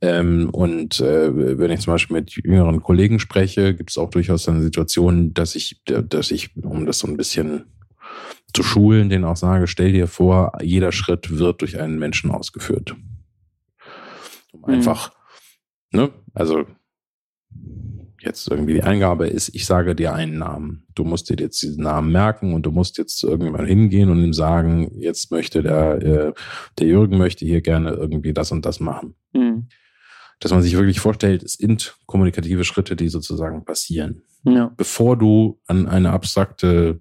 [0.00, 4.48] Ähm, und äh, wenn ich zum Beispiel mit jüngeren Kollegen spreche, gibt es auch durchaus
[4.48, 7.64] eine Situation, dass ich, dass ich, um das so ein bisschen
[8.54, 12.96] zu schulen, denen auch sage, stell dir vor, jeder Schritt wird durch einen Menschen ausgeführt.
[14.52, 14.66] Um mhm.
[14.66, 15.12] einfach,
[15.92, 16.64] ne, also
[18.20, 20.86] jetzt irgendwie die Eingabe ist, ich sage dir einen Namen.
[20.94, 24.22] Du musst dir jetzt diesen Namen merken und du musst jetzt zu irgendjemandem hingehen und
[24.22, 26.32] ihm sagen, jetzt möchte der, äh,
[26.78, 29.14] der Jürgen möchte hier gerne irgendwie das und das machen.
[29.32, 29.68] Mhm
[30.40, 34.22] dass man sich wirklich vorstellt, es sind kommunikative Schritte, die sozusagen passieren.
[34.44, 34.72] Ja.
[34.76, 37.00] Bevor du an eine abstrakte,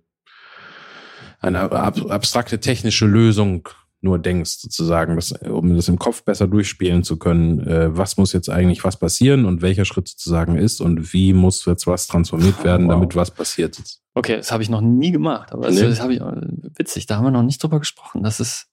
[1.40, 3.70] eine abstrakte technische Lösung
[4.00, 8.32] nur denkst, sozusagen, das, um das im Kopf besser durchspielen zu können, äh, was muss
[8.32, 12.64] jetzt eigentlich was passieren und welcher Schritt sozusagen ist und wie muss jetzt was transformiert
[12.64, 12.94] werden, wow.
[12.94, 14.04] damit was passiert ist.
[14.14, 15.82] Okay, das habe ich noch nie gemacht, aber nee.
[15.82, 16.22] das, das habe ich
[16.78, 18.22] witzig, da haben wir noch nicht drüber gesprochen.
[18.22, 18.68] Das ist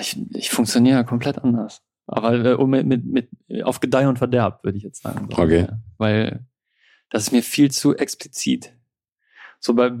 [0.00, 1.82] ich, ich funktioniere ja komplett anders.
[2.06, 5.28] Aber äh, mit, mit, mit, auf Gedeih und Verderb, würde ich jetzt sagen.
[5.32, 5.68] Okay.
[5.98, 6.46] Weil
[7.10, 8.74] das ist mir viel zu explizit.
[9.64, 9.92] So bei,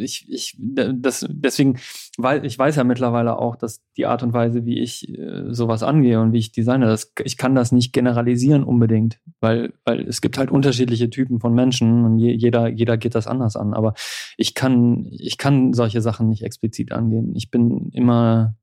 [0.00, 1.78] ich, ich, das, deswegen,
[2.18, 5.84] weil ich weiß ja mittlerweile auch, dass die Art und Weise, wie ich äh, sowas
[5.84, 10.20] angehe und wie ich designe, das, ich kann das nicht generalisieren unbedingt, weil, weil es
[10.20, 13.72] gibt halt unterschiedliche Typen von Menschen und je, jeder, jeder geht das anders an.
[13.72, 13.94] Aber
[14.36, 17.36] ich kann, ich kann solche Sachen nicht explizit angehen.
[17.36, 18.56] Ich bin immer,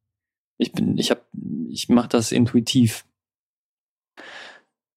[0.57, 1.21] ich bin, ich habe,
[1.69, 3.05] ich mache das intuitiv.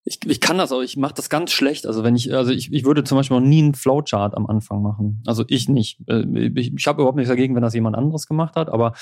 [0.07, 1.87] Ich, ich kann das auch, ich mache das ganz schlecht.
[1.87, 4.83] Also wenn ich, also ich, ich würde zum Beispiel noch nie einen Flowchart am Anfang
[4.83, 5.23] machen.
[5.27, 5.99] Also ich nicht.
[6.09, 6.25] Äh,
[6.57, 8.93] ich, ich habe überhaupt nichts dagegen, wenn das jemand anderes gemacht hat, aber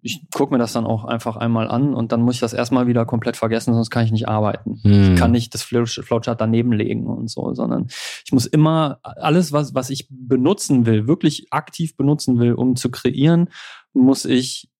[0.00, 2.86] ich gucke mir das dann auch einfach einmal an und dann muss ich das erstmal
[2.86, 4.80] wieder komplett vergessen, sonst kann ich nicht arbeiten.
[4.82, 5.14] Hm.
[5.14, 7.88] Ich kann nicht das Flowchart daneben legen und so, sondern
[8.24, 12.92] ich muss immer alles, was, was ich benutzen will, wirklich aktiv benutzen will, um zu
[12.92, 13.48] kreieren,
[13.92, 14.70] muss ich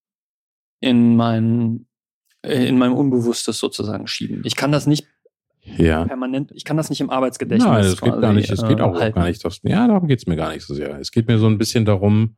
[0.79, 1.87] in mein,
[2.43, 4.43] in meinem Unbewusstes sozusagen schieben.
[4.45, 5.09] Ich kann das nicht
[5.65, 6.05] ja.
[6.05, 7.71] permanent, ich kann das nicht im Arbeitsgedächtnis.
[7.71, 9.19] Nein, das geht gar nicht, es geht auch, halten.
[9.19, 9.45] gar nicht.
[9.45, 10.99] Das, ja, darum geht's mir gar nicht so sehr.
[10.99, 12.37] Es geht mir so ein bisschen darum,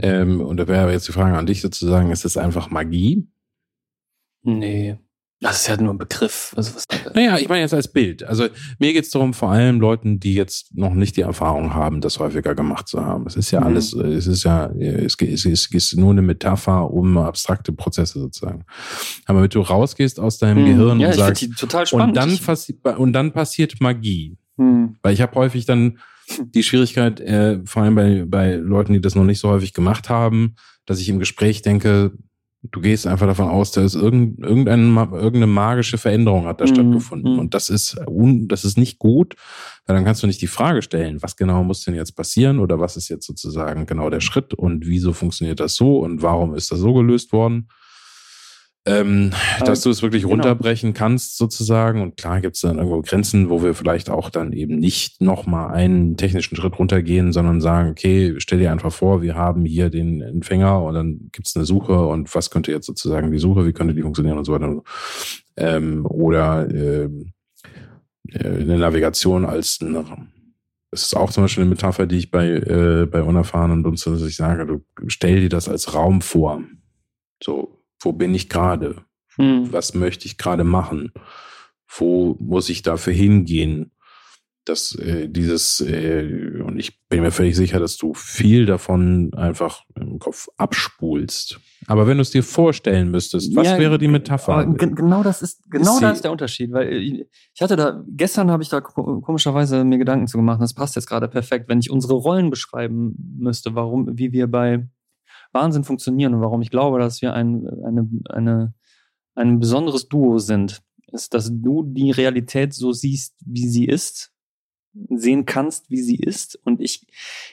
[0.00, 3.28] ähm, und da wäre jetzt die Frage an dich sozusagen, ist es einfach Magie?
[4.42, 4.98] Nee.
[5.40, 6.54] Das ist ja nur ein Begriff.
[6.56, 6.84] Also was
[7.14, 8.22] naja, ich meine jetzt als Bild.
[8.22, 8.48] Also
[8.78, 12.18] mir geht es darum, vor allem Leuten, die jetzt noch nicht die Erfahrung haben, das
[12.18, 13.26] häufiger gemacht zu haben.
[13.26, 13.66] Es ist ja mhm.
[13.66, 18.64] alles, es ist ja, es, es, es ist nur eine Metapher um abstrakte Prozesse sozusagen.
[19.26, 20.66] Aber wenn du rausgehst aus deinem mhm.
[20.66, 22.18] Gehirn ja, und sagst, total spannend.
[22.18, 24.38] und dann, und dann passiert Magie.
[24.56, 24.96] Mhm.
[25.02, 25.98] Weil ich habe häufig dann
[26.40, 30.08] die Schwierigkeit, äh, vor allem bei, bei Leuten, die das noch nicht so häufig gemacht
[30.08, 30.56] haben,
[30.86, 32.12] dass ich im Gespräch denke,
[32.70, 36.74] Du gehst einfach davon aus, da ist irgendeine, irgendeine magische Veränderung hat da mhm.
[36.74, 37.32] stattgefunden.
[37.34, 37.38] Mhm.
[37.38, 39.34] Und das ist, das ist nicht gut,
[39.86, 42.80] weil dann kannst du nicht die Frage stellen, was genau muss denn jetzt passieren oder
[42.80, 46.70] was ist jetzt sozusagen genau der Schritt und wieso funktioniert das so und warum ist
[46.70, 47.68] das so gelöst worden,
[48.86, 49.32] ähm,
[49.64, 50.34] dass du es wirklich genau.
[50.34, 52.00] runterbrechen kannst sozusagen.
[52.00, 55.74] Und klar gibt es dann irgendwo Grenzen, wo wir vielleicht auch dann eben nicht nochmal
[55.74, 60.22] einen technischen Schritt runtergehen, sondern sagen, okay, stell dir einfach vor, wir haben hier den
[60.22, 63.72] Empfänger und dann gibt es eine Suche und was könnte jetzt sozusagen die Suche, wie
[63.72, 64.82] könnte die funktionieren und so weiter.
[65.56, 67.32] Ähm, oder ähm,
[68.30, 70.04] äh, eine Navigation als eine
[70.92, 74.22] das ist auch zum Beispiel eine Metapher, die ich bei, äh, bei Unerfahrenen nutze, dass
[74.22, 76.62] ich sage, du stell dir das als Raum vor.
[77.42, 77.75] So,
[78.06, 79.02] wo bin ich gerade?
[79.34, 79.72] Hm.
[79.72, 81.12] Was möchte ich gerade machen?
[81.88, 83.90] Wo muss ich dafür hingehen?
[84.68, 89.84] dass äh, dieses, äh, und ich bin mir völlig sicher, dass du viel davon einfach
[89.94, 91.60] im Kopf abspulst.
[91.86, 94.66] Aber wenn du es dir vorstellen müsstest, was ja, wäre die Metapher?
[94.66, 98.64] genau das ist, genau ist da ist der Unterschied, weil ich hatte da, gestern habe
[98.64, 102.14] ich da komischerweise mir Gedanken zu gemacht, das passt jetzt gerade perfekt, wenn ich unsere
[102.14, 104.88] Rollen beschreiben müsste, warum, wie wir bei
[105.56, 108.74] Wahnsinn funktionieren und warum ich glaube, dass wir ein, eine, eine,
[109.34, 114.32] ein besonderes Duo sind, ist, dass du die Realität so siehst, wie sie ist
[115.10, 117.06] sehen kannst, wie sie ist und ich,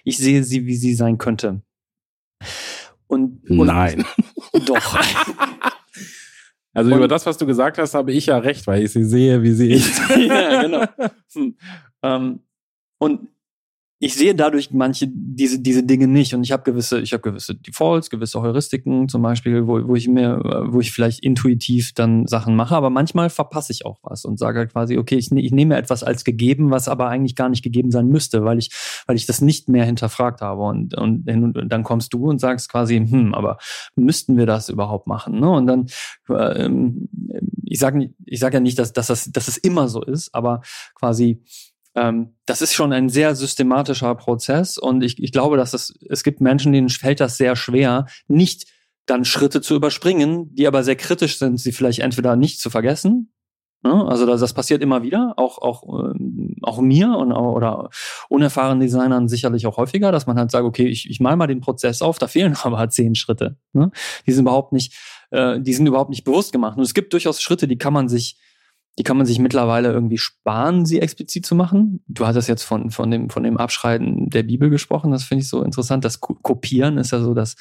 [0.04, 1.62] ich sehe sie, wie sie sein könnte.
[3.08, 4.06] Und, und Nein.
[4.66, 5.00] Doch.
[6.76, 9.04] Also und, über das, was du gesagt hast, habe ich ja recht, weil ich sie
[9.04, 10.02] sehe, wie sie ist.
[10.10, 10.84] ja, genau.
[11.34, 11.56] Hm.
[12.02, 12.40] Ähm,
[12.98, 13.28] und
[14.04, 16.34] ich sehe dadurch manche diese diese Dinge nicht.
[16.34, 20.10] Und ich habe gewisse ich habe gewisse Defaults gewisse Heuristiken zum Beispiel wo, wo ich
[20.10, 22.76] mir wo ich vielleicht intuitiv dann Sachen mache.
[22.76, 26.26] Aber manchmal verpasse ich auch was und sage quasi okay ich, ich nehme etwas als
[26.26, 28.72] gegeben was aber eigentlich gar nicht gegeben sein müsste weil ich
[29.08, 30.64] weil ich das nicht mehr hinterfragt habe.
[30.64, 33.58] Und und, und dann kommst du und sagst quasi hm aber
[33.96, 35.50] müssten wir das überhaupt machen ne?
[35.50, 35.86] Und dann
[36.30, 37.08] ähm,
[37.64, 40.60] ich sage ich sage ja nicht dass dass das dass es immer so ist aber
[40.94, 41.42] quasi
[41.96, 46.24] ähm, das ist schon ein sehr systematischer Prozess und ich, ich glaube, dass es, es
[46.24, 48.66] gibt Menschen, denen fällt das sehr schwer, nicht
[49.06, 53.34] dann Schritte zu überspringen, die aber sehr kritisch sind, sie vielleicht entweder nicht zu vergessen.
[53.84, 54.06] Ne?
[54.08, 57.90] Also das, das passiert immer wieder, auch, auch, ähm, auch mir und, oder
[58.30, 61.60] unerfahrenen Designern sicherlich auch häufiger, dass man halt sagt, okay, ich, ich mal mal den
[61.60, 63.58] Prozess auf, da fehlen aber zehn Schritte.
[63.74, 63.92] Ne?
[64.26, 64.94] Die sind überhaupt nicht,
[65.32, 66.78] äh, die sind überhaupt nicht bewusst gemacht.
[66.78, 68.38] Und es gibt durchaus Schritte, die kann man sich
[69.00, 72.04] die kann man sich mittlerweile irgendwie sparen, sie explizit zu machen.
[72.08, 75.12] Du hattest jetzt von, von, dem, von dem Abschreiben der Bibel gesprochen.
[75.12, 76.06] Das finde ich so interessant.
[76.06, 77.56] Das Kopieren ist ja so, dass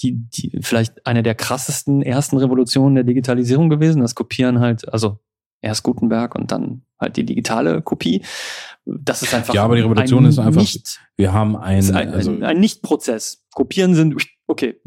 [0.00, 4.02] die, die vielleicht eine der krassesten ersten Revolutionen der Digitalisierung gewesen.
[4.02, 5.18] Das Kopieren halt, also
[5.60, 8.22] erst Gutenberg und dann halt die digitale Kopie.
[8.84, 9.54] Das ist einfach.
[9.54, 10.60] Ja, aber die Revolution ein ist einfach.
[10.60, 13.44] Nicht, wir haben ein, ein, also ein, ein Nicht-Prozess.
[13.54, 14.16] Kopieren sind
[14.48, 14.80] okay,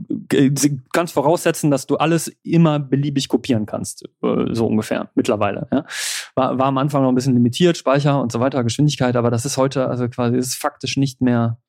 [0.92, 5.68] ganz voraussetzen, dass du alles immer beliebig kopieren kannst, äh, so ungefähr mittlerweile.
[5.72, 5.86] Ja.
[6.36, 9.46] War, war am Anfang noch ein bisschen limitiert, Speicher und so weiter, Geschwindigkeit, aber das
[9.46, 11.60] ist heute also quasi ist faktisch nicht mehr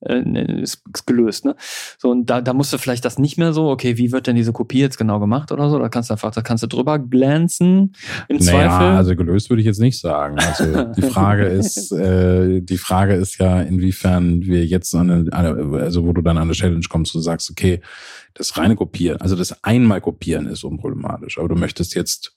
[0.00, 1.44] äh, ne, ist, ist gelöst.
[1.44, 1.56] Ne?
[1.98, 4.36] So, und da, da musst du vielleicht das nicht mehr so, okay, wie wird denn
[4.36, 5.78] diese Kopie jetzt genau gemacht oder so?
[5.78, 7.94] Da kannst du einfach, da kannst du drüber glänzen
[8.28, 8.86] im naja, Zweifel.
[8.96, 10.38] Also gelöst würde ich jetzt nicht sagen.
[10.38, 16.06] Also die Frage ist, äh, die Frage ist ja, inwiefern wir jetzt an eine, also
[16.06, 17.80] wo du dann an eine Challenge kommst, du sagst, okay,
[18.34, 22.36] das reine Kopieren, also das einmal Kopieren ist unproblematisch, aber du möchtest jetzt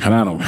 [0.00, 0.40] keine Ahnung,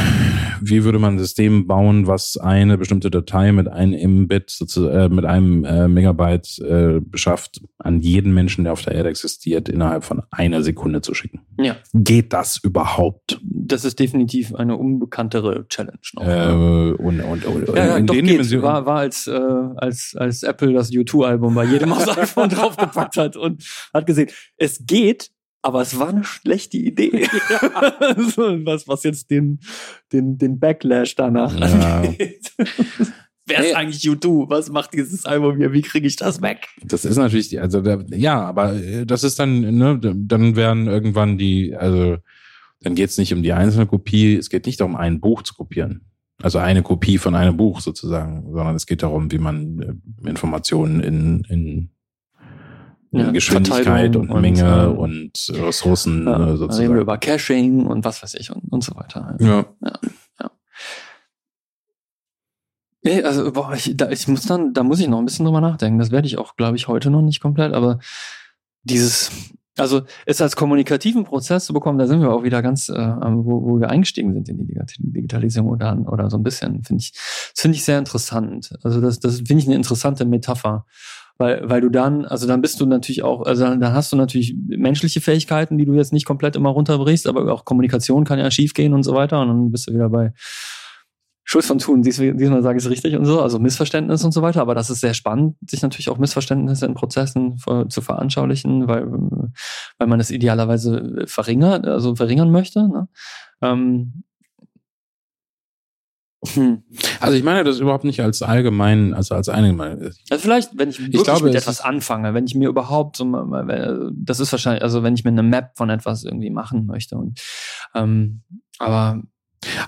[0.60, 5.24] wie würde man ein System bauen, was eine bestimmte Datei mit einem Mbit, äh, mit
[5.24, 10.22] einem äh, Megabyte äh, beschafft, an jeden Menschen, der auf der Erde existiert, innerhalb von
[10.30, 11.40] einer Sekunde zu schicken?
[11.58, 11.76] Ja.
[11.94, 13.40] Geht das überhaupt?
[13.42, 16.26] Das ist definitiv eine unbekanntere Challenge noch.
[16.26, 18.62] Äh, und, und, und, ja, ja, in doch den geht.
[18.62, 19.32] War, war als, äh,
[19.76, 24.84] als, als Apple das U2-Album bei jedem aufs iPhone draufgepackt hat und hat gesehen, es
[24.86, 25.30] geht,
[25.62, 27.10] aber es war eine schlechte Idee.
[28.64, 29.60] was, was jetzt den,
[30.12, 32.00] den, den Backlash danach ja.
[32.00, 32.52] angeht.
[33.46, 34.50] Wer ist eigentlich U2?
[34.50, 35.72] Was macht dieses Album hier?
[35.72, 36.68] Wie kriege ich das weg?
[36.82, 40.86] Das ist natürlich, die, also der, ja, aber äh, das ist dann, ne, dann werden
[40.86, 42.18] irgendwann die, also
[42.82, 45.54] dann geht es nicht um die einzelne Kopie, es geht nicht darum, ein Buch zu
[45.54, 46.02] kopieren.
[46.40, 51.00] Also eine Kopie von einem Buch sozusagen, sondern es geht darum, wie man äh, Informationen
[51.00, 51.90] in, in
[53.10, 56.82] ja, Geschwindigkeit und, und, Menge äh, und Ressourcen ja, äh, sozusagen.
[56.82, 59.36] Reden wir über Caching und was weiß ich und, und so weiter.
[59.40, 59.64] Ja.
[59.82, 59.98] ja,
[60.40, 60.50] ja.
[63.02, 65.60] Nee, also boah, ich, da, ich muss dann, da muss ich noch ein bisschen drüber
[65.60, 65.98] nachdenken.
[65.98, 68.00] Das werde ich auch, glaube ich, heute noch nicht komplett, aber
[68.82, 69.30] dieses,
[69.78, 73.62] also es als kommunikativen Prozess zu bekommen, da sind wir auch wieder ganz, äh, wo,
[73.64, 77.62] wo wir eingestiegen sind in die Digitalisierung oder, oder so ein bisschen, finde ich, das
[77.62, 78.76] finde ich sehr interessant.
[78.82, 80.84] Also das, das finde ich eine interessante Metapher
[81.38, 84.16] weil, weil du dann, also dann bist du natürlich auch, also dann, dann hast du
[84.16, 88.50] natürlich menschliche Fähigkeiten, die du jetzt nicht komplett immer runterbrichst, aber auch Kommunikation kann ja
[88.50, 90.32] schief gehen und so weiter und dann bist du wieder bei
[91.44, 94.60] Schuld von tun, diesmal, sage ich es richtig und so, also Missverständnis und so weiter,
[94.60, 97.56] aber das ist sehr spannend, sich natürlich auch Missverständnisse in Prozessen
[97.88, 102.86] zu veranschaulichen, weil, weil man es idealerweise verringert, also verringern möchte.
[102.86, 103.08] Ne?
[103.62, 104.24] Ähm,
[106.44, 106.84] hm.
[107.20, 110.12] Also ich meine das überhaupt nicht als allgemein, also als allgemein.
[110.30, 113.24] Also vielleicht, wenn ich wirklich ich glaube, mit etwas anfange, wenn ich mir überhaupt so,
[114.12, 117.40] das ist wahrscheinlich, also wenn ich mir eine Map von etwas irgendwie machen möchte und
[117.94, 118.42] ähm,
[118.78, 119.22] aber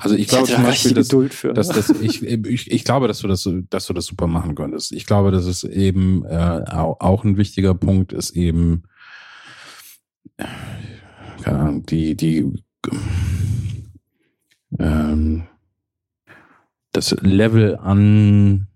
[0.00, 1.08] also ich, ich glaube zum Beispiel, dass,
[1.68, 4.90] dass, dass ich, ich, ich glaube, dass du das, dass du das super machen könntest.
[4.90, 8.82] Ich glaube, dass es eben äh, auch ein wichtiger Punkt ist eben,
[10.36, 12.52] keine Ahnung, die die
[14.78, 15.46] ähm,
[16.92, 18.68] das Level an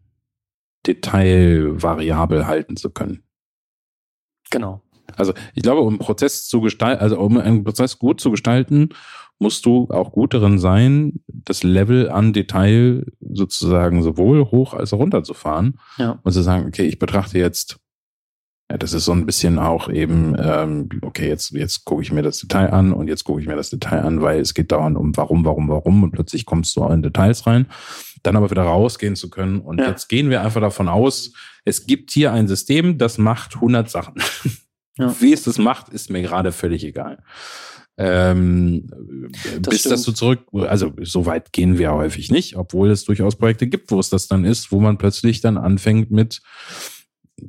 [0.87, 3.25] Detail variabel halten zu können.
[4.51, 4.83] Genau.
[5.17, 8.91] Also ich glaube, um einen Prozess zu gestalten, also um einen Prozess gut zu gestalten,
[9.39, 14.99] musst du auch gut darin sein, das Level an Detail sozusagen sowohl hoch als auch
[14.99, 16.19] runter zu fahren Ja.
[16.23, 17.79] und zu sagen, okay, ich betrachte jetzt,
[18.71, 22.23] ja, das ist so ein bisschen auch eben, ähm, okay, jetzt, jetzt gucke ich mir
[22.23, 24.97] das Detail an und jetzt gucke ich mir das Detail an, weil es geht dauernd
[24.97, 27.67] um warum, warum, warum und plötzlich kommst du in Details rein,
[28.23, 29.89] dann aber wieder rausgehen zu können und Ja.
[29.89, 31.33] jetzt gehen wir einfach davon aus,
[31.67, 34.15] es gibt hier ein System, das macht 100 Sachen.
[34.97, 35.15] Ja.
[35.21, 37.23] Wie es das macht, ist mir gerade völlig egal.
[37.97, 38.87] Ähm,
[39.61, 39.93] bis stimmt.
[39.93, 43.91] das so zurück, also so weit gehen wir häufig nicht, obwohl es durchaus Projekte gibt,
[43.91, 46.43] wo es das dann ist, wo man plötzlich dann anfängt mit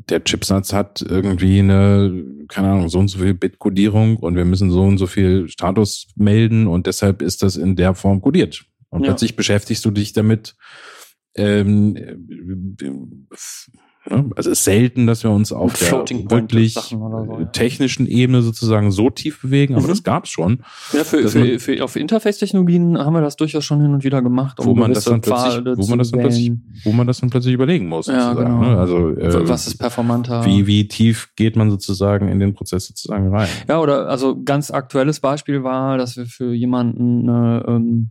[0.09, 4.71] der Chipsatz hat irgendwie eine, keine Ahnung, so und so viel Bit-Kodierung und wir müssen
[4.71, 8.65] so und so viel Status melden und deshalb ist das in der Form kodiert.
[8.89, 9.09] Und Ja.
[9.11, 10.55] plötzlich beschäftigst du dich damit,
[11.35, 11.95] ähm,
[14.09, 14.29] äh, ne?
[14.35, 15.91] also es ist selten, dass wir uns auf der
[16.29, 17.45] wirklich so, ja.
[17.45, 19.89] technischen Ebene sozusagen so tief bewegen, aber Mhm.
[19.89, 20.59] das gab's schon.
[20.93, 24.57] Ja, für, für, für, auf Interface-Technologien haben wir das durchaus schon hin und wieder gemacht,
[24.61, 26.51] Wo man das dann plötzlich- Pfade wo man das dann plötzlich-
[26.83, 28.07] wo man das dann plötzlich überlegen muss.
[28.07, 28.61] Ja, genau.
[28.61, 28.77] ne?
[28.77, 30.45] Also äh, Was ist performanter?
[30.45, 33.47] wie, wie tief geht man sozusagen in den Prozess sozusagen rein?
[33.67, 38.09] Ja, oder also ganz aktuelles Beispiel war, dass wir für jemanden eine, ähm,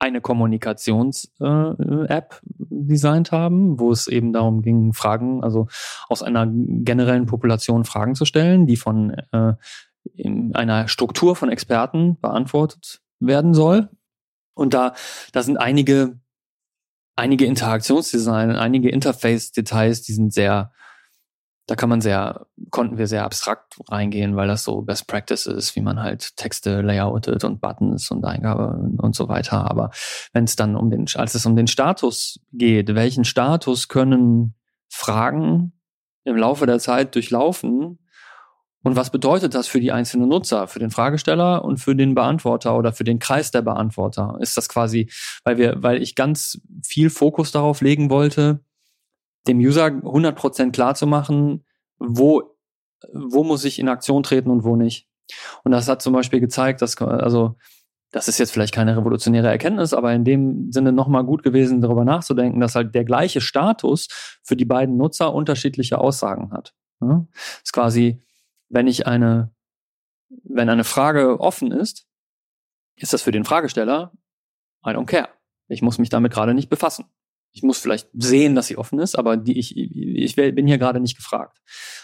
[0.00, 5.68] eine Kommunikations-App designt haben, wo es eben darum ging, Fragen, also
[6.08, 9.52] aus einer generellen Population Fragen zu stellen, die von äh,
[10.14, 13.90] in einer Struktur von Experten beantwortet werden soll.
[14.54, 14.94] Und da,
[15.32, 16.18] da sind einige,
[17.14, 20.72] einige Interaktionsdesign, einige Interface-Details, die sind sehr,
[21.70, 25.76] da kann man sehr, konnten wir sehr abstrakt reingehen, weil das so Best Practice ist,
[25.76, 29.70] wie man halt Texte layoutet und Buttons und Eingabe und so weiter.
[29.70, 29.92] Aber
[30.32, 34.56] wenn es dann um den, als es um den Status geht, welchen Status können
[34.88, 35.72] Fragen
[36.24, 38.00] im Laufe der Zeit durchlaufen
[38.82, 42.76] und was bedeutet das für die einzelnen Nutzer, für den Fragesteller und für den Beantworter
[42.76, 44.38] oder für den Kreis der Beantworter?
[44.40, 45.08] Ist das quasi,
[45.44, 48.58] weil wir, weil ich ganz viel Fokus darauf legen wollte,
[49.46, 51.64] dem User 100% klar zu machen,
[51.98, 52.56] wo,
[53.12, 55.08] wo muss ich in Aktion treten und wo nicht.
[55.64, 57.56] Und das hat zum Beispiel gezeigt, dass, also,
[58.10, 62.04] das ist jetzt vielleicht keine revolutionäre Erkenntnis, aber in dem Sinne nochmal gut gewesen, darüber
[62.04, 64.08] nachzudenken, dass halt der gleiche Status
[64.42, 66.74] für die beiden Nutzer unterschiedliche Aussagen hat.
[67.00, 67.26] Ja?
[67.32, 68.20] Das ist quasi,
[68.68, 69.54] wenn ich eine,
[70.42, 72.06] wenn eine Frage offen ist,
[72.96, 74.12] ist das für den Fragesteller,
[74.84, 75.28] I don't care.
[75.68, 77.04] Ich muss mich damit gerade nicht befassen.
[77.52, 81.00] Ich muss vielleicht sehen, dass sie offen ist, aber die, ich, ich bin hier gerade
[81.00, 81.58] nicht gefragt.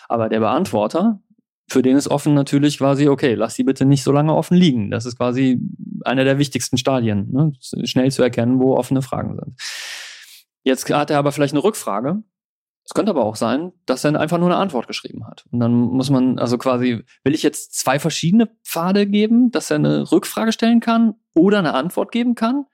[0.08, 1.20] Aber der Beantworter,
[1.68, 4.90] für den ist offen natürlich quasi, okay, lass sie bitte nicht so lange offen liegen.
[4.90, 5.60] Das ist quasi
[6.04, 7.52] einer der wichtigsten Stadien, ne?
[7.84, 9.60] schnell zu erkennen, wo offene Fragen sind.
[10.62, 12.22] Jetzt hat er aber vielleicht eine Rückfrage.
[12.84, 15.44] Es könnte aber auch sein, dass er einfach nur eine Antwort geschrieben hat.
[15.50, 19.76] Und dann muss man, also quasi, will ich jetzt zwei verschiedene Pfade geben, dass er
[19.76, 22.64] eine Rückfrage stellen kann oder eine Antwort geben kann?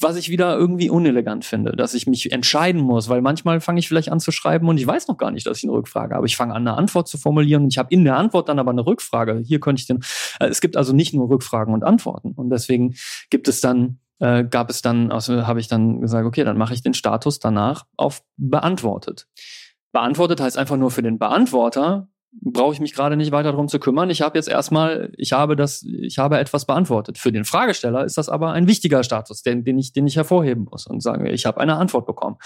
[0.00, 3.88] Was ich wieder irgendwie unelegant finde, dass ich mich entscheiden muss, weil manchmal fange ich
[3.88, 6.26] vielleicht an zu schreiben und ich weiß noch gar nicht, dass ich eine Rückfrage habe.
[6.26, 8.70] Ich fange an, eine Antwort zu formulieren und ich habe in der Antwort dann aber
[8.70, 9.42] eine Rückfrage.
[9.44, 10.00] Hier könnte ich den,
[10.40, 12.94] äh, es gibt also nicht nur Rückfragen und Antworten und deswegen
[13.30, 16.74] gibt es dann, äh, gab es dann, also habe ich dann gesagt, okay, dann mache
[16.74, 19.26] ich den Status danach auf beantwortet.
[19.92, 23.78] Beantwortet heißt einfach nur für den Beantworter, brauche ich mich gerade nicht weiter darum zu
[23.78, 24.08] kümmern.
[24.10, 27.18] Ich habe jetzt erstmal, ich habe das, ich habe etwas beantwortet.
[27.18, 30.66] Für den Fragesteller ist das aber ein wichtiger Status, den, den ich, den ich hervorheben
[30.70, 32.36] muss und sage, ich habe eine Antwort bekommen.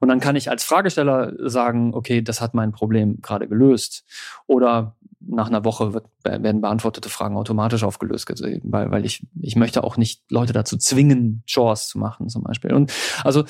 [0.00, 4.04] Und dann kann ich als Fragesteller sagen, okay, das hat mein Problem gerade gelöst.
[4.46, 8.28] Oder nach einer Woche wird, werden beantwortete Fragen automatisch aufgelöst,
[8.62, 12.72] weil, weil ich, ich möchte auch nicht Leute dazu zwingen, Chores zu machen, zum Beispiel.
[12.72, 12.92] Und
[13.24, 13.44] also,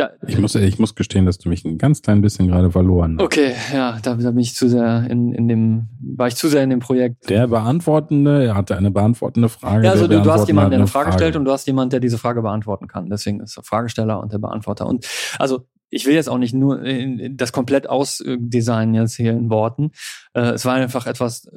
[0.00, 3.16] da, ich, muss, ich muss gestehen, dass du mich ein ganz klein bisschen gerade verloren
[3.18, 3.24] hast.
[3.24, 6.62] Okay, ja, da, da bin ich zu sehr in, in dem, war ich zu sehr
[6.62, 7.28] in dem Projekt.
[7.28, 9.86] Der Beantwortende, er hatte eine beantwortende Frage.
[9.86, 11.90] Ja, also du, du hast jemanden, der eine Frage, Frage stellt und du hast jemanden,
[11.90, 13.10] der diese Frage beantworten kann.
[13.10, 14.86] Deswegen ist der Fragesteller und der Beantworter.
[14.86, 15.06] Und
[15.38, 16.80] also ich will jetzt auch nicht nur
[17.32, 19.90] das komplett ausdesignen jetzt hier in Worten.
[20.32, 21.50] Es war einfach etwas,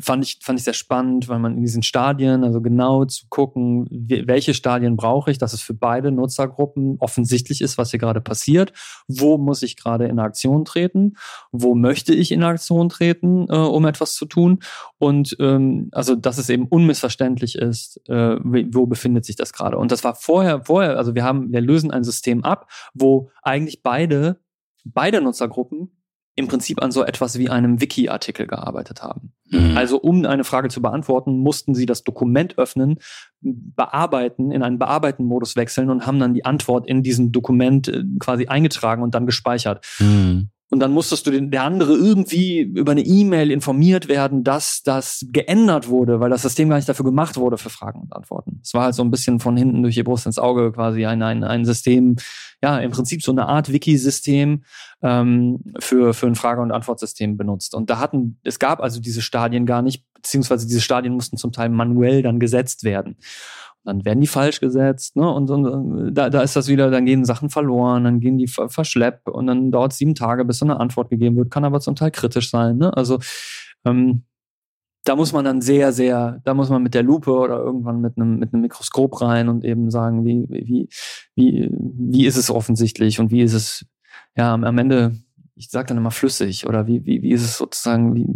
[0.00, 3.86] fand ich, fand ich sehr spannend, weil man in diesen Stadien, also genau zu gucken,
[3.90, 8.72] welche Stadien brauche ich, dass es für beide Nutzergruppen offensichtlich ist, was hier gerade passiert.
[9.08, 11.14] Wo muss ich gerade in Aktion treten?
[11.50, 14.60] Wo möchte ich in Aktion treten, äh, um etwas zu tun?
[14.98, 19.78] Und ähm, also, dass es eben unmissverständlich ist, äh, wo befindet sich das gerade?
[19.78, 23.82] Und das war vorher, vorher, also wir haben, wir lösen ein System ab, wo eigentlich
[23.82, 24.40] beide,
[24.84, 25.90] beide Nutzergruppen
[26.34, 29.32] im Prinzip an so etwas wie einem Wiki-Artikel gearbeitet haben.
[29.50, 29.76] Mhm.
[29.76, 32.98] Also um eine Frage zu beantworten, mussten sie das Dokument öffnen,
[33.40, 38.46] bearbeiten, in einen Bearbeiten-Modus wechseln und haben dann die Antwort in diesem Dokument äh, quasi
[38.46, 39.84] eingetragen und dann gespeichert.
[39.98, 40.48] Mhm.
[40.72, 45.26] Und dann musstest du den, der andere irgendwie über eine E-Mail informiert werden, dass das
[45.28, 48.58] geändert wurde, weil das System gar nicht dafür gemacht wurde für Fragen und Antworten.
[48.62, 51.22] Es war halt so ein bisschen von hinten durch die Brust ins Auge quasi ein,
[51.22, 52.16] ein, ein System,
[52.62, 54.64] ja, im Prinzip so eine Art Wiki-System
[55.02, 57.74] ähm, für, für ein Frage- und Antwortsystem benutzt.
[57.74, 61.52] Und da hatten, es gab also diese Stadien gar nicht, beziehungsweise diese Stadien mussten zum
[61.52, 63.18] Teil manuell dann gesetzt werden
[63.84, 65.28] dann werden die falsch gesetzt, ne?
[65.28, 69.28] Und, und da, da ist das wieder, dann gehen Sachen verloren, dann gehen die verschleppt
[69.28, 71.96] und dann dauert es sieben Tage, bis so eine Antwort gegeben wird, kann aber zum
[71.96, 72.96] Teil kritisch sein, ne?
[72.96, 73.18] Also
[73.84, 74.24] ähm,
[75.04, 78.16] da muss man dann sehr, sehr, da muss man mit der Lupe oder irgendwann mit
[78.16, 80.88] einem, mit einem Mikroskop rein und eben sagen, wie, wie,
[81.34, 83.84] wie, wie ist es offensichtlich und wie ist es,
[84.36, 85.16] ja, am Ende,
[85.56, 88.26] ich sage dann immer flüssig oder wie, wie, wie ist es sozusagen, wie,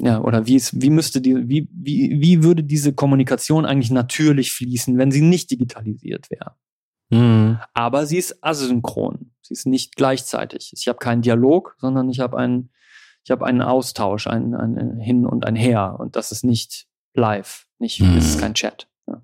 [0.00, 4.52] ja, oder wie es, wie müsste die, wie, wie, wie würde diese Kommunikation eigentlich natürlich
[4.52, 6.54] fließen, wenn sie nicht digitalisiert wäre?
[7.10, 7.58] Mhm.
[7.74, 9.32] Aber sie ist asynchron.
[9.42, 10.72] Sie ist nicht gleichzeitig.
[10.76, 12.70] Ich habe keinen Dialog, sondern ich habe einen,
[13.24, 15.96] ich habe einen Austausch, ein, ein Hin und ein Her.
[15.98, 18.14] Und das ist nicht live, nicht, mhm.
[18.14, 18.88] das ist kein Chat.
[19.06, 19.22] Ja.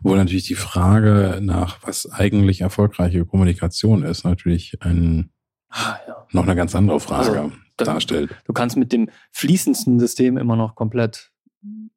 [0.00, 5.30] Wo natürlich die Frage nach, was eigentlich erfolgreiche Kommunikation ist, natürlich ein,
[5.68, 6.26] ah, ja.
[6.32, 7.42] noch eine ganz andere Frage.
[7.42, 7.52] Also,
[7.84, 8.34] darstellt.
[8.44, 11.30] Du kannst mit dem fließendsten System immer noch komplett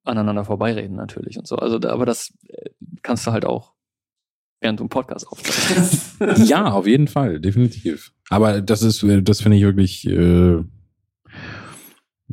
[0.03, 1.55] aneinander vorbeireden natürlich und so.
[1.55, 2.69] Also, aber das äh,
[3.01, 3.73] kannst du halt auch
[4.63, 6.15] während du einen Podcast aufzeichnest.
[6.49, 8.13] ja, auf jeden Fall, definitiv.
[8.29, 10.63] Aber das ist, das finde ich wirklich, äh,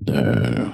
[0.06, 0.66] äh,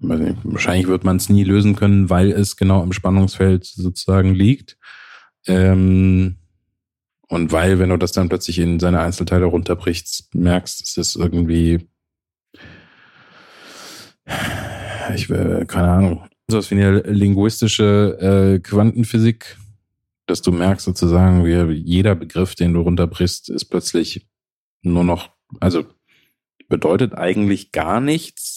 [0.00, 4.78] wahrscheinlich wird man es nie lösen können, weil es genau im Spannungsfeld sozusagen liegt.
[5.46, 6.38] Ähm,
[7.32, 11.88] und weil, wenn du das dann plötzlich in seine Einzelteile runterbrichst, merkst, es ist irgendwie,
[15.14, 19.56] ich will, keine Ahnung, sowas wie eine linguistische äh, Quantenphysik,
[20.26, 24.28] dass du merkst sozusagen, wie jeder Begriff, den du runterbrichst, ist plötzlich
[24.82, 25.86] nur noch, also
[26.68, 28.51] bedeutet eigentlich gar nichts,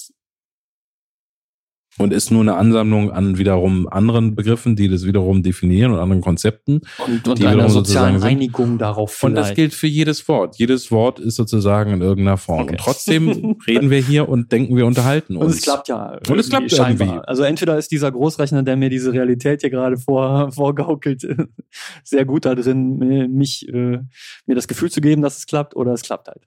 [1.97, 6.21] und ist nur eine Ansammlung an wiederum anderen Begriffen, die das wiederum definieren und anderen
[6.21, 6.81] Konzepten.
[7.05, 9.29] Und, und einer sozialen Einigung darauf vielleicht.
[9.29, 10.57] Und das gilt für jedes Wort.
[10.57, 12.63] Jedes Wort ist sozusagen in irgendeiner Form.
[12.63, 12.71] Okay.
[12.71, 15.45] Und trotzdem reden wir hier und denken, wir unterhalten uns.
[15.45, 16.19] Und es klappt ja.
[16.29, 17.07] Und es klappt scheinbar.
[17.07, 17.27] irgendwie.
[17.27, 21.25] Also entweder ist dieser Großrechner, der mir diese Realität hier gerade vor, vorgaukelt,
[22.03, 23.99] sehr gut da drin, mich, äh,
[24.45, 26.41] mir das Gefühl zu geben, dass es klappt, oder es klappt halt.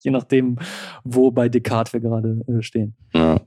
[0.00, 0.58] Je nachdem,
[1.02, 2.94] wo bei Descartes wir gerade äh, stehen.
[3.14, 3.40] Ja.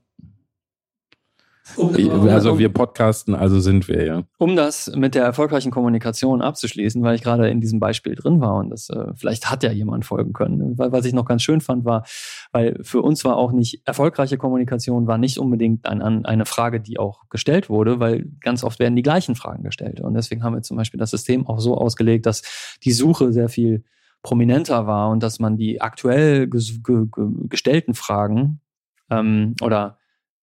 [1.78, 4.24] Um, also wir podcasten, also sind wir, ja.
[4.38, 8.56] Um das mit der erfolgreichen Kommunikation abzuschließen, weil ich gerade in diesem Beispiel drin war
[8.56, 10.78] und das äh, vielleicht hat ja jemand folgen können.
[10.78, 12.04] Was ich noch ganz schön fand, war,
[12.52, 16.82] weil für uns war auch nicht erfolgreiche Kommunikation war nicht unbedingt ein, ein, eine Frage,
[16.82, 20.02] die auch gestellt wurde, weil ganz oft werden die gleichen Fragen gestellt.
[20.02, 22.42] Und deswegen haben wir zum Beispiel das System auch so ausgelegt, dass
[22.84, 23.84] die Suche sehr viel
[24.24, 28.62] prominenter war und dass man die aktuell gestellten Fragen
[29.10, 29.98] ähm, oder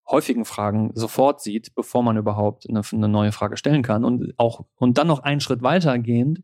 [0.09, 4.03] häufigen Fragen sofort sieht, bevor man überhaupt eine, eine neue Frage stellen kann.
[4.03, 6.41] Und auch, und dann noch einen Schritt weitergehend,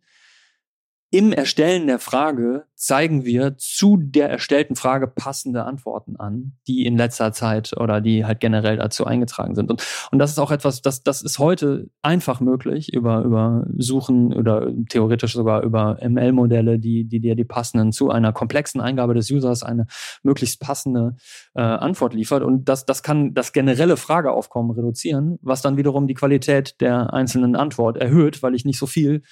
[1.16, 6.98] im Erstellen der Frage zeigen wir zu der erstellten Frage passende Antworten an, die in
[6.98, 9.72] letzter Zeit oder die halt generell dazu eingetragen sind.
[9.72, 9.82] Und,
[10.12, 14.70] und das ist auch etwas, das, das ist heute einfach möglich über, über Suchen oder
[14.90, 19.64] theoretisch sogar über ML-Modelle, die, die dir die passenden zu einer komplexen Eingabe des Users
[19.64, 19.88] eine
[20.22, 21.16] möglichst passende
[21.54, 22.44] äh, Antwort liefert.
[22.44, 27.56] Und das, das kann das generelle Frageaufkommen reduzieren, was dann wiederum die Qualität der einzelnen
[27.56, 29.24] Antwort erhöht, weil ich nicht so viel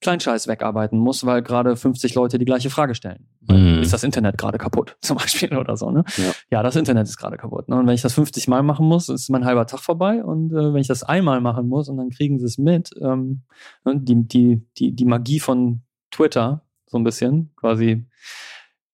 [0.00, 3.26] Kleinscheiß wegarbeiten muss, weil gerade 50 Leute die gleiche Frage stellen.
[3.48, 3.80] Mhm.
[3.82, 6.04] Ist das Internet gerade kaputt, zum Beispiel oder so, ne?
[6.16, 7.68] Ja, ja das Internet ist gerade kaputt.
[7.68, 7.76] Ne?
[7.76, 10.22] Und wenn ich das 50 Mal machen muss, ist mein halber Tag vorbei.
[10.22, 13.42] Und äh, wenn ich das einmal machen muss und dann kriegen sie es mit, ähm,
[13.84, 18.06] ne, die, die, die, die Magie von Twitter, so ein bisschen, quasi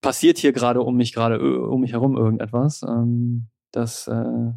[0.00, 2.82] passiert hier gerade um mich gerade um mich herum irgendetwas.
[2.82, 4.52] Ähm, das äh,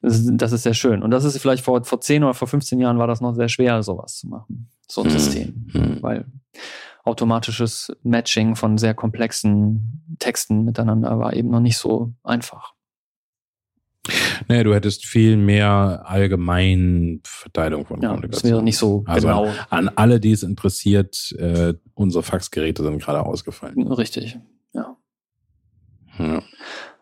[0.00, 1.02] das ist, das ist sehr schön.
[1.02, 3.48] Und das ist vielleicht vor, vor 10 oder vor 15 Jahren war das noch sehr
[3.48, 4.68] schwer, sowas zu machen.
[4.88, 5.12] So ein mhm.
[5.12, 5.66] System.
[5.72, 5.98] Mhm.
[6.02, 6.26] Weil
[7.04, 12.74] automatisches Matching von sehr komplexen Texten miteinander war eben noch nicht so einfach.
[14.46, 18.42] Naja, du hättest viel mehr allgemein Verteilung von ja, Kommunikation.
[18.42, 19.46] Das wäre nicht so also genau.
[19.70, 23.86] An, an alle, die es interessiert, äh, unsere Faxgeräte sind gerade ausgefallen.
[23.92, 24.38] Richtig,
[24.72, 24.96] ja.
[26.18, 26.42] ja.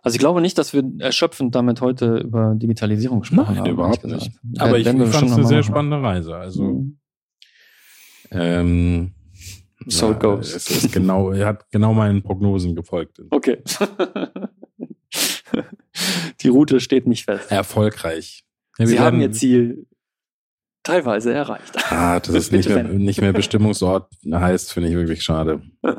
[0.06, 3.70] Also ich glaube nicht, dass wir erschöpfend damit heute über Digitalisierung gesprochen Nein, haben.
[3.72, 4.30] überhaupt nicht.
[4.56, 6.36] Aber ich fand es eine sehr spannende Reise.
[6.36, 6.98] Also mhm.
[8.30, 9.14] ähm,
[9.86, 10.54] So it goes.
[10.54, 13.20] Es ist genau, er hat genau meinen Prognosen gefolgt.
[13.30, 13.64] Okay.
[16.40, 17.50] Die Route steht nicht fest.
[17.50, 18.44] Erfolgreich.
[18.78, 19.88] Ja, Sie haben Ihr Ziel
[20.84, 21.76] teilweise erreicht.
[21.90, 25.62] Ah, dass es nicht mehr, nicht mehr Bestimmungsort heißt, finde ich wirklich schade.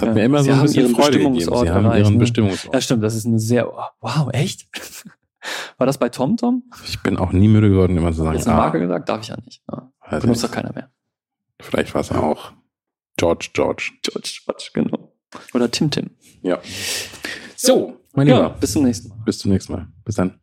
[0.00, 1.34] Das hat mir immer Sie so ein bisschen Ihren Freude gegeben.
[1.34, 2.18] Bestimmungsort Sie haben erreicht, ihren ne?
[2.18, 2.74] Bestimmungsort.
[2.74, 3.66] Ja, stimmt, das ist eine sehr.
[4.00, 4.68] Wow, echt?
[5.78, 6.64] War das bei TomTom?
[6.86, 9.08] Ich bin auch nie müde geworden, immer zu sagen, Jetzt eine ah, Marke gesagt?
[9.08, 9.62] Darf ich ja nicht.
[9.70, 9.90] Ja.
[10.10, 10.52] weiß Benutzt nicht.
[10.52, 10.90] doch keiner mehr.
[11.60, 12.52] vielleicht war es auch
[13.16, 13.92] George George.
[14.02, 15.12] George, George, genau.
[15.54, 16.10] Oder Tim Tim.
[16.42, 16.58] Ja.
[17.56, 19.18] So, mein Ja, Lieber, bis zum nächsten Mal.
[19.24, 19.86] bis zum nächsten Mal.
[20.04, 20.38] Bis dann.